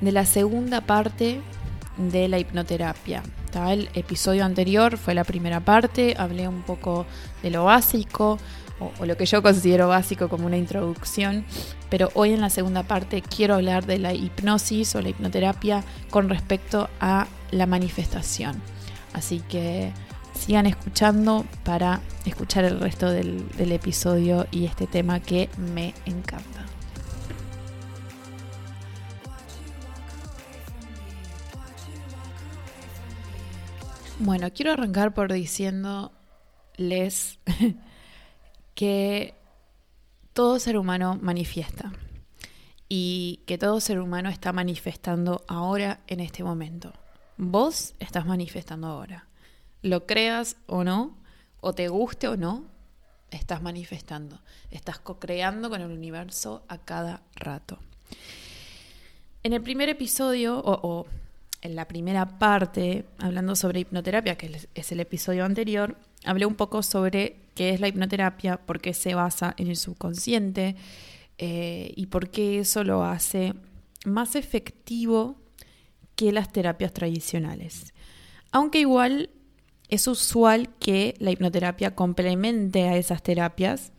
de 0.00 0.12
la 0.12 0.26
segunda 0.26 0.80
parte 0.80 1.40
de 1.96 2.28
la 2.28 2.38
hipnoterapia. 2.38 3.22
El 3.54 3.88
episodio 3.94 4.44
anterior 4.44 4.98
fue 4.98 5.14
la 5.14 5.22
primera 5.22 5.60
parte, 5.60 6.16
hablé 6.18 6.48
un 6.48 6.62
poco 6.62 7.06
de 7.42 7.50
lo 7.50 7.64
básico 7.64 8.38
o, 8.80 9.06
lo 9.06 9.16
que 9.16 9.26
yo 9.26 9.42
considero 9.42 9.86
básico 9.88 10.28
como 10.28 10.46
una 10.46 10.56
introducción, 10.56 11.44
pero 11.88 12.10
hoy 12.14 12.32
en 12.32 12.40
la 12.40 12.50
segunda 12.50 12.82
parte 12.82 13.22
quiero 13.22 13.54
hablar 13.54 13.86
de 13.86 13.98
la 13.98 14.12
hipnosis 14.12 14.96
o 14.96 15.00
la 15.00 15.10
hipnoterapia 15.10 15.84
con 16.10 16.28
respecto 16.28 16.88
a 17.00 17.28
la 17.52 17.66
manifestación. 17.66 18.60
Así 19.12 19.40
que 19.48 19.92
sigan 20.34 20.66
escuchando 20.66 21.44
para 21.62 22.00
escuchar 22.24 22.64
el 22.64 22.80
resto 22.80 23.10
del 23.10 23.72
episodio 23.72 24.48
y 24.50 24.64
este 24.64 24.88
tema 24.88 25.20
que 25.20 25.48
me 25.56 25.94
encanta. 26.06 26.63
Bueno, 34.20 34.48
quiero 34.52 34.72
arrancar 34.72 35.12
por 35.12 35.32
diciéndoles 35.32 37.40
que 38.74 39.34
todo 40.32 40.60
ser 40.60 40.76
humano 40.76 41.18
manifiesta 41.20 41.92
y 42.88 43.40
que 43.46 43.58
todo 43.58 43.80
ser 43.80 43.98
humano 43.98 44.28
está 44.28 44.52
manifestando 44.52 45.44
ahora 45.48 46.00
en 46.06 46.20
este 46.20 46.44
momento. 46.44 46.92
Vos 47.36 47.94
estás 47.98 48.24
manifestando 48.24 48.86
ahora. 48.86 49.26
Lo 49.82 50.06
creas 50.06 50.56
o 50.66 50.84
no, 50.84 51.16
o 51.60 51.72
te 51.72 51.88
guste 51.88 52.28
o 52.28 52.36
no, 52.36 52.66
estás 53.32 53.62
manifestando. 53.62 54.40
Estás 54.70 55.00
co-creando 55.00 55.70
con 55.70 55.80
el 55.80 55.90
universo 55.90 56.62
a 56.68 56.78
cada 56.78 57.22
rato. 57.34 57.80
En 59.42 59.52
el 59.52 59.60
primer 59.60 59.88
episodio, 59.88 60.60
o, 60.60 60.88
o 60.88 61.06
en 61.64 61.74
la 61.76 61.88
primera 61.88 62.38
parte, 62.38 63.06
hablando 63.18 63.56
sobre 63.56 63.80
hipnoterapia, 63.80 64.36
que 64.36 64.68
es 64.74 64.92
el 64.92 65.00
episodio 65.00 65.46
anterior, 65.46 65.96
hablé 66.24 66.44
un 66.44 66.56
poco 66.56 66.82
sobre 66.82 67.36
qué 67.54 67.70
es 67.70 67.80
la 67.80 67.88
hipnoterapia, 67.88 68.58
por 68.58 68.80
qué 68.80 68.92
se 68.92 69.14
basa 69.14 69.54
en 69.56 69.68
el 69.68 69.76
subconsciente 69.76 70.76
eh, 71.38 71.92
y 71.96 72.06
por 72.06 72.28
qué 72.28 72.58
eso 72.58 72.84
lo 72.84 73.02
hace 73.02 73.54
más 74.04 74.36
efectivo 74.36 75.36
que 76.16 76.32
las 76.32 76.52
terapias 76.52 76.92
tradicionales. 76.92 77.94
Aunque 78.52 78.80
igual 78.80 79.30
es 79.88 80.06
usual 80.06 80.68
que 80.78 81.14
la 81.18 81.30
hipnoterapia 81.30 81.94
complemente 81.94 82.88
a 82.88 82.98
esas 82.98 83.22
terapias 83.22 83.90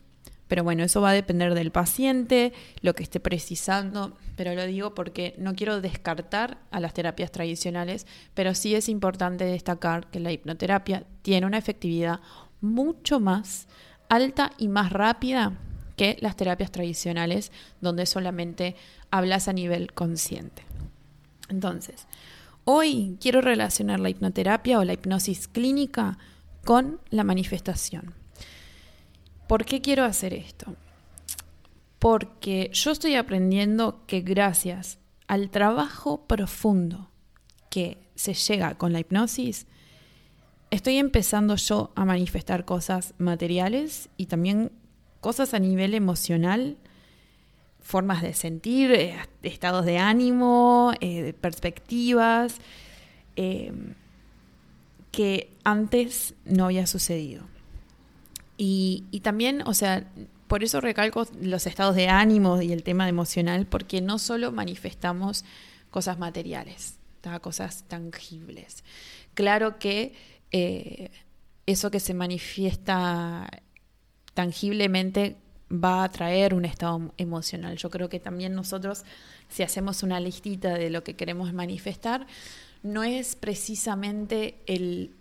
pero 0.48 0.62
bueno, 0.62 0.84
eso 0.84 1.00
va 1.00 1.10
a 1.10 1.14
depender 1.14 1.54
del 1.54 1.72
paciente, 1.72 2.52
lo 2.80 2.94
que 2.94 3.02
esté 3.02 3.20
precisando, 3.20 4.16
pero 4.36 4.54
lo 4.54 4.64
digo 4.66 4.94
porque 4.94 5.34
no 5.38 5.54
quiero 5.54 5.80
descartar 5.80 6.58
a 6.70 6.80
las 6.80 6.94
terapias 6.94 7.32
tradicionales, 7.32 8.06
pero 8.34 8.54
sí 8.54 8.74
es 8.74 8.88
importante 8.88 9.44
destacar 9.44 10.08
que 10.10 10.20
la 10.20 10.32
hipnoterapia 10.32 11.04
tiene 11.22 11.46
una 11.46 11.58
efectividad 11.58 12.20
mucho 12.60 13.20
más 13.20 13.66
alta 14.08 14.52
y 14.58 14.68
más 14.68 14.92
rápida 14.92 15.52
que 15.96 16.16
las 16.20 16.36
terapias 16.36 16.70
tradicionales, 16.70 17.50
donde 17.80 18.06
solamente 18.06 18.76
hablas 19.10 19.48
a 19.48 19.52
nivel 19.52 19.92
consciente. 19.92 20.62
Entonces, 21.48 22.06
hoy 22.64 23.16
quiero 23.20 23.40
relacionar 23.40 24.00
la 24.00 24.10
hipnoterapia 24.10 24.78
o 24.78 24.84
la 24.84 24.92
hipnosis 24.92 25.48
clínica 25.48 26.18
con 26.64 27.00
la 27.10 27.24
manifestación. 27.24 28.14
¿Por 29.46 29.64
qué 29.64 29.80
quiero 29.80 30.04
hacer 30.04 30.34
esto? 30.34 30.74
Porque 31.98 32.70
yo 32.72 32.90
estoy 32.90 33.14
aprendiendo 33.14 34.04
que 34.06 34.20
gracias 34.20 34.98
al 35.28 35.50
trabajo 35.50 36.26
profundo 36.26 37.10
que 37.70 37.98
se 38.14 38.34
llega 38.34 38.76
con 38.76 38.92
la 38.92 39.00
hipnosis, 39.00 39.66
estoy 40.70 40.96
empezando 40.96 41.56
yo 41.56 41.92
a 41.94 42.04
manifestar 42.04 42.64
cosas 42.64 43.14
materiales 43.18 44.08
y 44.16 44.26
también 44.26 44.72
cosas 45.20 45.54
a 45.54 45.58
nivel 45.58 45.94
emocional, 45.94 46.76
formas 47.80 48.22
de 48.22 48.34
sentir, 48.34 48.90
eh, 48.90 49.16
estados 49.42 49.84
de 49.84 49.98
ánimo, 49.98 50.92
eh, 51.00 51.34
perspectivas, 51.40 52.56
eh, 53.36 53.72
que 55.12 55.56
antes 55.62 56.34
no 56.44 56.64
había 56.64 56.86
sucedido. 56.86 57.55
Y, 58.58 59.20
también, 59.22 59.62
o 59.66 59.74
sea, 59.74 60.10
por 60.46 60.64
eso 60.64 60.80
recalco 60.80 61.26
los 61.40 61.66
estados 61.66 61.94
de 61.94 62.08
ánimo 62.08 62.62
y 62.62 62.72
el 62.72 62.82
tema 62.82 63.08
emocional, 63.08 63.66
porque 63.66 64.00
no 64.00 64.18
solo 64.18 64.52
manifestamos 64.52 65.44
cosas 65.90 66.18
materiales, 66.18 66.98
cosas 67.40 67.84
tangibles. 67.88 68.84
Claro 69.34 69.78
que 69.78 70.14
eh, 70.52 71.10
eso 71.66 71.90
que 71.90 72.00
se 72.00 72.14
manifiesta 72.14 73.48
tangiblemente 74.34 75.36
va 75.72 76.04
a 76.04 76.10
traer 76.10 76.54
un 76.54 76.64
estado 76.64 77.12
emocional. 77.16 77.76
Yo 77.76 77.90
creo 77.90 78.08
que 78.08 78.20
también 78.20 78.54
nosotros, 78.54 79.04
si 79.48 79.62
hacemos 79.62 80.02
una 80.02 80.20
listita 80.20 80.74
de 80.74 80.90
lo 80.90 81.02
que 81.02 81.16
queremos 81.16 81.52
manifestar, 81.52 82.26
no 82.82 83.02
es 83.02 83.34
precisamente 83.34 84.56
el, 84.66 85.14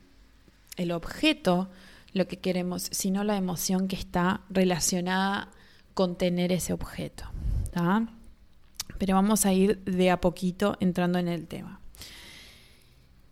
el 0.78 0.92
objeto 0.92 1.70
lo 2.16 2.28
que 2.28 2.38
queremos, 2.38 2.88
sino 2.92 3.26
la 3.26 3.36
emoción 3.36 3.90
que 3.90 3.98
está 3.98 4.42
relacionada 4.50 5.52
con 5.94 6.18
tener 6.18 6.54
ese 6.54 6.72
objeto. 6.72 7.26
Pero 8.98 9.16
vamos 9.16 9.46
a 9.46 9.52
ir 9.52 9.84
de 9.84 10.10
a 10.12 10.22
poquito 10.22 10.78
entrando 10.80 11.20
en 11.20 11.28
el 11.28 11.46
tema. 11.46 11.82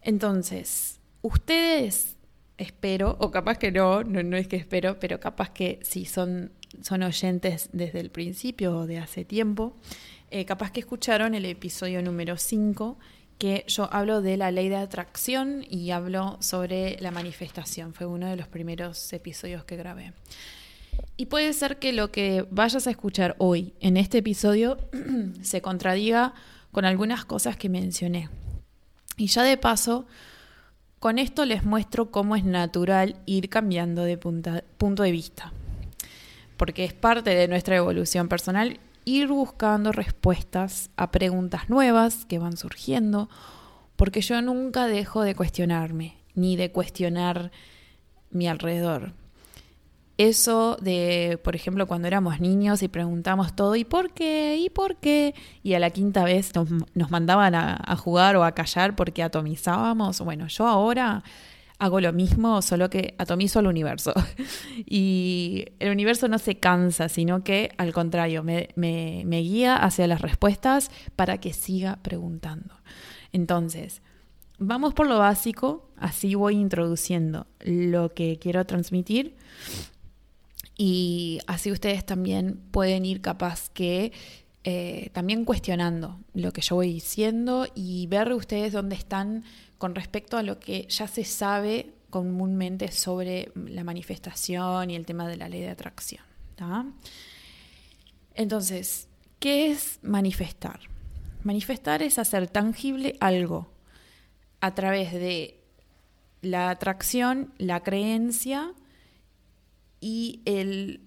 Entonces, 0.01 0.99
ustedes, 1.21 2.17
espero, 2.57 3.15
o 3.21 3.31
capaz 3.31 3.57
que 3.57 3.71
no, 3.71 4.03
no, 4.03 4.35
es 4.35 4.49
que 4.49 4.57
espero, 4.57 4.99
pero 4.99 5.17
capaz 5.21 5.51
que 5.51 5.79
si 5.81 6.03
son, 6.03 6.51
son 6.81 7.03
oyentes 7.03 7.69
desde 7.71 8.01
el 8.01 8.09
principio 8.11 8.79
o 8.79 8.85
de 8.85 8.99
hace 8.99 9.23
tiempo, 9.23 9.77
eh, 10.29 10.43
capaz 10.43 10.71
que 10.71 10.81
escucharon 10.81 11.35
el 11.35 11.45
episodio 11.45 12.01
número 12.01 12.35
5 12.35 12.99
que 13.37 13.65
yo 13.67 13.89
hablo 13.91 14.21
de 14.21 14.37
la 14.37 14.51
ley 14.51 14.69
de 14.69 14.75
atracción 14.77 15.65
y 15.69 15.91
hablo 15.91 16.37
sobre 16.39 16.97
la 16.99 17.11
manifestación. 17.11 17.93
Fue 17.93 18.05
uno 18.05 18.27
de 18.27 18.35
los 18.35 18.47
primeros 18.47 19.11
episodios 19.13 19.63
que 19.65 19.75
grabé. 19.75 20.13
Y 21.17 21.27
puede 21.27 21.53
ser 21.53 21.77
que 21.77 21.93
lo 21.93 22.11
que 22.11 22.45
vayas 22.49 22.87
a 22.87 22.91
escuchar 22.91 23.35
hoy 23.37 23.73
en 23.79 23.97
este 23.97 24.19
episodio 24.19 24.77
se 25.41 25.61
contradiga 25.61 26.33
con 26.71 26.85
algunas 26.85 27.25
cosas 27.25 27.57
que 27.57 27.69
mencioné. 27.69 28.29
Y 29.17 29.27
ya 29.27 29.43
de 29.43 29.57
paso, 29.57 30.07
con 30.99 31.19
esto 31.19 31.45
les 31.45 31.63
muestro 31.63 32.11
cómo 32.11 32.35
es 32.35 32.43
natural 32.43 33.17
ir 33.25 33.49
cambiando 33.49 34.03
de 34.03 34.17
punto 34.17 35.03
de 35.03 35.11
vista. 35.11 35.51
Porque 36.57 36.85
es 36.85 36.93
parte 36.93 37.31
de 37.31 37.47
nuestra 37.47 37.75
evolución 37.75 38.27
personal 38.27 38.79
ir 39.05 39.27
buscando 39.27 39.91
respuestas 39.91 40.89
a 40.97 41.11
preguntas 41.11 41.69
nuevas 41.69 42.25
que 42.25 42.39
van 42.39 42.57
surgiendo, 42.57 43.29
porque 43.95 44.21
yo 44.21 44.41
nunca 44.41 44.87
dejo 44.87 45.21
de 45.21 45.35
cuestionarme, 45.35 46.17
ni 46.35 46.55
de 46.55 46.71
cuestionar 46.71 47.51
mi 48.31 48.47
alrededor. 48.47 49.13
eso 50.17 50.77
de, 50.79 51.39
por 51.43 51.55
ejemplo, 51.55 51.87
cuando 51.87 52.07
éramos 52.07 52.39
niños 52.39 52.83
y 52.83 52.87
preguntamos 52.87 53.55
todo, 53.55 53.75
¿y 53.75 53.83
por 53.83 54.13
qué? 54.13 54.57
¿Y 54.57 54.69
por 54.69 54.97
qué? 54.97 55.33
Y 55.63 55.73
a 55.73 55.79
la 55.79 55.89
quinta 55.89 56.23
vez 56.23 56.51
nos, 56.55 57.09
mandaban 57.11 57.55
a, 57.55 57.95
jugar 57.97 58.35
o 58.35 58.43
a 58.43 58.53
callar 58.53 58.95
porque 58.95 59.23
atomizábamos. 59.23 60.21
Bueno, 60.21 60.47
yo 60.47 60.67
ahora 60.67 61.23
hago 61.83 61.99
lo 61.99 62.13
mismo, 62.13 62.61
solo 62.61 62.89
que 62.89 63.15
atomizo 63.17 63.59
al 63.59 63.67
universo. 63.67 64.13
y 64.85 65.65
el 65.79 65.91
universo 65.91 66.27
no 66.27 66.37
se 66.37 66.55
cansa, 66.59 67.09
sino 67.09 67.43
que 67.43 67.71
al 67.77 67.93
contrario, 67.93 68.43
me, 68.43 68.69
me 68.75 69.39
guía 69.41 69.75
hacia 69.75 70.07
las 70.07 70.21
respuestas 70.21 70.91
para 71.15 71.39
que 71.39 71.53
siga 71.53 71.99
preguntando. 72.01 72.75
Entonces, 73.31 74.01
vamos 74.59 74.93
por 74.93 75.07
lo 75.07 75.19
básico, 75.19 75.89
así 75.97 76.35
voy 76.35 76.55
introduciendo 76.55 77.47
lo 77.59 78.13
que 78.13 78.39
quiero 78.39 78.65
transmitir 78.65 79.35
y 80.77 81.39
así 81.47 81.71
ustedes 81.71 82.05
también 82.05 82.59
pueden 82.71 83.05
ir 83.05 83.21
capaz 83.21 83.69
que 83.69 84.11
eh, 84.63 85.09
también 85.11 85.43
cuestionando 85.43 86.19
lo 86.33 86.53
que 86.53 86.61
yo 86.61 86.75
voy 86.75 86.93
diciendo 86.93 87.67
y 87.75 88.07
ver 88.07 88.31
ustedes 88.31 88.71
dónde 88.71 88.95
están 88.95 89.43
con 89.77 89.93
respecto 89.93 90.37
a 90.37 90.43
lo 90.43 90.59
que 90.59 90.87
ya 90.89 91.07
se 91.07 91.25
sabe 91.25 91.93
comúnmente 92.09 92.91
sobre 92.91 93.51
la 93.55 93.83
manifestación 93.83 94.89
y 94.89 94.95
el 94.95 95.05
tema 95.05 95.27
de 95.27 95.35
la 95.35 95.49
ley 95.49 95.61
de 95.61 95.69
atracción. 95.69 96.23
Entonces, 98.35 99.09
¿qué 99.39 99.71
es 99.71 99.99
manifestar? 100.01 100.79
Manifestar 101.43 102.01
es 102.01 102.17
hacer 102.17 102.47
tangible 102.47 103.17
algo 103.19 103.69
a 104.61 104.73
través 104.73 105.11
de 105.11 105.59
la 106.41 106.69
atracción, 106.69 107.53
la 107.57 107.81
creencia 107.83 108.73
y 109.99 110.41
el, 110.45 111.01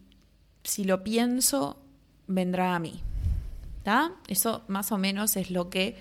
si 0.62 0.84
lo 0.84 1.02
pienso, 1.02 1.82
vendrá 2.26 2.74
a 2.74 2.78
mí. 2.78 3.00
Eso 4.28 4.64
más 4.68 4.92
o 4.92 4.98
menos 4.98 5.36
es 5.36 5.50
lo 5.50 5.70
que 5.70 5.96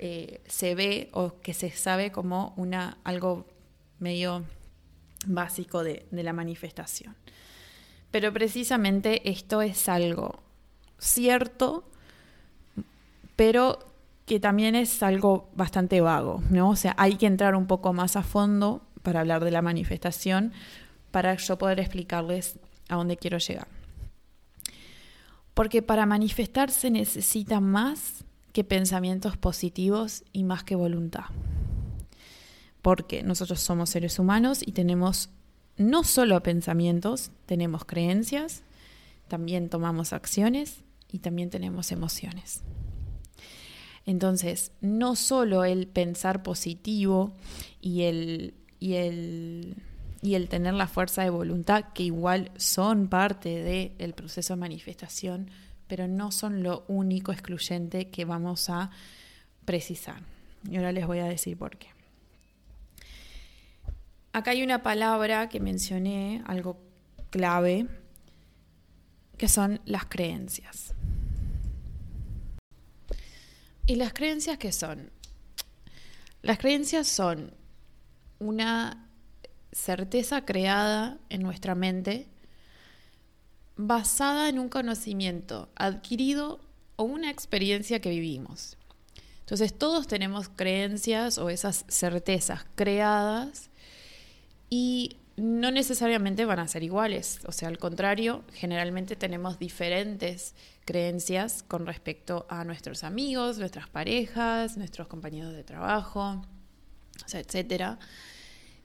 eh, 0.00 0.40
se 0.46 0.74
ve 0.74 1.08
o 1.12 1.40
que 1.40 1.54
se 1.54 1.70
sabe 1.70 2.10
como 2.10 2.52
una, 2.56 2.98
algo 3.04 3.46
medio 3.98 4.44
básico 5.26 5.82
de, 5.84 6.06
de 6.10 6.22
la 6.22 6.32
manifestación. 6.32 7.16
Pero 8.10 8.32
precisamente 8.32 9.28
esto 9.28 9.62
es 9.62 9.88
algo 9.88 10.42
cierto, 10.98 11.84
pero 13.36 13.78
que 14.26 14.40
también 14.40 14.74
es 14.74 15.02
algo 15.02 15.48
bastante 15.54 16.00
vago, 16.00 16.42
¿no? 16.50 16.70
O 16.70 16.76
sea, 16.76 16.94
hay 16.98 17.16
que 17.16 17.26
entrar 17.26 17.54
un 17.54 17.66
poco 17.66 17.92
más 17.92 18.16
a 18.16 18.22
fondo 18.22 18.82
para 19.02 19.20
hablar 19.20 19.44
de 19.44 19.50
la 19.50 19.62
manifestación, 19.62 20.52
para 21.10 21.34
yo 21.36 21.56
poder 21.56 21.80
explicarles 21.80 22.58
a 22.88 22.96
dónde 22.96 23.16
quiero 23.16 23.38
llegar. 23.38 23.77
Porque 25.58 25.82
para 25.82 26.06
manifestar 26.06 26.70
se 26.70 26.88
necesita 26.88 27.58
más 27.58 28.24
que 28.52 28.62
pensamientos 28.62 29.36
positivos 29.36 30.22
y 30.32 30.44
más 30.44 30.62
que 30.62 30.76
voluntad. 30.76 31.24
Porque 32.80 33.24
nosotros 33.24 33.58
somos 33.58 33.90
seres 33.90 34.20
humanos 34.20 34.60
y 34.64 34.70
tenemos 34.70 35.30
no 35.76 36.04
solo 36.04 36.40
pensamientos, 36.44 37.32
tenemos 37.44 37.84
creencias, 37.84 38.62
también 39.26 39.68
tomamos 39.68 40.12
acciones 40.12 40.84
y 41.10 41.18
también 41.18 41.50
tenemos 41.50 41.90
emociones. 41.90 42.62
Entonces, 44.06 44.70
no 44.80 45.16
solo 45.16 45.64
el 45.64 45.88
pensar 45.88 46.44
positivo 46.44 47.32
y 47.80 48.02
el, 48.02 48.54
y 48.78 48.94
el 48.94 49.74
y 50.20 50.34
el 50.34 50.48
tener 50.48 50.74
la 50.74 50.88
fuerza 50.88 51.22
de 51.22 51.30
voluntad, 51.30 51.86
que 51.94 52.02
igual 52.02 52.50
son 52.56 53.08
parte 53.08 53.94
del 53.98 54.14
proceso 54.14 54.54
de 54.54 54.60
manifestación, 54.60 55.50
pero 55.86 56.08
no 56.08 56.32
son 56.32 56.62
lo 56.62 56.84
único 56.88 57.32
excluyente 57.32 58.10
que 58.10 58.24
vamos 58.24 58.68
a 58.68 58.90
precisar. 59.64 60.22
Y 60.68 60.76
ahora 60.76 60.92
les 60.92 61.06
voy 61.06 61.20
a 61.20 61.26
decir 61.26 61.56
por 61.56 61.76
qué. 61.76 61.88
Acá 64.32 64.50
hay 64.50 64.62
una 64.62 64.82
palabra 64.82 65.48
que 65.48 65.60
mencioné, 65.60 66.42
algo 66.46 66.78
clave, 67.30 67.86
que 69.36 69.48
son 69.48 69.80
las 69.84 70.04
creencias. 70.06 70.94
¿Y 73.86 73.96
las 73.96 74.12
creencias 74.12 74.58
qué 74.58 74.72
son? 74.72 75.10
Las 76.42 76.58
creencias 76.58 77.08
son 77.08 77.54
una 78.38 79.07
certeza 79.72 80.44
creada 80.44 81.18
en 81.28 81.42
nuestra 81.42 81.74
mente 81.74 82.26
basada 83.76 84.48
en 84.48 84.58
un 84.58 84.68
conocimiento 84.68 85.68
adquirido 85.76 86.60
o 86.96 87.04
una 87.04 87.30
experiencia 87.30 88.00
que 88.00 88.10
vivimos. 88.10 88.76
Entonces 89.40 89.72
todos 89.72 90.06
tenemos 90.06 90.48
creencias 90.48 91.38
o 91.38 91.48
esas 91.48 91.84
certezas 91.88 92.66
creadas 92.74 93.70
y 94.68 95.16
no 95.36 95.70
necesariamente 95.70 96.44
van 96.44 96.58
a 96.58 96.68
ser 96.68 96.82
iguales. 96.82 97.40
O 97.46 97.52
sea, 97.52 97.68
al 97.68 97.78
contrario, 97.78 98.44
generalmente 98.52 99.14
tenemos 99.14 99.58
diferentes 99.58 100.54
creencias 100.84 101.62
con 101.62 101.86
respecto 101.86 102.46
a 102.50 102.64
nuestros 102.64 103.04
amigos, 103.04 103.58
nuestras 103.58 103.88
parejas, 103.88 104.76
nuestros 104.76 105.06
compañeros 105.06 105.52
de 105.52 105.62
trabajo, 105.62 106.44
etcétera. 107.32 107.98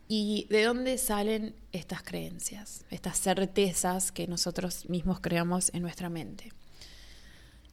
¿Y 0.08 0.48
de 0.50 0.64
dónde 0.64 0.98
salen 0.98 1.56
estas 1.72 2.04
creencias, 2.04 2.86
estas 2.90 3.20
certezas 3.20 4.12
que 4.12 4.28
nosotros 4.28 4.90
mismos 4.90 5.20
creamos 5.20 5.72
en 5.74 5.82
nuestra 5.82 6.10
mente? 6.10 6.52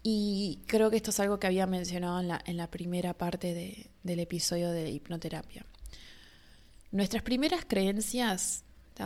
Y 0.02 0.60
creo 0.66 0.90
que 0.90 0.96
esto 0.96 1.10
es 1.10 1.20
algo 1.20 1.38
que 1.38 1.46
había 1.46 1.66
mencionado 1.66 2.20
en 2.20 2.56
la, 2.56 2.70
primera 2.70 3.12
parte 3.12 3.88
del 4.02 4.18
episodio 4.20 4.70
de 4.70 4.90
hipnoterapia. 4.90 5.66
Nuestras 6.90 7.22
primeras 7.22 7.64
creencias 7.66 8.64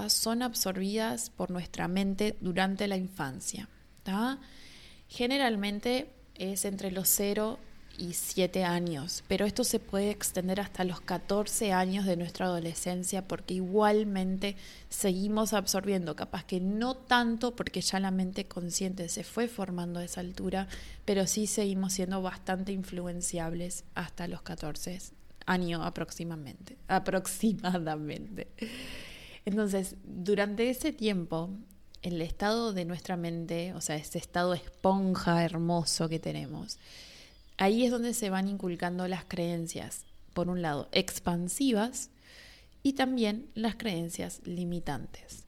son 0.09 0.43
absorbidas 0.43 1.31
por 1.31 1.51
nuestra 1.51 1.89
mente 1.89 2.37
durante 2.41 2.87
la 2.87 2.97
infancia. 2.97 3.69
Generalmente 5.09 6.11
es 6.35 6.65
entre 6.65 6.91
los 6.91 7.09
0 7.09 7.59
y 7.99 8.15
7 8.15 8.65
años, 8.65 9.25
pero 9.29 9.47
esto 9.47 9.65
se 9.65 9.79
puede 9.79 10.11
extender 10.11 10.61
hasta 10.61 10.85
los 10.85 11.01
14 11.01 11.73
años 11.73 12.07
de 12.07 12.17
nuestra 12.17 12.47
adolescencia 12.47 13.27
porque 13.27 13.55
igualmente 13.55 14.57
seguimos 14.89 15.53
absorbiendo, 15.53 16.17
capaz 16.17 16.45
que 16.45 16.61
no 16.61 16.97
tanto 16.97 17.57
porque 17.57 17.81
ya 17.81 18.01
la 18.01 18.11
mente 18.11 18.47
consciente 18.47 19.09
se 19.09 19.25
fue 19.25 19.49
formando 19.49 20.01
a 20.01 20.05
esa 20.05 20.21
altura, 20.21 20.69
pero 21.05 21.27
sí 21.27 21.47
seguimos 21.47 21.93
siendo 21.95 22.23
bastante 22.23 22.73
influenciables 22.73 23.85
hasta 23.95 24.29
los 24.29 24.43
14 24.43 24.99
años 25.47 25.83
aproximadamente. 25.85 26.77
aproximadamente. 26.89 28.49
Entonces, 29.45 29.97
durante 30.05 30.71
ese 30.71 30.93
tiempo, 30.93 31.51
el 32.03 32.21
estado 32.21 32.73
de 32.73 32.85
nuestra 32.85 33.17
mente, 33.17 33.73
o 33.75 33.81
sea, 33.81 33.97
ese 33.97 34.19
estado 34.19 34.55
esponja 34.55 35.45
hermoso 35.45 36.09
que 36.09 36.19
tenemos, 36.19 36.79
Ahí 37.57 37.85
es 37.85 37.91
donde 37.91 38.15
se 38.15 38.31
van 38.31 38.49
inculcando 38.49 39.07
las 39.07 39.25
creencias, 39.25 40.05
por 40.33 40.49
un 40.49 40.63
lado, 40.63 40.89
expansivas 40.93 42.11
y 42.83 42.95
también 42.95 43.47
las 43.55 43.77
creencias 43.77 44.41
limitantes. 44.45 45.45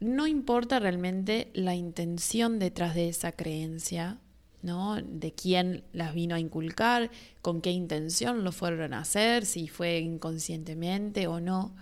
No 0.00 0.26
importa 0.26 0.80
realmente 0.80 1.50
la 1.54 1.76
intención 1.76 2.58
detrás 2.58 2.96
de 2.96 3.08
esa 3.08 3.30
creencia, 3.30 4.18
¿no? 4.62 5.00
De 5.00 5.32
quién 5.32 5.84
las 5.92 6.14
vino 6.14 6.34
a 6.34 6.40
inculcar, 6.40 7.10
con 7.40 7.60
qué 7.60 7.70
intención 7.70 8.42
lo 8.42 8.50
fueron 8.50 8.94
a 8.94 9.00
hacer, 9.00 9.46
si 9.46 9.68
fue 9.68 9.98
inconscientemente 9.98 11.28
o 11.28 11.38
no, 11.38 11.74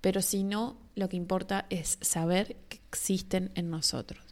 pero 0.00 0.22
si 0.22 0.44
no, 0.44 0.76
lo 0.94 1.08
que 1.08 1.16
importa 1.16 1.66
es 1.68 1.98
saber 2.00 2.56
que 2.68 2.78
existen 2.88 3.50
en 3.56 3.70
nosotros. 3.70 4.25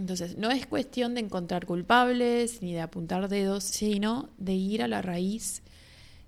Entonces, 0.00 0.38
no 0.38 0.50
es 0.50 0.66
cuestión 0.66 1.14
de 1.14 1.20
encontrar 1.20 1.66
culpables 1.66 2.62
ni 2.62 2.72
de 2.72 2.80
apuntar 2.80 3.28
dedos, 3.28 3.64
sino 3.64 4.30
de 4.38 4.54
ir 4.54 4.82
a 4.82 4.88
la 4.88 5.02
raíz 5.02 5.62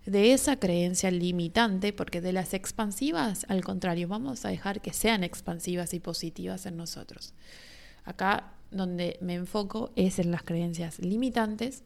de 0.05 0.35
esa 0.35 0.57
creencia 0.57 1.11
limitante, 1.11 1.95
porque 1.95 2.21
de 2.21 2.35
las 2.35 2.53
expansivas, 2.53 3.47
al 3.49 3.65
contrario, 3.65 4.09
vamos 4.09 4.45
a 4.45 4.51
dejar 4.51 4.83
que 4.83 4.93
sean 4.93 5.25
expansivas 5.25 5.95
y 5.95 6.01
positivas 6.01 6.67
en 6.67 6.77
nosotros. 6.77 7.33
Acá 8.05 8.53
donde 8.71 9.17
me 9.23 9.35
enfoco 9.35 9.91
es 9.97 10.19
en 10.19 10.33
las 10.33 10.43
creencias 10.43 10.99
limitantes, 10.99 11.83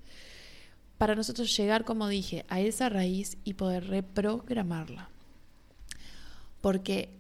para 0.99 1.15
nosotros 1.15 1.57
llegar, 1.57 1.85
como 1.85 2.09
dije, 2.09 2.45
a 2.49 2.59
esa 2.59 2.89
raíz 2.89 3.39
y 3.45 3.55
poder 3.55 3.87
reprogramarla. 3.87 5.09
Porque, 6.61 7.11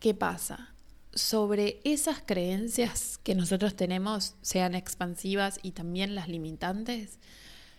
¿qué 0.00 0.14
pasa? 0.14 0.75
Sobre 1.16 1.80
esas 1.82 2.22
creencias 2.24 3.18
que 3.22 3.34
nosotros 3.34 3.74
tenemos, 3.74 4.34
sean 4.42 4.74
expansivas 4.74 5.58
y 5.62 5.72
también 5.72 6.14
las 6.14 6.28
limitantes, 6.28 7.18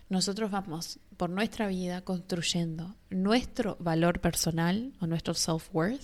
nosotros 0.08 0.50
vamos 0.50 0.98
por 1.16 1.30
nuestra 1.30 1.68
vida 1.68 2.02
construyendo 2.02 2.96
nuestro 3.10 3.76
valor 3.78 4.20
personal 4.20 4.92
o 5.00 5.06
nuestro 5.06 5.34
self-worth 5.34 6.02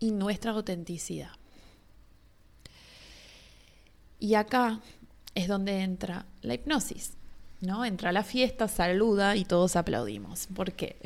y 0.00 0.10
nuestra 0.10 0.50
autenticidad. 0.50 1.30
Y 4.18 4.34
acá 4.34 4.80
es 5.36 5.46
donde 5.46 5.82
entra 5.82 6.26
la 6.42 6.54
hipnosis, 6.54 7.12
¿no? 7.60 7.84
Entra 7.84 8.10
la 8.10 8.24
fiesta, 8.24 8.66
saluda 8.66 9.36
y 9.36 9.44
todos 9.44 9.76
aplaudimos. 9.76 10.48
¿Por 10.48 10.72
qué? 10.72 10.96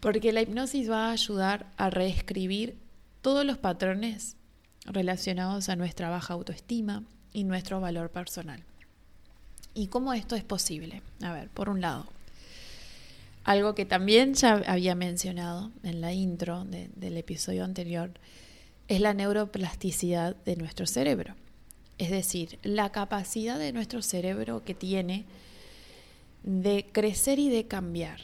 Porque 0.00 0.32
la 0.32 0.42
hipnosis 0.42 0.90
va 0.90 1.08
a 1.08 1.12
ayudar 1.12 1.72
a 1.78 1.88
reescribir 1.88 2.76
todos 3.22 3.46
los 3.46 3.56
patrones 3.56 4.36
relacionados 4.84 5.68
a 5.68 5.76
nuestra 5.76 6.10
baja 6.10 6.34
autoestima 6.34 7.02
y 7.32 7.44
nuestro 7.44 7.80
valor 7.80 8.10
personal. 8.10 8.62
¿Y 9.74 9.88
cómo 9.88 10.12
esto 10.12 10.36
es 10.36 10.44
posible? 10.44 11.02
A 11.22 11.32
ver, 11.32 11.48
por 11.48 11.68
un 11.68 11.80
lado, 11.80 12.06
algo 13.44 13.74
que 13.74 13.84
también 13.84 14.34
ya 14.34 14.62
había 14.66 14.94
mencionado 14.94 15.70
en 15.82 16.00
la 16.00 16.12
intro 16.12 16.64
del 16.64 17.16
episodio 17.16 17.64
anterior 17.64 18.10
es 18.88 19.00
la 19.00 19.14
neuroplasticidad 19.14 20.36
de 20.44 20.56
nuestro 20.56 20.86
cerebro. 20.86 21.34
Es 21.98 22.10
decir, 22.10 22.58
la 22.62 22.90
capacidad 22.90 23.58
de 23.58 23.72
nuestro 23.72 24.02
cerebro 24.02 24.64
que 24.64 24.74
tiene 24.74 25.24
de 26.42 26.86
crecer 26.92 27.38
y 27.38 27.48
de 27.48 27.66
cambiar. 27.66 28.20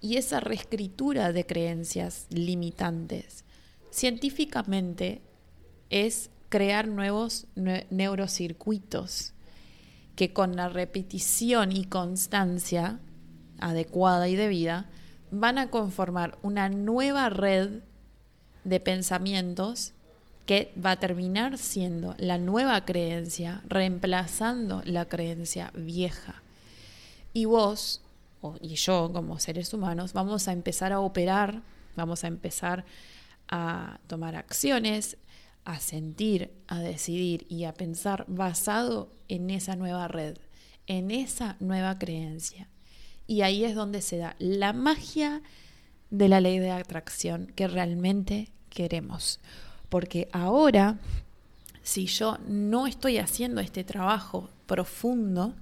Y 0.00 0.16
esa 0.16 0.40
reescritura 0.40 1.32
de 1.32 1.44
creencias 1.44 2.26
limitantes, 2.30 3.44
científicamente 3.90 5.20
es 5.90 6.30
crear 6.48 6.88
nuevos 6.88 7.46
neurocircuitos 7.54 9.34
que 10.16 10.32
con 10.32 10.56
la 10.56 10.68
repetición 10.68 11.72
y 11.72 11.84
constancia 11.84 12.98
adecuada 13.58 14.28
y 14.28 14.36
debida 14.36 14.90
van 15.30 15.58
a 15.58 15.70
conformar 15.70 16.38
una 16.42 16.68
nueva 16.68 17.30
red 17.30 17.82
de 18.64 18.80
pensamientos 18.80 19.92
que 20.46 20.72
va 20.84 20.92
a 20.92 21.00
terminar 21.00 21.58
siendo 21.58 22.14
la 22.18 22.36
nueva 22.36 22.84
creencia, 22.84 23.62
reemplazando 23.68 24.82
la 24.84 25.04
creencia 25.04 25.70
vieja. 25.74 26.42
Y 27.32 27.44
vos, 27.44 28.00
y 28.60 28.74
yo 28.74 29.10
como 29.12 29.38
seres 29.38 29.72
humanos, 29.72 30.12
vamos 30.12 30.48
a 30.48 30.52
empezar 30.52 30.92
a 30.92 31.00
operar, 31.00 31.62
vamos 31.94 32.24
a 32.24 32.26
empezar 32.26 32.80
a 32.80 32.84
tomar 34.06 34.36
acciones, 34.36 35.16
a 35.64 35.80
sentir, 35.80 36.50
a 36.68 36.80
decidir 36.80 37.46
y 37.48 37.64
a 37.64 37.74
pensar 37.74 38.24
basado 38.28 39.12
en 39.28 39.50
esa 39.50 39.76
nueva 39.76 40.08
red, 40.08 40.38
en 40.86 41.10
esa 41.10 41.56
nueva 41.60 41.98
creencia. 41.98 42.68
Y 43.26 43.42
ahí 43.42 43.64
es 43.64 43.74
donde 43.74 44.02
se 44.02 44.18
da 44.18 44.34
la 44.38 44.72
magia 44.72 45.42
de 46.10 46.28
la 46.28 46.40
ley 46.40 46.58
de 46.58 46.70
atracción 46.70 47.52
que 47.54 47.68
realmente 47.68 48.50
queremos. 48.68 49.40
Porque 49.88 50.28
ahora, 50.32 50.98
si 51.82 52.06
yo 52.06 52.38
no 52.48 52.86
estoy 52.86 53.18
haciendo 53.18 53.60
este 53.60 53.84
trabajo 53.84 54.50
profundo, 54.66 55.54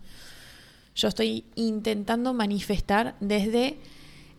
yo 0.94 1.08
estoy 1.08 1.44
intentando 1.54 2.34
manifestar 2.34 3.16
desde 3.20 3.78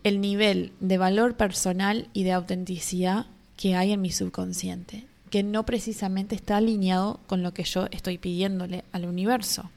el 0.03 0.21
nivel 0.21 0.73
de 0.79 0.97
valor 0.97 1.35
personal 1.37 2.09
y 2.13 2.23
de 2.23 2.31
autenticidad 2.31 3.27
que 3.59 3.75
hay 3.75 3.91
en 3.91 3.99
mi 3.99 4.09
subconsciente, 4.09 5.05
que 5.29 5.43
no 5.43 5.65
precisamente 5.65 6.33
está 6.33 6.55
alineado 6.55 7.19
con 7.27 7.43
lo 7.43 7.53
que 7.53 7.65
yo 7.65 7.87
estoy 7.91 8.17
pidiéndole 8.17 8.85
al 8.93 9.03
universo. 9.03 9.69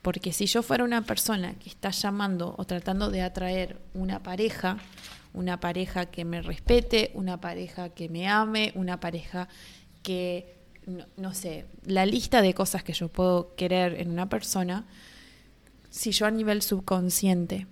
Porque 0.00 0.32
si 0.32 0.46
yo 0.46 0.62
fuera 0.62 0.82
una 0.82 1.02
persona 1.02 1.52
que 1.56 1.68
está 1.68 1.90
llamando 1.90 2.54
o 2.56 2.64
tratando 2.64 3.10
de 3.10 3.20
atraer 3.20 3.76
una 3.92 4.22
pareja, 4.22 4.78
una 5.34 5.60
pareja 5.60 6.06
que 6.06 6.24
me 6.24 6.40
respete, 6.40 7.10
una 7.12 7.38
pareja 7.38 7.90
que 7.90 8.08
me 8.08 8.28
ame, 8.28 8.72
una 8.74 8.98
pareja 8.98 9.46
que, 10.02 10.56
no, 11.18 11.34
sé, 11.34 11.66
la 11.84 12.06
lista 12.06 12.40
de 12.40 12.54
cosas 12.54 12.82
que 12.82 12.94
yo 12.94 13.08
puedo 13.08 13.54
querer 13.56 14.00
en 14.00 14.10
una 14.10 14.30
persona, 14.30 14.86
si 15.90 16.12
yo 16.12 16.24
a 16.24 16.30
nivel 16.30 16.62
subconsciente 16.62 17.66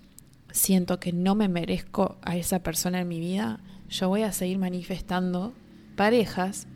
siento 0.53 1.01
que 1.01 1.15
no 1.15 1.35
me 1.35 1.49
merezco 1.49 2.19
a 2.21 2.37
esa 2.37 2.59
persona 2.59 3.01
en 3.01 3.09
mi 3.09 3.21
vida, 3.21 3.61
yo 3.95 4.09
voy 4.09 4.23
a 4.23 4.33
seguir 4.33 4.59
manifestando 4.59 5.55
parejas 5.97 6.67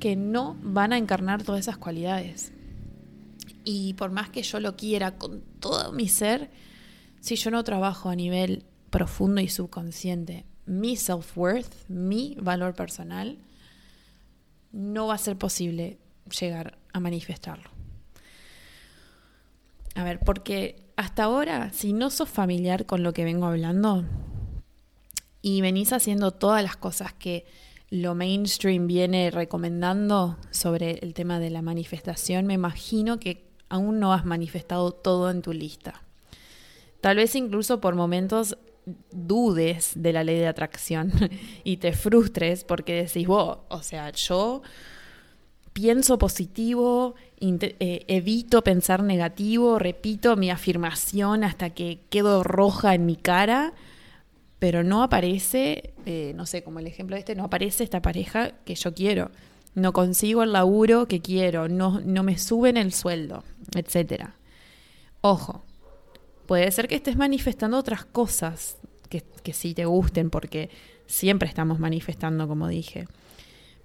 que 0.00 0.16
no 0.16 0.56
van 0.62 0.94
a 0.94 0.96
encarnar 0.96 1.42
todas 1.42 1.60
esas 1.60 1.76
cualidades. 1.76 2.52
Y 3.64 3.92
por 3.94 4.10
más 4.10 4.30
que 4.30 4.42
yo 4.42 4.58
lo 4.58 4.74
quiera 4.74 5.18
con 5.18 5.42
todo 5.60 5.92
mi 5.92 6.08
ser, 6.08 6.50
si 7.20 7.36
yo 7.36 7.50
no 7.50 7.64
trabajo 7.64 8.08
a 8.08 8.16
nivel 8.16 8.64
profundo 8.88 9.42
y 9.42 9.48
subconsciente, 9.48 10.46
mi 10.64 10.96
self-worth, 10.96 11.86
mi 11.88 12.36
valor 12.40 12.74
personal, 12.74 13.36
no 14.72 15.06
va 15.06 15.14
a 15.16 15.18
ser 15.18 15.36
posible 15.36 15.98
llegar 16.40 16.78
a 16.94 17.00
manifestarlo. 17.00 17.70
A 19.94 20.04
ver, 20.04 20.20
porque 20.20 20.92
hasta 20.96 21.24
ahora, 21.24 21.72
si 21.74 21.92
no 21.92 22.08
sos 22.08 22.30
familiar 22.30 22.86
con 22.86 23.02
lo 23.02 23.12
que 23.12 23.24
vengo 23.24 23.46
hablando 23.46 24.06
y 25.42 25.60
venís 25.60 25.92
haciendo 25.92 26.32
todas 26.32 26.62
las 26.62 26.76
cosas 26.76 27.12
que 27.12 27.46
lo 27.90 28.14
mainstream 28.14 28.86
viene 28.86 29.30
recomendando 29.30 30.36
sobre 30.50 30.98
el 31.02 31.14
tema 31.14 31.40
de 31.40 31.50
la 31.50 31.62
manifestación, 31.62 32.46
me 32.46 32.54
imagino 32.54 33.18
que 33.18 33.48
aún 33.68 33.98
no 33.98 34.12
has 34.12 34.24
manifestado 34.24 34.92
todo 34.92 35.30
en 35.30 35.42
tu 35.42 35.52
lista. 35.52 36.02
Tal 37.00 37.16
vez 37.16 37.34
incluso 37.34 37.80
por 37.80 37.94
momentos 37.94 38.58
dudes 39.10 39.92
de 39.94 40.12
la 40.12 40.24
ley 40.24 40.38
de 40.38 40.48
atracción 40.48 41.12
y 41.64 41.76
te 41.78 41.92
frustres 41.92 42.64
porque 42.64 43.04
decís, 43.04 43.26
vos, 43.26 43.58
o 43.68 43.82
sea, 43.82 44.10
yo 44.10 44.62
pienso 45.72 46.18
positivo, 46.18 47.14
eh, 47.40 48.04
evito 48.08 48.64
pensar 48.64 49.02
negativo, 49.02 49.78
repito 49.78 50.36
mi 50.36 50.50
afirmación 50.50 51.44
hasta 51.44 51.70
que 51.70 52.00
quedo 52.10 52.42
roja 52.42 52.94
en 52.94 53.06
mi 53.06 53.16
cara, 53.16 53.74
pero 54.58 54.82
no 54.82 55.02
aparece, 55.02 55.94
eh, 56.06 56.32
no 56.34 56.46
sé, 56.46 56.62
como 56.62 56.78
el 56.78 56.86
ejemplo 56.86 57.14
de 57.14 57.20
este, 57.20 57.34
no 57.34 57.44
aparece 57.44 57.84
esta 57.84 58.02
pareja 58.02 58.52
que 58.64 58.74
yo 58.74 58.94
quiero, 58.94 59.30
no 59.74 59.92
consigo 59.92 60.42
el 60.42 60.52
laburo 60.52 61.06
que 61.06 61.20
quiero, 61.20 61.68
no, 61.68 62.00
no 62.00 62.22
me 62.22 62.38
suben 62.38 62.76
el 62.76 62.92
sueldo, 62.92 63.44
etc. 63.74 64.30
Ojo, 65.20 65.64
Puede 66.48 66.70
ser 66.70 66.88
que 66.88 66.94
estés 66.94 67.18
manifestando 67.18 67.76
otras 67.76 68.06
cosas 68.06 68.78
que, 69.10 69.22
sí 69.52 69.74
te 69.74 69.84
gusten, 69.84 70.30
porque 70.30 70.70
siempre 71.06 71.46
estamos 71.46 71.78
manifestando, 71.78 72.48
como 72.48 72.68
dije. 72.68 73.06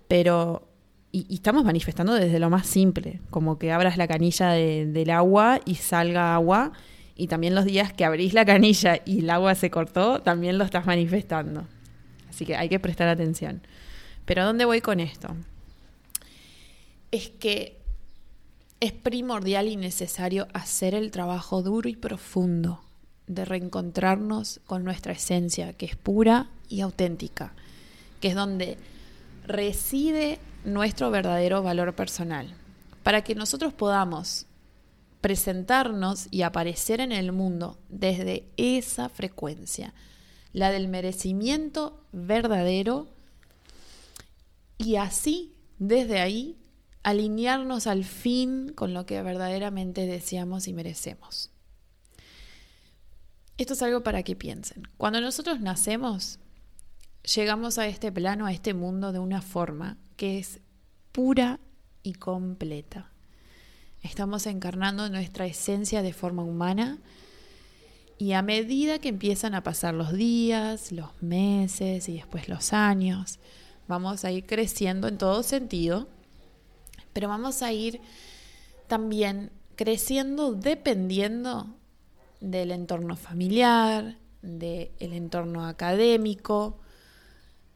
Pero, 0.07 0.69
y, 1.11 1.27
estamos 1.35 1.65
manifestando 1.65 2.13
desde 2.13 2.39
lo 2.39 2.49
más 2.49 2.65
simple, 2.65 3.19
como 3.31 3.59
que 3.59 3.73
abras 3.73 3.97
la 3.97 4.07
canilla 4.07 4.51
del 4.51 5.09
agua 5.09 5.59
y 5.65 5.75
salga 5.75 6.33
agua. 6.33 6.71
Y 7.15 7.27
también 7.27 7.55
los 7.55 7.65
días 7.65 7.93
que 7.93 8.05
abrís 8.05 8.33
la 8.33 8.45
canilla 8.45 8.99
y 9.05 9.19
el 9.19 9.29
agua 9.29 9.55
se 9.55 9.69
cortó, 9.69 10.21
también 10.21 10.57
lo 10.57 10.63
estás 10.63 10.85
manifestando. 10.85 11.67
Así 12.29 12.45
que 12.45 12.55
hay 12.55 12.69
que 12.69 12.79
prestar 12.79 13.07
atención. 13.07 13.61
Pero 14.25 14.41
¿a 14.41 14.45
dónde 14.45 14.65
voy 14.65 14.81
con 14.81 14.99
esto? 14.99 15.35
Es 17.11 17.29
que 17.29 17.77
es 18.79 18.91
primordial 18.91 19.67
y 19.67 19.75
necesario 19.75 20.47
hacer 20.53 20.95
el 20.95 21.11
trabajo 21.11 21.61
duro 21.61 21.87
y 21.87 21.95
profundo 21.95 22.81
de 23.27 23.45
reencontrarnos 23.45 24.59
con 24.65 24.83
nuestra 24.83 25.13
esencia, 25.13 25.73
que 25.73 25.85
es 25.85 25.95
pura 25.95 26.47
y 26.67 26.81
auténtica, 26.81 27.53
que 28.19 28.29
es 28.29 28.35
donde 28.35 28.77
reside 29.45 30.39
nuestro 30.65 31.11
verdadero 31.11 31.63
valor 31.63 31.93
personal, 31.93 32.53
para 33.03 33.23
que 33.23 33.35
nosotros 33.35 33.73
podamos 33.73 34.45
presentarnos 35.23 36.27
y 36.31 36.41
aparecer 36.41 36.99
en 36.99 37.13
el 37.13 37.31
mundo 37.31 37.79
desde 37.87 38.51
esa 38.57 39.07
frecuencia, 39.07 39.93
la 40.51 40.69
del 40.69 40.89
merecimiento 40.89 42.05
verdadero, 42.11 43.07
y 44.77 44.97
así, 44.97 45.55
desde 45.79 46.19
ahí, 46.19 46.57
alinearnos 47.03 47.87
al 47.87 48.03
fin 48.03 48.73
con 48.75 48.93
lo 48.93 49.05
que 49.05 49.21
verdaderamente 49.21 50.07
deseamos 50.07 50.67
y 50.67 50.73
merecemos. 50.73 51.51
Esto 53.57 53.75
es 53.75 53.81
algo 53.81 54.03
para 54.03 54.23
que 54.23 54.35
piensen. 54.35 54.83
Cuando 54.97 55.21
nosotros 55.21 55.61
nacemos, 55.61 56.39
llegamos 57.33 57.77
a 57.77 57.87
este 57.87 58.11
plano, 58.11 58.45
a 58.45 58.51
este 58.51 58.73
mundo 58.73 59.13
de 59.13 59.19
una 59.19 59.41
forma 59.41 59.97
que 60.17 60.37
es 60.37 60.59
pura 61.13 61.61
y 62.03 62.15
completa. 62.15 63.12
Estamos 64.03 64.45
encarnando 64.45 65.09
nuestra 65.09 65.47
esencia 65.47 66.01
de 66.01 66.13
forma 66.13 66.43
humana 66.43 66.99
y 68.19 68.33
a 68.33 68.41
medida 68.41 68.99
que 68.99 69.09
empiezan 69.09 69.55
a 69.55 69.63
pasar 69.63 69.95
los 69.95 70.13
días, 70.13 70.91
los 70.91 71.09
meses 71.21 72.07
y 72.07 72.13
después 72.13 72.47
los 72.47 72.73
años, 72.73 73.39
vamos 73.87 74.23
a 74.23 74.31
ir 74.31 74.45
creciendo 74.45 75.07
en 75.07 75.17
todo 75.17 75.41
sentido 75.41 76.07
pero 77.13 77.29
vamos 77.29 77.61
a 77.61 77.71
ir 77.71 78.01
también 78.87 79.51
creciendo 79.75 80.53
dependiendo 80.53 81.67
del 82.41 82.71
entorno 82.71 83.15
familiar, 83.15 84.17
del 84.41 84.89
entorno 84.99 85.65
académico, 85.65 86.79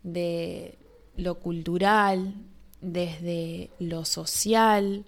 de 0.03 0.77
lo 1.15 1.35
cultural, 1.39 2.33
desde 2.81 3.71
lo 3.79 4.05
social 4.05 5.05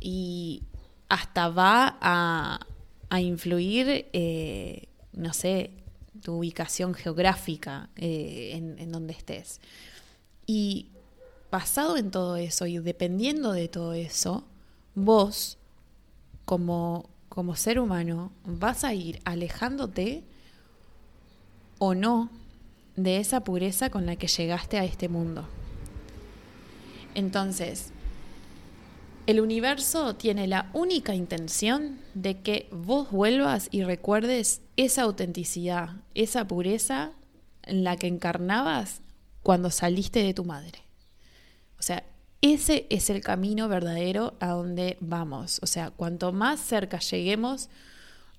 y 0.00 0.62
hasta 1.08 1.48
va 1.48 1.98
a, 2.00 2.60
influir, 3.20 4.06
eh, 4.12 4.88
no 5.12 5.32
sé, 5.32 5.70
tu 6.22 6.34
ubicación 6.34 6.92
geográfica 6.92 7.88
eh, 7.96 8.52
en, 8.54 8.78
en 8.78 8.92
donde 8.92 9.12
estés. 9.12 9.60
Y 10.46 10.88
basado 11.50 11.96
en 11.96 12.10
todo 12.10 12.36
eso 12.36 12.66
y 12.66 12.78
dependiendo 12.78 13.52
de 13.52 13.68
todo 13.68 13.94
eso, 13.94 14.44
vos 14.94 15.58
como, 16.44 17.08
como 17.28 17.56
ser 17.56 17.78
humano 17.78 18.32
vas 18.44 18.84
a 18.84 18.94
ir 18.94 19.20
alejándote 19.24 20.24
o 21.78 21.94
no 21.94 22.30
de 22.96 23.18
esa 23.18 23.40
pureza 23.44 23.90
con 23.90 24.06
la 24.06 24.16
que 24.16 24.26
llegaste 24.26 24.78
a 24.78 24.84
este 24.84 25.08
mundo. 25.08 25.46
Entonces, 27.14 27.92
el 29.26 29.40
universo 29.40 30.14
tiene 30.14 30.46
la 30.46 30.70
única 30.72 31.14
intención 31.14 31.98
de 32.14 32.40
que 32.40 32.68
vos 32.70 33.10
vuelvas 33.10 33.68
y 33.70 33.82
recuerdes 33.82 34.62
esa 34.76 35.02
autenticidad, 35.02 35.96
esa 36.14 36.46
pureza 36.46 37.12
en 37.62 37.84
la 37.84 37.96
que 37.96 38.06
encarnabas 38.06 39.00
cuando 39.42 39.70
saliste 39.70 40.22
de 40.22 40.34
tu 40.34 40.44
madre. 40.44 40.82
O 41.78 41.82
sea, 41.82 42.04
ese 42.40 42.86
es 42.90 43.10
el 43.10 43.20
camino 43.20 43.68
verdadero 43.68 44.34
a 44.40 44.48
donde 44.48 44.96
vamos. 45.00 45.58
O 45.62 45.66
sea, 45.66 45.90
cuanto 45.90 46.32
más 46.32 46.60
cerca 46.60 46.98
lleguemos 46.98 47.68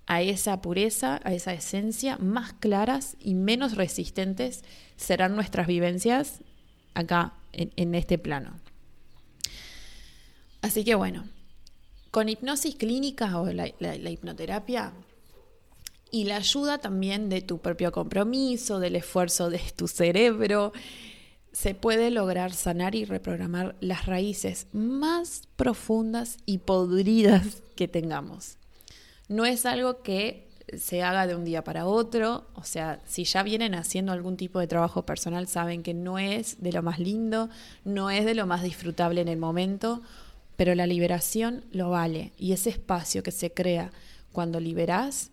a 0.06 0.22
esa 0.22 0.62
pureza, 0.62 1.20
a 1.24 1.34
esa 1.34 1.54
esencia, 1.54 2.18
más 2.18 2.54
claras 2.54 3.18
y 3.20 3.34
menos 3.34 3.76
resistentes 3.76 4.64
serán 4.96 5.36
nuestras 5.36 5.68
vivencias 5.68 6.40
acá 6.94 7.34
en, 7.52 7.96
este 7.96 8.18
plano. 8.18 8.60
Así 10.62 10.84
que 10.84 10.96
bueno, 10.96 11.26
con 12.12 12.30
hipnosis 12.30 12.76
clínica 12.76 13.40
o 13.40 13.52
la, 13.52 13.72
la 13.80 14.10
hipnoterapia 14.10 14.94
y 16.12 16.24
la 16.26 16.38
ayuda 16.38 16.78
también 16.78 17.30
de 17.30 17.42
tu 17.42 17.60
propio 17.60 17.92
compromiso, 17.92 18.80
del 18.80 18.96
esfuerzo 18.96 19.50
de 19.50 19.62
tu 19.76 19.88
cerebro, 19.88 20.72
se 21.52 21.74
puede 21.74 22.12
lograr 22.12 22.54
sanar 22.54 22.96
y 22.96 23.06
reprogramar 23.06 23.76
las 23.80 24.06
raíces 24.06 24.68
más 24.74 25.48
profundas 25.56 26.38
y 26.46 26.60
podridas 26.60 27.64
que 27.76 27.88
tengamos. 27.88 28.58
No 29.28 29.46
es 29.46 29.66
algo 29.66 30.02
que 30.04 30.48
se 30.78 31.02
haga 31.02 31.28
de 31.28 31.36
un 31.36 31.46
día 31.46 31.64
para 31.64 31.86
otro, 31.86 32.46
o 32.54 32.64
sea, 32.64 33.00
si 33.06 33.24
ya 33.24 33.42
vienen 33.42 33.74
haciendo 33.74 34.12
algún 34.12 34.38
tipo 34.38 34.60
de 34.60 34.68
trabajo 34.68 35.06
personal, 35.06 35.48
saben 35.48 35.82
que 35.82 35.94
no 35.94 36.20
es 36.20 36.62
de 36.62 36.74
lo 36.74 36.84
más 36.84 37.00
lindo, 37.00 37.50
no 37.86 38.10
es 38.10 38.26
de 38.26 38.36
lo 38.36 38.46
más 38.46 38.64
disfrutable 38.64 39.22
en 39.22 39.28
el 39.30 39.38
momento, 39.38 40.02
pero 40.58 40.76
la 40.76 40.86
liberación 40.86 41.64
lo 41.72 41.90
vale 41.90 42.34
y 42.38 42.52
ese 42.52 42.70
espacio 42.70 43.24
que 43.24 43.32
se 43.32 43.54
crea 43.54 43.92
cuando 44.34 44.60
liberás 44.60 45.32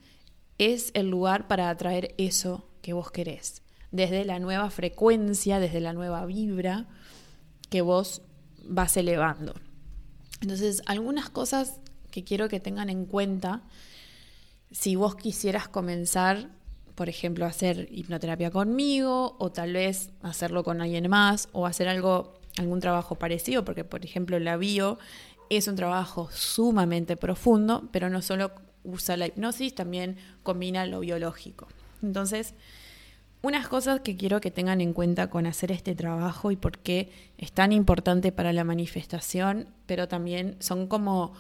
es 0.59 0.93
el 0.95 1.11
lugar 1.11 1.49
para 1.49 1.69
atraer 1.69 2.15
eso 2.17 2.69
que 2.81 2.93
vos 2.93 3.11
querés 3.11 3.65
desde 3.95 4.25
la 4.25 4.41
nueva 4.41 4.71
frecuencia, 4.71 5.61
desde 5.61 5.81
la 5.81 5.93
nueva 5.93 6.27
vibra 6.27 6.87
que 7.71 7.81
vos 7.81 8.23
vas 8.65 8.97
elevando. 8.97 9.55
Entonces, 10.41 10.83
algunas 10.87 11.31
cosas 11.31 11.79
que 12.11 12.25
quiero 12.25 12.49
que 12.49 12.59
tengan 12.59 12.91
en 12.91 13.07
cuenta 13.07 13.63
si 14.73 14.97
vos 14.97 15.15
quisieras 15.15 15.69
comenzar, 15.69 16.51
por 16.97 17.09
ejemplo, 17.09 17.45
a 17.45 17.51
hacer 17.51 17.87
hipnoterapia 17.93 18.51
conmigo 18.51 19.37
o 19.39 19.53
tal 19.53 19.73
vez 19.75 20.11
hacerlo 20.23 20.65
con 20.65 20.81
alguien 20.81 21.09
más 21.09 21.49
o 21.53 21.65
hacer 21.65 21.87
algo 21.87 22.35
algún 22.59 22.81
trabajo 22.81 23.17
parecido, 23.17 23.65
porque 23.65 23.85
por 23.85 24.05
ejemplo 24.05 24.39
la 24.39 24.57
bio 24.57 24.99
es 25.51 25.69
un 25.69 25.77
trabajo 25.77 26.29
sumamente 26.33 27.17
profundo, 27.17 27.89
pero 27.93 28.09
no 28.11 28.23
solo 28.23 28.53
usa 28.85 29.17
la 29.17 29.27
hipnosis, 29.27 29.75
también 29.75 30.17
combina 30.43 30.87
lo 30.87 31.01
biológico. 31.01 31.69
Entonces, 32.03 32.55
unas 33.43 33.69
cosas 33.69 34.01
que 34.01 34.17
quiero 34.17 34.41
que 34.41 34.51
tengan 34.51 34.81
en 34.81 34.93
cuenta 34.93 35.29
con 35.29 35.47
hacer 35.47 35.71
este 35.71 35.95
trabajo 35.95 36.51
y 36.51 36.57
por 36.57 36.79
qué 36.79 37.11
es 37.37 37.53
tan 37.53 37.73
importante 37.73 38.33
para 38.33 38.53
la 38.53 38.65
manifestación, 38.65 39.69
pero 39.87 40.09
también 40.09 40.57
son 40.61 40.87
como, 40.87 41.35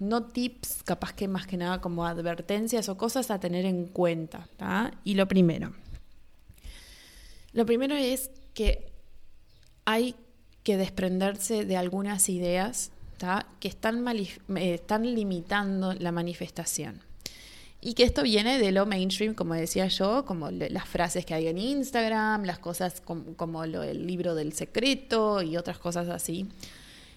no 0.00 0.24
tips, 0.24 0.82
capaz 0.84 1.12
que 1.12 1.28
más 1.28 1.46
que 1.46 1.56
nada 1.56 1.80
como 1.80 2.04
advertencias 2.04 2.88
o 2.88 2.96
cosas 2.96 3.30
a 3.30 3.38
tener 3.38 3.64
en 3.64 3.86
cuenta. 3.86 4.48
Y 5.04 5.14
lo 5.14 5.28
primero, 5.28 5.72
lo 7.52 7.64
primero 7.64 7.94
es 7.94 8.30
que 8.54 8.95
hay 9.86 10.16
que 10.62 10.76
desprenderse 10.76 11.64
de 11.64 11.76
algunas 11.76 12.28
ideas 12.28 12.90
que 13.60 13.68
están, 13.68 14.04
limitando 15.14 15.94
la 15.94 16.12
manifestación. 16.12 17.00
Y 17.80 17.94
que 17.94 18.02
esto 18.02 18.22
viene 18.22 18.58
de 18.58 18.72
lo 18.72 18.84
mainstream, 18.84 19.34
como 19.34 19.54
decía 19.54 19.86
yo, 19.86 20.24
como 20.24 20.50
las 20.50 20.88
frases 20.88 21.24
que 21.24 21.34
hay 21.34 21.46
en 21.46 21.56
Instagram, 21.56 22.44
las 22.44 22.58
cosas 22.58 23.00
como, 23.00 23.64
el 23.64 24.06
libro 24.06 24.34
del 24.34 24.52
secreto 24.52 25.40
y 25.40 25.56
otras 25.56 25.78
cosas 25.78 26.08
así. 26.08 26.46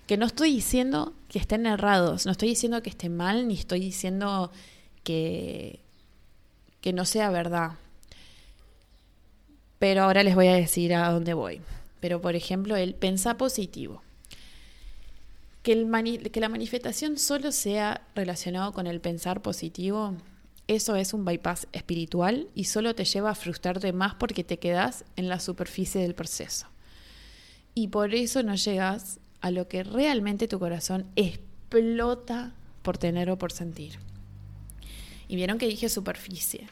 Que 0.05 0.15
no 0.15 0.27
estoy 0.27 0.51
diciendo 0.53 1.13
que 1.27 1.39
estén 1.39 1.65
errados, 1.65 2.25
no 2.25 2.31
estoy 2.31 2.49
diciendo 2.49 2.83
que 2.83 2.89
esté 2.89 3.09
mal, 3.09 3.47
ni 3.47 3.55
estoy 3.55 3.79
diciendo 3.79 4.51
que, 5.03 5.79
que 6.81 6.93
no 6.93 7.03
sea 7.05 7.31
verdad. 7.31 7.71
Pero 9.79 10.03
ahora 10.03 10.21
les 10.23 10.35
voy 10.35 10.47
a 10.47 10.53
decir 10.53 10.93
a 10.93 11.09
dónde 11.11 11.33
voy. 11.33 11.61
Pero 11.99 12.21
por 12.21 12.35
ejemplo, 12.35 12.75
el 12.75 12.95
pensar 12.95 13.37
positivo. 13.37 14.01
Que, 15.63 15.73
el 15.73 16.31
que 16.31 16.39
la 16.39 16.49
manifestación 16.49 17.17
solo 17.17 17.51
sea 17.51 18.07
relacionado 18.15 18.71
con 18.71 18.87
el 18.87 19.01
pensar 19.01 19.41
positivo 19.41 20.15
eso 20.69 20.95
es 20.95 21.15
un 21.15 21.25
bypass 21.25 21.67
espiritual 21.73 22.47
y 22.53 22.65
solo 22.65 22.93
te 22.93 23.03
lleva 23.03 23.31
a 23.31 23.35
frustrarte 23.35 23.91
más 23.91 24.13
porque 24.13 24.43
te 24.43 24.59
quedas 24.59 25.03
en 25.15 25.27
la 25.27 25.39
superficie 25.39 25.99
del 25.99 26.13
proceso. 26.13 26.67
Y 27.73 27.87
por 27.87 28.13
eso 28.13 28.43
no 28.43 28.53
llegas 28.53 29.19
a 29.41 29.49
lo 29.49 29.67
que 29.67 29.81
realmente 29.81 30.47
tu 30.47 30.59
corazón 30.59 31.07
explota 31.15 32.53
por 32.83 32.99
tener 32.99 33.31
o 33.31 33.37
por 33.39 33.51
sentir. 33.51 33.97
Y 35.27 35.37
vieron 35.37 35.57
que 35.57 35.65
dije 35.65 35.89
superficie, 35.89 36.67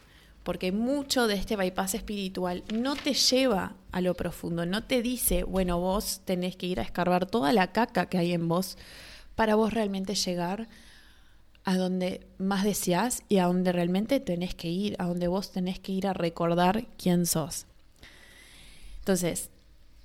porque 0.48 0.72
mucho 0.72 1.26
de 1.26 1.34
este 1.34 1.56
bypass 1.56 1.94
espiritual 1.94 2.64
no 2.72 2.96
te 2.96 3.12
lleva 3.12 3.74
a 3.92 4.00
lo 4.00 4.14
profundo, 4.14 4.64
no 4.64 4.82
te 4.82 5.02
dice, 5.02 5.42
bueno, 5.42 5.78
vos 5.78 6.22
tenés 6.24 6.56
que 6.56 6.64
ir 6.64 6.80
a 6.80 6.84
escarbar 6.84 7.26
toda 7.26 7.52
la 7.52 7.72
caca 7.72 8.06
que 8.06 8.16
hay 8.16 8.32
en 8.32 8.48
vos 8.48 8.78
para 9.34 9.56
vos 9.56 9.74
realmente 9.74 10.14
llegar 10.14 10.66
a 11.64 11.76
donde 11.76 12.26
más 12.38 12.64
deseas 12.64 13.24
y 13.28 13.36
a 13.36 13.44
donde 13.44 13.72
realmente 13.72 14.20
tenés 14.20 14.54
que 14.54 14.70
ir, 14.70 14.96
a 14.98 15.04
donde 15.04 15.28
vos 15.28 15.52
tenés 15.52 15.80
que 15.80 15.92
ir 15.92 16.06
a 16.06 16.14
recordar 16.14 16.86
quién 16.96 17.26
sos. 17.26 17.66
Entonces, 19.00 19.50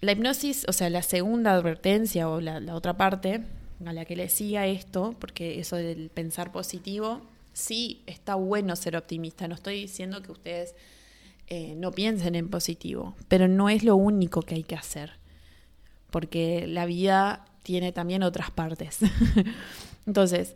la 0.02 0.12
hipnosis, 0.12 0.66
o 0.68 0.74
sea, 0.74 0.89
la 0.89 1.04
segunda 1.04 1.54
advertencia 1.54 2.28
o 2.28 2.41
la, 2.41 2.60
otra 2.76 2.98
parte 2.98 3.46
a 3.86 3.94
la 3.94 4.04
que 4.04 4.18
le 4.18 4.28
siga 4.28 4.68
esto, 4.68 5.16
porque 5.20 5.62
eso 5.62 5.78
del 5.78 6.10
pensar 6.10 6.52
positivo, 6.52 7.22
sí 7.54 8.04
está 8.08 8.36
bueno 8.36 8.76
ser 8.76 8.95
optimista. 8.97 9.47
No 9.47 9.56
estoy 9.56 9.82
diciendo 9.82 10.22
que 10.22 10.32
ustedes 10.32 10.76
eh, 11.47 11.76
no 11.76 11.91
piensen 11.91 12.36
en 12.36 12.49
positivo, 12.49 13.16
pero 13.28 13.47
no 13.47 13.70
es 13.70 13.84
lo 13.84 13.95
único 13.95 14.41
que 14.41 14.56
hay 14.56 14.64
que 14.64 14.76
hacer, 14.76 15.14
porque 16.10 16.68
la 16.68 16.86
vida 16.86 17.45
tiene 17.64 17.91
también 17.91 18.24
otras 18.24 18.51
partes. 18.51 18.99
Entonces, 20.06 20.56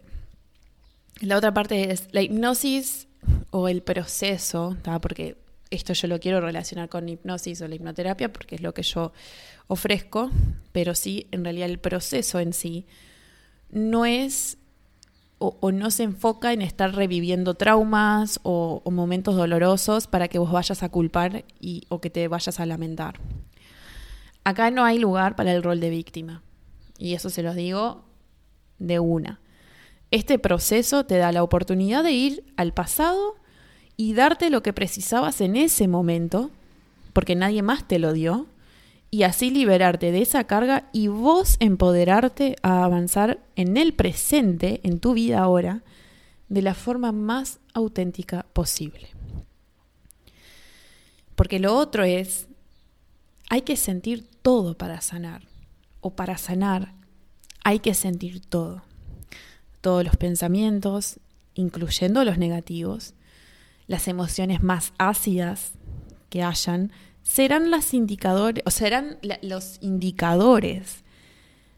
la 1.21 1.37
otra 1.37 1.53
parte 1.53 1.91
es 1.91 2.07
la 2.11 2.21
hipnosis 2.21 3.07
o 3.51 3.67
el 3.67 3.81
proceso, 3.81 4.77
porque 5.01 5.37
esto 5.69 5.93
yo 5.93 6.07
lo 6.07 6.19
quiero 6.19 6.41
relacionar 6.41 6.89
con 6.89 7.09
hipnosis 7.09 7.61
o 7.61 7.67
la 7.67 7.75
hipnoterapia 7.75 8.31
porque 8.31 8.55
es 8.55 8.61
lo 8.61 8.73
que 8.73 8.83
yo 8.83 9.11
ofrezco, 9.67 10.31
pero 10.71 10.95
sí, 10.95 11.27
en 11.31 11.43
realidad 11.43 11.69
el 11.69 11.79
proceso 11.79 12.39
en 12.39 12.53
sí 12.53 12.85
no 13.69 14.05
es 14.05 14.57
o, 15.39 15.71
no 15.71 15.91
se 15.91 16.03
enfoca 16.03 16.51
en 16.51 16.61
estar 16.61 16.95
reviviendo 16.95 17.53
traumas 17.53 18.39
o, 18.43 18.81
momentos 18.89 19.35
dolorosos 19.35 20.07
para 20.07 20.27
que 20.27 20.39
vos 20.39 20.51
vayas 20.51 20.81
a 20.83 20.89
culpar 20.89 21.45
y, 21.59 21.83
o 21.89 22.01
que 22.01 22.09
te 22.09 22.27
vayas 22.27 22.59
a 22.59 22.65
lamentar. 22.65 23.19
Acá 24.43 24.71
no 24.71 24.83
hay 24.83 24.97
lugar 24.97 25.35
para 25.35 25.53
el 25.53 25.61
rol 25.61 25.79
de 25.79 25.89
víctima. 25.89 26.41
Y 26.97 27.13
eso 27.13 27.29
se 27.29 27.43
los 27.43 27.55
digo 27.55 28.05
de 28.79 28.99
una. 28.99 29.39
Este 30.09 30.39
proceso 30.39 31.05
te 31.05 31.17
da 31.17 31.31
la 31.31 31.43
oportunidad 31.43 32.03
de 32.03 32.11
ir 32.11 32.53
al 32.55 32.73
pasado 32.73 33.35
y 33.97 34.13
darte 34.13 34.49
lo 34.49 34.63
que 34.63 34.73
precisabas 34.73 35.41
en 35.41 35.55
ese 35.55 35.87
momento, 35.87 36.49
porque 37.13 37.35
nadie 37.35 37.61
más 37.61 37.87
te 37.87 37.99
lo 37.99 38.13
dio, 38.13 38.47
y 39.09 39.23
así 39.23 39.49
liberarte 39.49 40.11
de 40.11 40.21
esa 40.21 40.45
carga 40.45 40.89
y 40.91 41.07
vos 41.07 41.57
empoderarte 41.59 42.55
a 42.61 42.83
avanzar 42.83 43.39
en 43.55 43.77
el 43.77 43.93
presente, 43.93 44.81
en 44.83 44.99
tu 44.99 45.13
vida 45.13 45.39
ahora, 45.39 45.83
de 46.49 46.61
la 46.61 46.73
forma 46.73 47.11
más 47.11 47.59
auténtica 47.73 48.45
posible. 48.53 49.09
Porque 51.35 51.59
lo 51.59 51.75
otro 51.75 52.03
es, 52.03 52.47
hay 53.49 53.61
que 53.61 53.77
sentir 53.77 54.27
todo 54.41 54.77
para 54.77 55.01
sanar. 55.01 55.47
o 55.99 56.11
para 56.11 56.37
sanar 56.37 56.93
hay 57.67 57.79
que 57.79 57.93
sentir 57.93 58.39
todo. 58.39 58.81
Todos 59.81 60.05
los 60.05 60.15
pensamientos, 60.15 61.19
incluyendo 61.53 62.23
los 62.23 62.37
negativos, 62.37 63.13
las 63.87 64.07
emociones 64.07 64.63
más 64.63 64.93
ácidas 64.97 65.73
que 66.29 66.43
hayan, 66.43 66.93
serán 67.27 67.71
los 67.71 67.93
indicadores, 67.93 68.63
o 68.65 68.71
serán 68.71 69.17
los 69.41 69.79
indicadores 69.81 71.03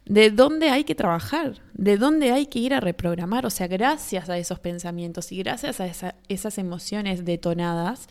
de 0.05 0.29
dónde 0.29 0.69
hay 0.69 0.83
que 0.83 0.93
trabajar, 0.93 1.55
de 1.73 1.97
dónde 1.97 2.31
hay 2.31 2.45
que 2.45 2.59
ir 2.59 2.71
a 2.71 2.79
reprogramar. 2.79 3.47
O 3.47 3.49
sea, 3.49 3.67
gracias 3.67 4.29
a 4.29 4.37
esos 4.37 4.59
pensamientos 4.59 5.31
y 5.31 5.39
gracias 5.39 5.81
a 5.81 6.13
esas 6.27 6.57
emociones 6.59 7.25
detonadas, 7.25 8.07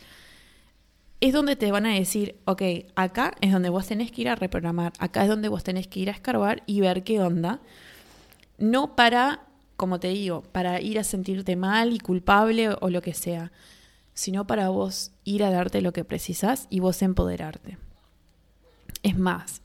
es 1.21 1.31
donde 1.31 1.55
te 1.55 1.71
van 1.71 1.85
a 1.85 1.93
decir, 1.93 2.35
ok, 2.43 2.61
acá 2.95 3.33
es 3.39 3.53
donde 3.53 3.69
vos 3.69 3.87
tenés 3.87 4.11
que 4.11 4.21
ir 4.21 4.29
a 4.29 4.35
reprogramar, 4.35 4.91
acá 4.99 5.23
es 5.23 5.29
donde 5.29 5.47
vos 5.47 5.63
tenés 5.63 5.87
que 5.87 6.01
ir 6.01 6.09
a 6.09 6.13
escarbar 6.13 6.63
y 6.65 6.81
ver 6.81 7.05
qué 7.05 7.21
onda. 7.21 7.61
No 8.57 8.97
para, 8.97 9.45
como 9.77 10.01
te 10.01 10.09
digo, 10.09 10.43
para 10.51 10.81
ir 10.81 10.99
a 10.99 11.05
sentirte 11.05 11.55
mal 11.55 11.93
y 11.93 11.99
culpable 11.99 12.69
o 12.81 12.89
lo 12.89 13.01
que 13.01 13.13
sea, 13.13 13.53
sino 14.19 14.45
para 14.45 14.67
vos 14.67 15.13
ir 15.23 15.43
a 15.43 15.49
darte 15.49 15.81
lo 15.81 15.93
que 15.93 16.03
precisás 16.03 16.67
y 16.69 16.81
vos 16.81 17.01
empoderarte. 17.01 17.77
Es 19.01 19.17
más, 19.17 19.61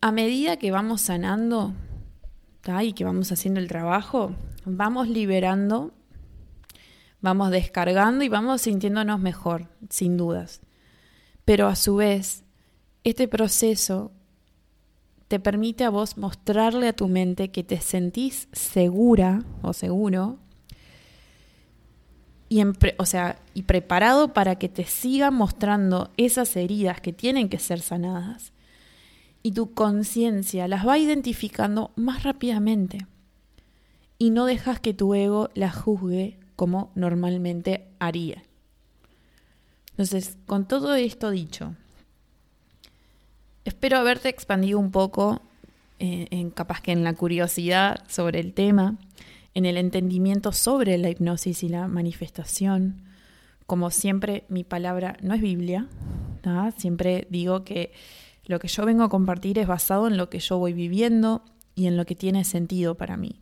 a 0.00 0.12
medida 0.12 0.56
que 0.56 0.70
vamos 0.70 1.00
sanando 1.00 1.74
y 2.82 2.92
que 2.92 3.04
vamos 3.04 3.32
haciendo 3.32 3.58
el 3.58 3.66
trabajo, 3.66 4.36
vamos 4.64 5.08
liberando 5.08 5.92
vamos 7.22 7.50
descargando 7.50 8.24
y 8.24 8.28
vamos 8.28 8.62
sintiéndonos 8.62 9.18
mejor, 9.20 9.68
sin 9.88 10.16
dudas. 10.16 10.60
Pero 11.44 11.68
a 11.68 11.76
su 11.76 11.96
vez, 11.96 12.44
este 13.04 13.28
proceso 13.28 14.12
te 15.28 15.40
permite 15.40 15.84
a 15.84 15.90
vos 15.90 16.18
mostrarle 16.18 16.88
a 16.88 16.92
tu 16.92 17.08
mente 17.08 17.50
que 17.50 17.64
te 17.64 17.80
sentís 17.80 18.48
segura 18.52 19.44
o 19.62 19.72
seguro 19.72 20.38
y, 22.52 22.62
o 22.98 23.06
sea, 23.06 23.38
y 23.54 23.62
preparado 23.62 24.34
para 24.34 24.56
que 24.56 24.68
te 24.68 24.84
siga 24.84 25.30
mostrando 25.30 26.10
esas 26.18 26.54
heridas 26.54 27.00
que 27.00 27.14
tienen 27.14 27.48
que 27.48 27.58
ser 27.58 27.80
sanadas. 27.80 28.52
Y 29.42 29.52
tu 29.52 29.72
conciencia 29.72 30.68
las 30.68 30.86
va 30.86 30.98
identificando 30.98 31.92
más 31.96 32.24
rápidamente. 32.24 33.06
Y 34.18 34.28
no 34.28 34.44
dejas 34.44 34.80
que 34.80 34.92
tu 34.92 35.14
ego 35.14 35.48
las 35.54 35.74
juzgue 35.74 36.38
como 36.54 36.92
normalmente 36.94 37.88
haría. 37.98 38.42
Entonces, 39.92 40.36
con 40.44 40.68
todo 40.68 40.94
esto 40.94 41.30
dicho, 41.30 41.74
espero 43.64 43.96
haberte 43.96 44.28
expandido 44.28 44.78
un 44.78 44.90
poco, 44.90 45.40
eh, 46.00 46.26
en 46.30 46.50
capaz 46.50 46.82
que 46.82 46.92
en 46.92 47.02
la 47.02 47.14
curiosidad 47.14 48.04
sobre 48.08 48.40
el 48.40 48.52
tema, 48.52 48.98
en 49.54 49.66
el 49.66 49.76
entendimiento 49.76 50.52
sobre 50.52 50.98
la 50.98 51.10
hipnosis 51.10 51.62
y 51.62 51.68
la 51.68 51.88
manifestación. 51.88 53.02
Como 53.66 53.90
siempre, 53.90 54.44
mi 54.48 54.64
palabra 54.64 55.16
no 55.22 55.34
es 55.34 55.40
Biblia. 55.40 55.88
Siempre 56.76 57.26
digo 57.30 57.64
que 57.64 57.92
lo 58.44 58.58
que 58.58 58.68
yo 58.68 58.84
vengo 58.84 59.04
a 59.04 59.08
compartir 59.08 59.58
es 59.58 59.66
basado 59.66 60.08
en 60.08 60.16
lo 60.16 60.28
que 60.28 60.40
yo 60.40 60.58
voy 60.58 60.72
viviendo 60.72 61.44
y 61.74 61.86
en 61.86 61.96
lo 61.96 62.04
que 62.04 62.14
tiene 62.14 62.44
sentido 62.44 62.96
para 62.96 63.16
mí. 63.16 63.40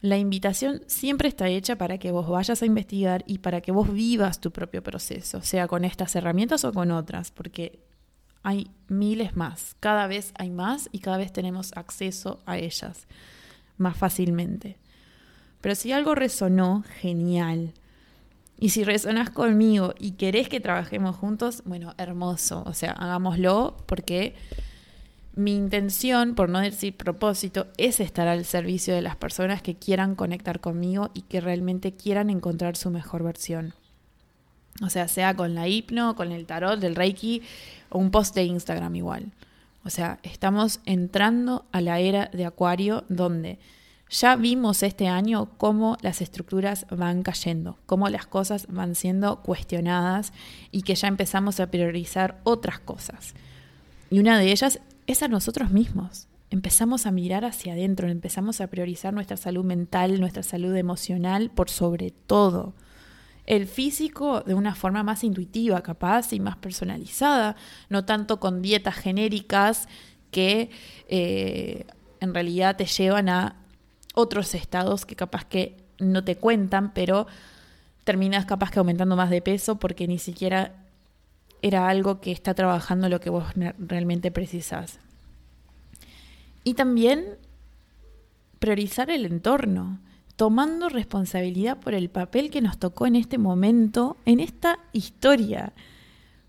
La 0.00 0.16
invitación 0.16 0.82
siempre 0.86 1.28
está 1.28 1.48
hecha 1.48 1.76
para 1.76 1.98
que 1.98 2.10
vos 2.10 2.28
vayas 2.28 2.62
a 2.62 2.66
investigar 2.66 3.22
y 3.26 3.38
para 3.38 3.60
que 3.60 3.70
vos 3.70 3.92
vivas 3.92 4.40
tu 4.40 4.50
propio 4.50 4.82
proceso, 4.82 5.42
sea 5.42 5.68
con 5.68 5.84
estas 5.84 6.16
herramientas 6.16 6.64
o 6.64 6.72
con 6.72 6.90
otras, 6.90 7.30
porque 7.30 7.84
hay 8.42 8.70
miles 8.88 9.36
más, 9.36 9.76
cada 9.78 10.06
vez 10.06 10.32
hay 10.38 10.48
más 10.48 10.88
y 10.90 11.00
cada 11.00 11.18
vez 11.18 11.32
tenemos 11.32 11.72
acceso 11.76 12.40
a 12.46 12.56
ellas 12.56 13.06
más 13.76 13.96
fácilmente. 13.96 14.78
Pero 15.60 15.74
si 15.74 15.92
algo 15.92 16.14
resonó, 16.14 16.84
genial. 17.00 17.72
Y 18.58 18.70
si 18.70 18.84
resonás 18.84 19.30
conmigo 19.30 19.94
y 19.98 20.12
querés 20.12 20.48
que 20.48 20.60
trabajemos 20.60 21.16
juntos, 21.16 21.62
bueno, 21.64 21.94
hermoso. 21.96 22.62
O 22.66 22.74
sea, 22.74 22.92
hagámoslo 22.92 23.76
porque 23.86 24.34
mi 25.34 25.54
intención, 25.54 26.34
por 26.34 26.48
no 26.48 26.60
decir 26.60 26.96
propósito, 26.96 27.68
es 27.78 28.00
estar 28.00 28.28
al 28.28 28.44
servicio 28.44 28.94
de 28.94 29.02
las 29.02 29.16
personas 29.16 29.62
que 29.62 29.76
quieran 29.76 30.14
conectar 30.14 30.60
conmigo 30.60 31.10
y 31.14 31.22
que 31.22 31.40
realmente 31.40 31.94
quieran 31.94 32.28
encontrar 32.28 32.76
su 32.76 32.90
mejor 32.90 33.22
versión. 33.22 33.72
O 34.82 34.90
sea, 34.90 35.08
sea 35.08 35.34
con 35.34 35.54
la 35.54 35.68
hipno, 35.68 36.14
con 36.16 36.32
el 36.32 36.46
tarot, 36.46 36.80
del 36.80 36.96
reiki 36.96 37.42
o 37.88 37.98
un 37.98 38.10
post 38.10 38.34
de 38.34 38.44
Instagram 38.44 38.94
igual. 38.96 39.32
O 39.84 39.90
sea, 39.90 40.18
estamos 40.22 40.80
entrando 40.84 41.64
a 41.72 41.80
la 41.80 42.00
era 42.00 42.26
de 42.32 42.44
Acuario 42.44 43.04
donde 43.08 43.58
ya 44.10 44.34
vimos 44.34 44.82
este 44.82 45.06
año 45.06 45.50
cómo 45.56 45.96
las 46.02 46.20
estructuras 46.20 46.84
van 46.90 47.22
cayendo, 47.22 47.78
cómo 47.86 48.08
las 48.08 48.26
cosas 48.26 48.66
van 48.68 48.96
siendo 48.96 49.40
cuestionadas 49.42 50.32
y 50.72 50.82
que 50.82 50.96
ya 50.96 51.06
empezamos 51.06 51.60
a 51.60 51.70
priorizar 51.70 52.40
otras 52.42 52.80
cosas. 52.80 53.34
Y 54.10 54.18
una 54.18 54.38
de 54.38 54.50
ellas 54.50 54.80
es 55.06 55.22
a 55.22 55.28
nosotros 55.28 55.70
mismos. 55.70 56.26
Empezamos 56.50 57.06
a 57.06 57.12
mirar 57.12 57.44
hacia 57.44 57.74
adentro, 57.74 58.08
empezamos 58.08 58.60
a 58.60 58.66
priorizar 58.66 59.14
nuestra 59.14 59.36
salud 59.36 59.64
mental, 59.64 60.18
nuestra 60.18 60.42
salud 60.42 60.74
emocional 60.74 61.50
por 61.50 61.70
sobre 61.70 62.10
todo. 62.10 62.74
El 63.46 63.68
físico 63.68 64.40
de 64.40 64.54
una 64.54 64.74
forma 64.74 65.04
más 65.04 65.22
intuitiva, 65.22 65.82
capaz 65.82 66.32
y 66.32 66.40
más 66.40 66.56
personalizada, 66.56 67.54
no 67.88 68.04
tanto 68.04 68.40
con 68.40 68.60
dietas 68.60 68.96
genéricas 68.96 69.88
que 70.32 70.70
eh, 71.08 71.86
en 72.20 72.34
realidad 72.34 72.76
te 72.76 72.86
llevan 72.86 73.28
a 73.28 73.59
otros 74.14 74.54
estados 74.54 75.06
que 75.06 75.16
capaz 75.16 75.44
que 75.44 75.76
no 75.98 76.24
te 76.24 76.36
cuentan, 76.36 76.92
pero 76.92 77.26
terminas 78.04 78.46
capaz 78.46 78.70
que 78.70 78.78
aumentando 78.78 79.16
más 79.16 79.30
de 79.30 79.42
peso 79.42 79.76
porque 79.76 80.08
ni 80.08 80.18
siquiera 80.18 80.72
era 81.62 81.88
algo 81.88 82.20
que 82.20 82.32
está 82.32 82.54
trabajando 82.54 83.08
lo 83.08 83.20
que 83.20 83.30
vos 83.30 83.44
realmente 83.78 84.30
precisás. 84.30 84.98
Y 86.64 86.74
también 86.74 87.38
priorizar 88.58 89.10
el 89.10 89.26
entorno, 89.26 89.98
tomando 90.36 90.88
responsabilidad 90.88 91.78
por 91.78 91.94
el 91.94 92.08
papel 92.08 92.50
que 92.50 92.60
nos 92.60 92.78
tocó 92.78 93.06
en 93.06 93.16
este 93.16 93.38
momento, 93.38 94.16
en 94.24 94.40
esta 94.40 94.78
historia. 94.92 95.72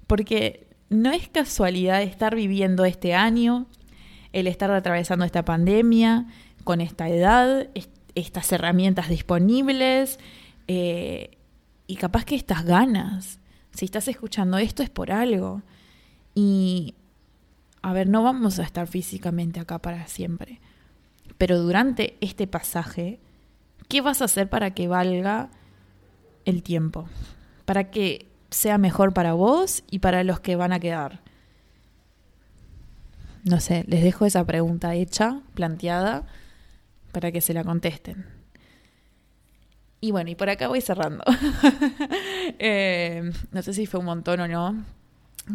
Porque 0.07 0.67
no 0.89 1.11
es 1.11 1.29
casualidad 1.29 2.01
estar 2.01 2.35
viviendo 2.35 2.85
este 2.85 3.13
año, 3.13 3.65
el 4.33 4.47
estar 4.47 4.71
atravesando 4.71 5.25
esta 5.25 5.43
pandemia, 5.43 6.27
con 6.63 6.81
esta 6.81 7.09
edad, 7.09 7.67
estas 8.15 8.51
herramientas 8.51 9.09
disponibles 9.09 10.19
eh, 10.67 11.37
y 11.87 11.95
capaz 11.95 12.25
que 12.25 12.35
estas 12.35 12.65
ganas 12.65 13.41
si 13.73 13.85
estás 13.85 14.07
escuchando 14.07 14.57
esto 14.57 14.83
es 14.83 14.89
por 14.89 15.11
algo. 15.11 15.61
Y, 16.35 16.95
a 17.81 17.93
ver, 17.93 18.07
no 18.07 18.23
vamos 18.23 18.59
a 18.59 18.63
estar 18.63 18.87
físicamente 18.87 19.59
acá 19.59 19.79
para 19.79 20.07
siempre. 20.07 20.59
Pero 21.37 21.59
durante 21.59 22.17
este 22.21 22.47
pasaje, 22.47 23.19
¿qué 23.87 24.01
vas 24.01 24.21
a 24.21 24.25
hacer 24.25 24.49
para 24.49 24.71
que 24.71 24.87
valga 24.87 25.49
el 26.45 26.63
tiempo? 26.63 27.07
Para 27.65 27.89
que 27.89 28.27
sea 28.49 28.77
mejor 28.77 29.13
para 29.13 29.33
vos 29.33 29.83
y 29.89 29.99
para 29.99 30.23
los 30.23 30.39
que 30.39 30.55
van 30.55 30.73
a 30.73 30.79
quedar. 30.79 31.21
No 33.43 33.59
sé, 33.59 33.85
les 33.87 34.03
dejo 34.03 34.25
esa 34.25 34.45
pregunta 34.45 34.93
hecha, 34.93 35.41
planteada, 35.55 36.27
para 37.11 37.31
que 37.31 37.41
se 37.41 37.53
la 37.53 37.63
contesten. 37.63 38.25
Y 39.99 40.11
bueno, 40.11 40.31
y 40.31 40.35
por 40.35 40.49
acá 40.49 40.67
voy 40.67 40.81
cerrando. 40.81 41.23
Eh, 42.63 43.31
no 43.51 43.61
sé 43.61 43.73
si 43.73 43.85
fue 43.85 43.99
un 43.99 44.05
montón 44.05 44.39
o 44.41 44.47
no. 44.47 44.83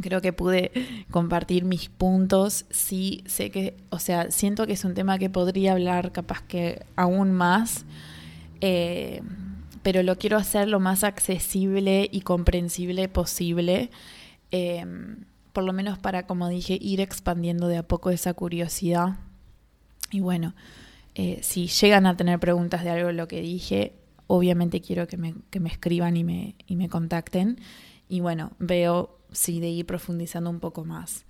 Creo 0.00 0.20
que 0.20 0.32
pude 0.32 0.72
compartir 1.10 1.64
mis 1.64 1.88
puntos. 1.88 2.64
Sí, 2.70 3.22
sé 3.26 3.50
que, 3.50 3.76
o 3.90 3.98
sea, 3.98 4.30
siento 4.30 4.66
que 4.66 4.72
es 4.72 4.84
un 4.84 4.94
tema 4.94 5.18
que 5.18 5.30
podría 5.30 5.72
hablar 5.72 6.10
capaz 6.10 6.42
que 6.42 6.84
aún 6.96 7.32
más. 7.32 7.84
Eh, 8.60 9.20
pero 9.82 10.02
lo 10.02 10.16
quiero 10.16 10.36
hacer 10.36 10.68
lo 10.68 10.80
más 10.80 11.04
accesible 11.04 12.08
y 12.10 12.22
comprensible 12.22 13.08
posible. 13.08 13.90
Eh, 14.50 14.84
por 15.52 15.64
lo 15.64 15.72
menos 15.72 15.98
para, 15.98 16.26
como 16.26 16.48
dije, 16.48 16.78
ir 16.80 17.00
expandiendo 17.00 17.68
de 17.68 17.78
a 17.78 17.82
poco 17.82 18.10
esa 18.10 18.34
curiosidad. 18.34 19.16
Y 20.10 20.20
bueno, 20.20 20.54
si 21.42 21.66
llegan 21.68 22.06
a 22.06 22.16
tener 22.16 22.38
preguntas 22.38 22.84
de 22.84 22.90
algo 22.90 23.06
de 23.08 23.14
lo 23.14 23.26
que 23.26 23.40
dije, 23.40 23.94
obviamente 24.26 24.80
quiero 24.80 25.06
que 25.06 25.16
me, 25.16 25.34
escriban 25.66 26.16
y 26.16 26.24
me, 26.24 26.54
y 26.66 26.76
me 26.76 26.88
contacten. 26.88 27.58
Y 28.08 28.20
bueno, 28.20 28.52
veo 28.58 29.18
si 29.32 29.60
de 29.60 29.68
ir 29.68 29.86
profundizando 29.86 30.50
un 30.50 30.60
poco 30.60 30.84
más. 30.84 31.24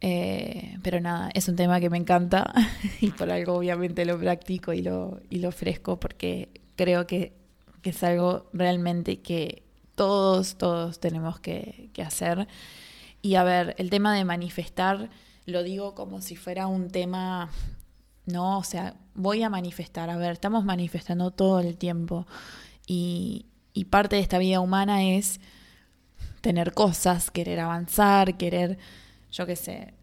Eh, 0.00 0.76
pero 0.82 1.00
nada, 1.00 1.30
es 1.34 1.48
un 1.48 1.56
tema 1.56 1.80
que 1.80 1.88
me 1.88 1.96
encanta 1.96 2.52
y 3.00 3.10
por 3.10 3.30
algo 3.30 3.54
obviamente 3.54 4.04
lo 4.04 4.18
practico 4.18 4.72
y 4.74 4.82
lo, 4.82 5.20
y 5.30 5.38
lo 5.38 5.48
ofrezco 5.48 5.98
porque 5.98 6.50
creo 6.76 7.06
que, 7.06 7.32
es 7.84 8.02
algo 8.02 8.48
realmente 8.54 9.20
que 9.20 9.62
todos, 9.94 10.56
todos 10.56 11.00
tenemos 11.00 11.38
que, 11.38 11.90
que, 11.92 12.02
hacer. 12.02 12.48
Y 13.20 13.34
a 13.34 13.44
ver, 13.44 13.74
el 13.76 13.90
tema 13.90 14.14
de 14.16 14.24
manifestar 14.24 15.10
lo 15.44 15.62
digo 15.62 15.94
como 15.94 16.22
si 16.22 16.34
fuera 16.34 16.66
un 16.66 16.88
tema, 16.88 17.50
no, 18.26 18.58
o 18.58 18.64
sea, 18.64 18.96
voy 19.14 19.42
a 19.42 19.50
manifestar, 19.50 20.10
a 20.10 20.16
ver, 20.16 20.32
estamos 20.32 20.64
manifestando 20.64 21.30
todo 21.30 21.60
el 21.60 21.76
tiempo 21.76 22.26
y, 22.86 23.46
parte 23.90 24.16
de 24.16 24.22
esta 24.22 24.38
vida 24.38 24.60
humana 24.60 25.04
es 25.04 25.40
tener 26.40 26.72
cosas, 26.72 27.30
querer 27.30 27.60
avanzar, 27.60 28.36
querer, 28.36 28.78
yo 29.30 29.46
qué 29.46 29.56
sé, 29.56 29.94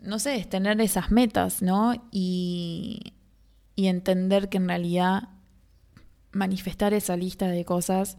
no 0.00 0.18
sé, 0.18 0.36
es 0.36 0.48
tener 0.48 0.80
esas 0.80 1.10
metas, 1.10 1.62
¿no? 1.62 1.94
Y, 2.12 3.14
y 3.74 3.86
entender 3.86 4.48
que 4.48 4.58
en 4.58 4.68
realidad 4.68 5.28
manifestar 6.32 6.94
esa 6.94 7.16
lista 7.16 7.48
de 7.48 7.64
cosas 7.64 8.16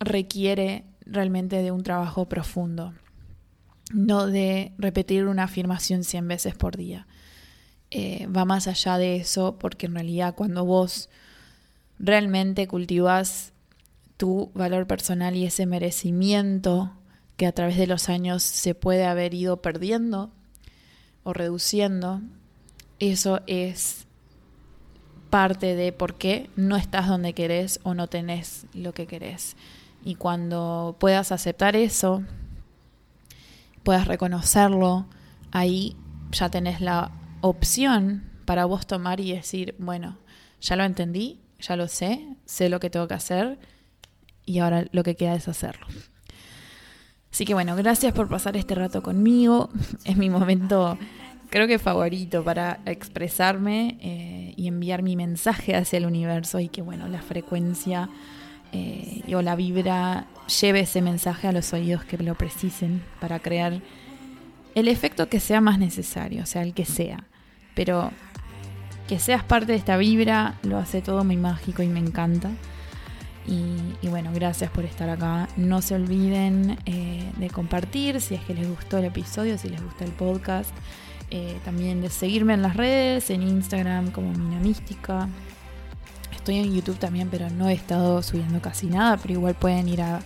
requiere 0.00 0.84
realmente 1.04 1.62
de 1.62 1.70
un 1.70 1.82
trabajo 1.82 2.28
profundo, 2.28 2.94
no 3.92 4.26
de 4.26 4.72
repetir 4.78 5.26
una 5.26 5.44
afirmación 5.44 6.04
100 6.04 6.28
veces 6.28 6.54
por 6.54 6.76
día. 6.76 7.06
Eh, 7.90 8.26
va 8.26 8.44
más 8.44 8.66
allá 8.66 8.98
de 8.98 9.16
eso 9.16 9.56
porque 9.58 9.86
en 9.86 9.94
realidad 9.94 10.34
cuando 10.34 10.64
vos 10.64 11.08
realmente 11.98 12.66
cultivas 12.66 13.52
tu 14.16 14.50
valor 14.54 14.86
personal 14.86 15.36
y 15.36 15.44
ese 15.44 15.66
merecimiento 15.66 16.92
que 17.36 17.46
a 17.46 17.52
través 17.52 17.76
de 17.76 17.86
los 17.86 18.08
años 18.08 18.42
se 18.42 18.74
puede 18.74 19.04
haber 19.04 19.34
ido 19.34 19.58
perdiendo 19.62 20.30
o 21.22 21.32
reduciendo, 21.32 22.22
eso 22.98 23.40
es 23.46 24.06
parte 25.30 25.76
de 25.76 25.92
por 25.92 26.14
qué 26.14 26.50
no 26.56 26.76
estás 26.76 27.08
donde 27.08 27.34
querés 27.34 27.80
o 27.82 27.94
no 27.94 28.06
tenés 28.06 28.66
lo 28.72 28.94
que 28.94 29.06
querés. 29.06 29.56
Y 30.04 30.14
cuando 30.14 30.96
puedas 30.98 31.32
aceptar 31.32 31.76
eso, 31.76 32.22
puedas 33.82 34.06
reconocerlo, 34.06 35.06
ahí 35.50 35.96
ya 36.30 36.48
tenés 36.48 36.80
la 36.80 37.10
opción 37.46 38.24
para 38.44 38.64
vos 38.64 38.86
tomar 38.86 39.20
y 39.20 39.32
decir, 39.32 39.74
bueno, 39.78 40.18
ya 40.60 40.76
lo 40.76 40.84
entendí, 40.84 41.40
ya 41.60 41.76
lo 41.76 41.88
sé, 41.88 42.26
sé 42.44 42.68
lo 42.68 42.80
que 42.80 42.90
tengo 42.90 43.08
que 43.08 43.14
hacer 43.14 43.58
y 44.44 44.60
ahora 44.60 44.86
lo 44.92 45.02
que 45.02 45.16
queda 45.16 45.34
es 45.34 45.48
hacerlo. 45.48 45.86
Así 47.32 47.44
que 47.44 47.54
bueno, 47.54 47.76
gracias 47.76 48.12
por 48.14 48.28
pasar 48.28 48.56
este 48.56 48.74
rato 48.74 49.02
conmigo. 49.02 49.68
Es 50.04 50.16
mi 50.16 50.30
momento, 50.30 50.98
creo 51.50 51.66
que 51.66 51.78
favorito 51.78 52.42
para 52.44 52.80
expresarme 52.86 53.98
eh, 54.00 54.54
y 54.56 54.68
enviar 54.68 55.02
mi 55.02 55.16
mensaje 55.16 55.74
hacia 55.74 55.98
el 55.98 56.06
universo 56.06 56.60
y 56.60 56.68
que 56.68 56.82
bueno, 56.82 57.08
la 57.08 57.20
frecuencia 57.20 58.08
eh, 58.72 59.22
o 59.34 59.42
la 59.42 59.56
vibra 59.56 60.26
lleve 60.60 60.80
ese 60.80 61.02
mensaje 61.02 61.48
a 61.48 61.52
los 61.52 61.72
oídos 61.72 62.04
que 62.04 62.18
lo 62.18 62.34
precisen 62.36 63.02
para 63.20 63.38
crear 63.40 63.82
el 64.74 64.88
efecto 64.88 65.28
que 65.28 65.40
sea 65.40 65.60
más 65.60 65.78
necesario, 65.78 66.42
o 66.42 66.46
sea, 66.46 66.62
el 66.62 66.74
que 66.74 66.84
sea. 66.84 67.26
Pero 67.76 68.10
que 69.06 69.20
seas 69.20 69.44
parte 69.44 69.70
de 69.70 69.78
esta 69.78 69.96
vibra 69.96 70.58
lo 70.64 70.78
hace 70.78 71.00
todo 71.00 71.22
muy 71.22 71.36
mágico 71.36 71.84
y 71.84 71.88
me 71.88 72.00
encanta. 72.00 72.50
Y, 73.46 74.08
bueno, 74.08 74.32
gracias 74.34 74.72
por 74.72 74.84
estar 74.84 75.08
acá. 75.08 75.48
No 75.56 75.80
se 75.80 75.94
olviden 75.94 76.78
eh, 76.84 77.30
de 77.36 77.48
compartir 77.48 78.20
si 78.20 78.34
es 78.34 78.40
que 78.40 78.54
les 78.54 78.68
gustó 78.68 78.98
el 78.98 79.04
episodio, 79.04 79.56
si 79.56 79.68
les 79.68 79.80
gusta 79.80 80.04
el 80.04 80.10
podcast. 80.10 80.70
Eh, 81.30 81.58
también 81.64 82.00
de 82.00 82.10
seguirme 82.10 82.54
en 82.54 82.62
las 82.62 82.76
redes, 82.76 83.30
en 83.30 83.42
Instagram 83.42 84.10
como 84.10 84.32
Mina 84.32 84.58
Mística. 84.58 85.28
Estoy 86.32 86.58
en 86.58 86.72
YouTube 86.72 86.98
también, 86.98 87.28
pero 87.28 87.50
no 87.50 87.68
he 87.68 87.72
estado 87.72 88.22
subiendo 88.22 88.60
casi 88.60 88.86
nada, 88.86 89.16
pero 89.16 89.34
igual 89.34 89.54
pueden 89.54 89.88
ir 89.88 90.02
a, 90.02 90.20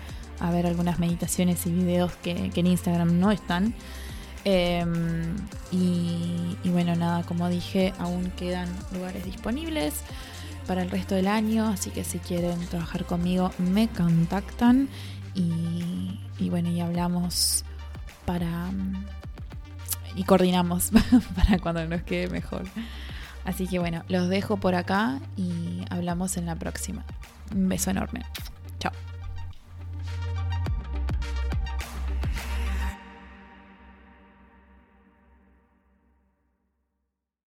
ver 0.53 0.67
algunas 0.67 0.99
meditaciones 0.99 1.67
y 1.67 1.71
videos 1.71 2.13
que, 2.23 2.51
en 2.55 2.67
Instagram 2.67 3.19
no 3.19 3.31
están. 3.31 3.75
Em, 4.45 5.37
y, 5.71 6.57
bueno, 6.71 6.95
nada, 6.97 7.23
como 7.25 7.49
dije, 7.49 7.93
aún 7.99 8.31
quedan 8.31 8.69
lugares 8.93 9.25
disponibles 9.25 10.03
para 10.67 10.83
el 10.83 10.91
resto 10.91 11.15
del 11.15 11.29
año, 11.29 11.67
así 11.69 11.91
que 11.91 12.05
si 12.05 12.19
quieren 12.19 12.59
trabajar 12.67 13.05
conmigo 13.05 13.51
me 13.59 13.89
contactan 13.89 14.89
y, 15.35 16.49
bueno, 16.49 16.71
y 16.71 16.81
hablamos 16.81 17.65
para... 18.25 18.71
y 20.17 20.25
coordinamos 20.25 20.91
para 21.37 21.59
cuando 21.59 21.87
nos 21.87 22.03
quede 22.03 22.29
mejor. 22.29 22.65
Así 23.45 23.67
que 23.67 23.79
bueno, 23.79 24.05
los 24.09 24.29
dejo 24.29 24.59
por 24.59 24.75
acá 24.75 25.19
y 25.37 25.83
hablamos 25.91 26.37
en 26.37 26.47
la 26.47 26.57
próxima. 26.57 27.05
Un 27.55 27.69
beso 27.69 27.91
enorme. 27.91 28.23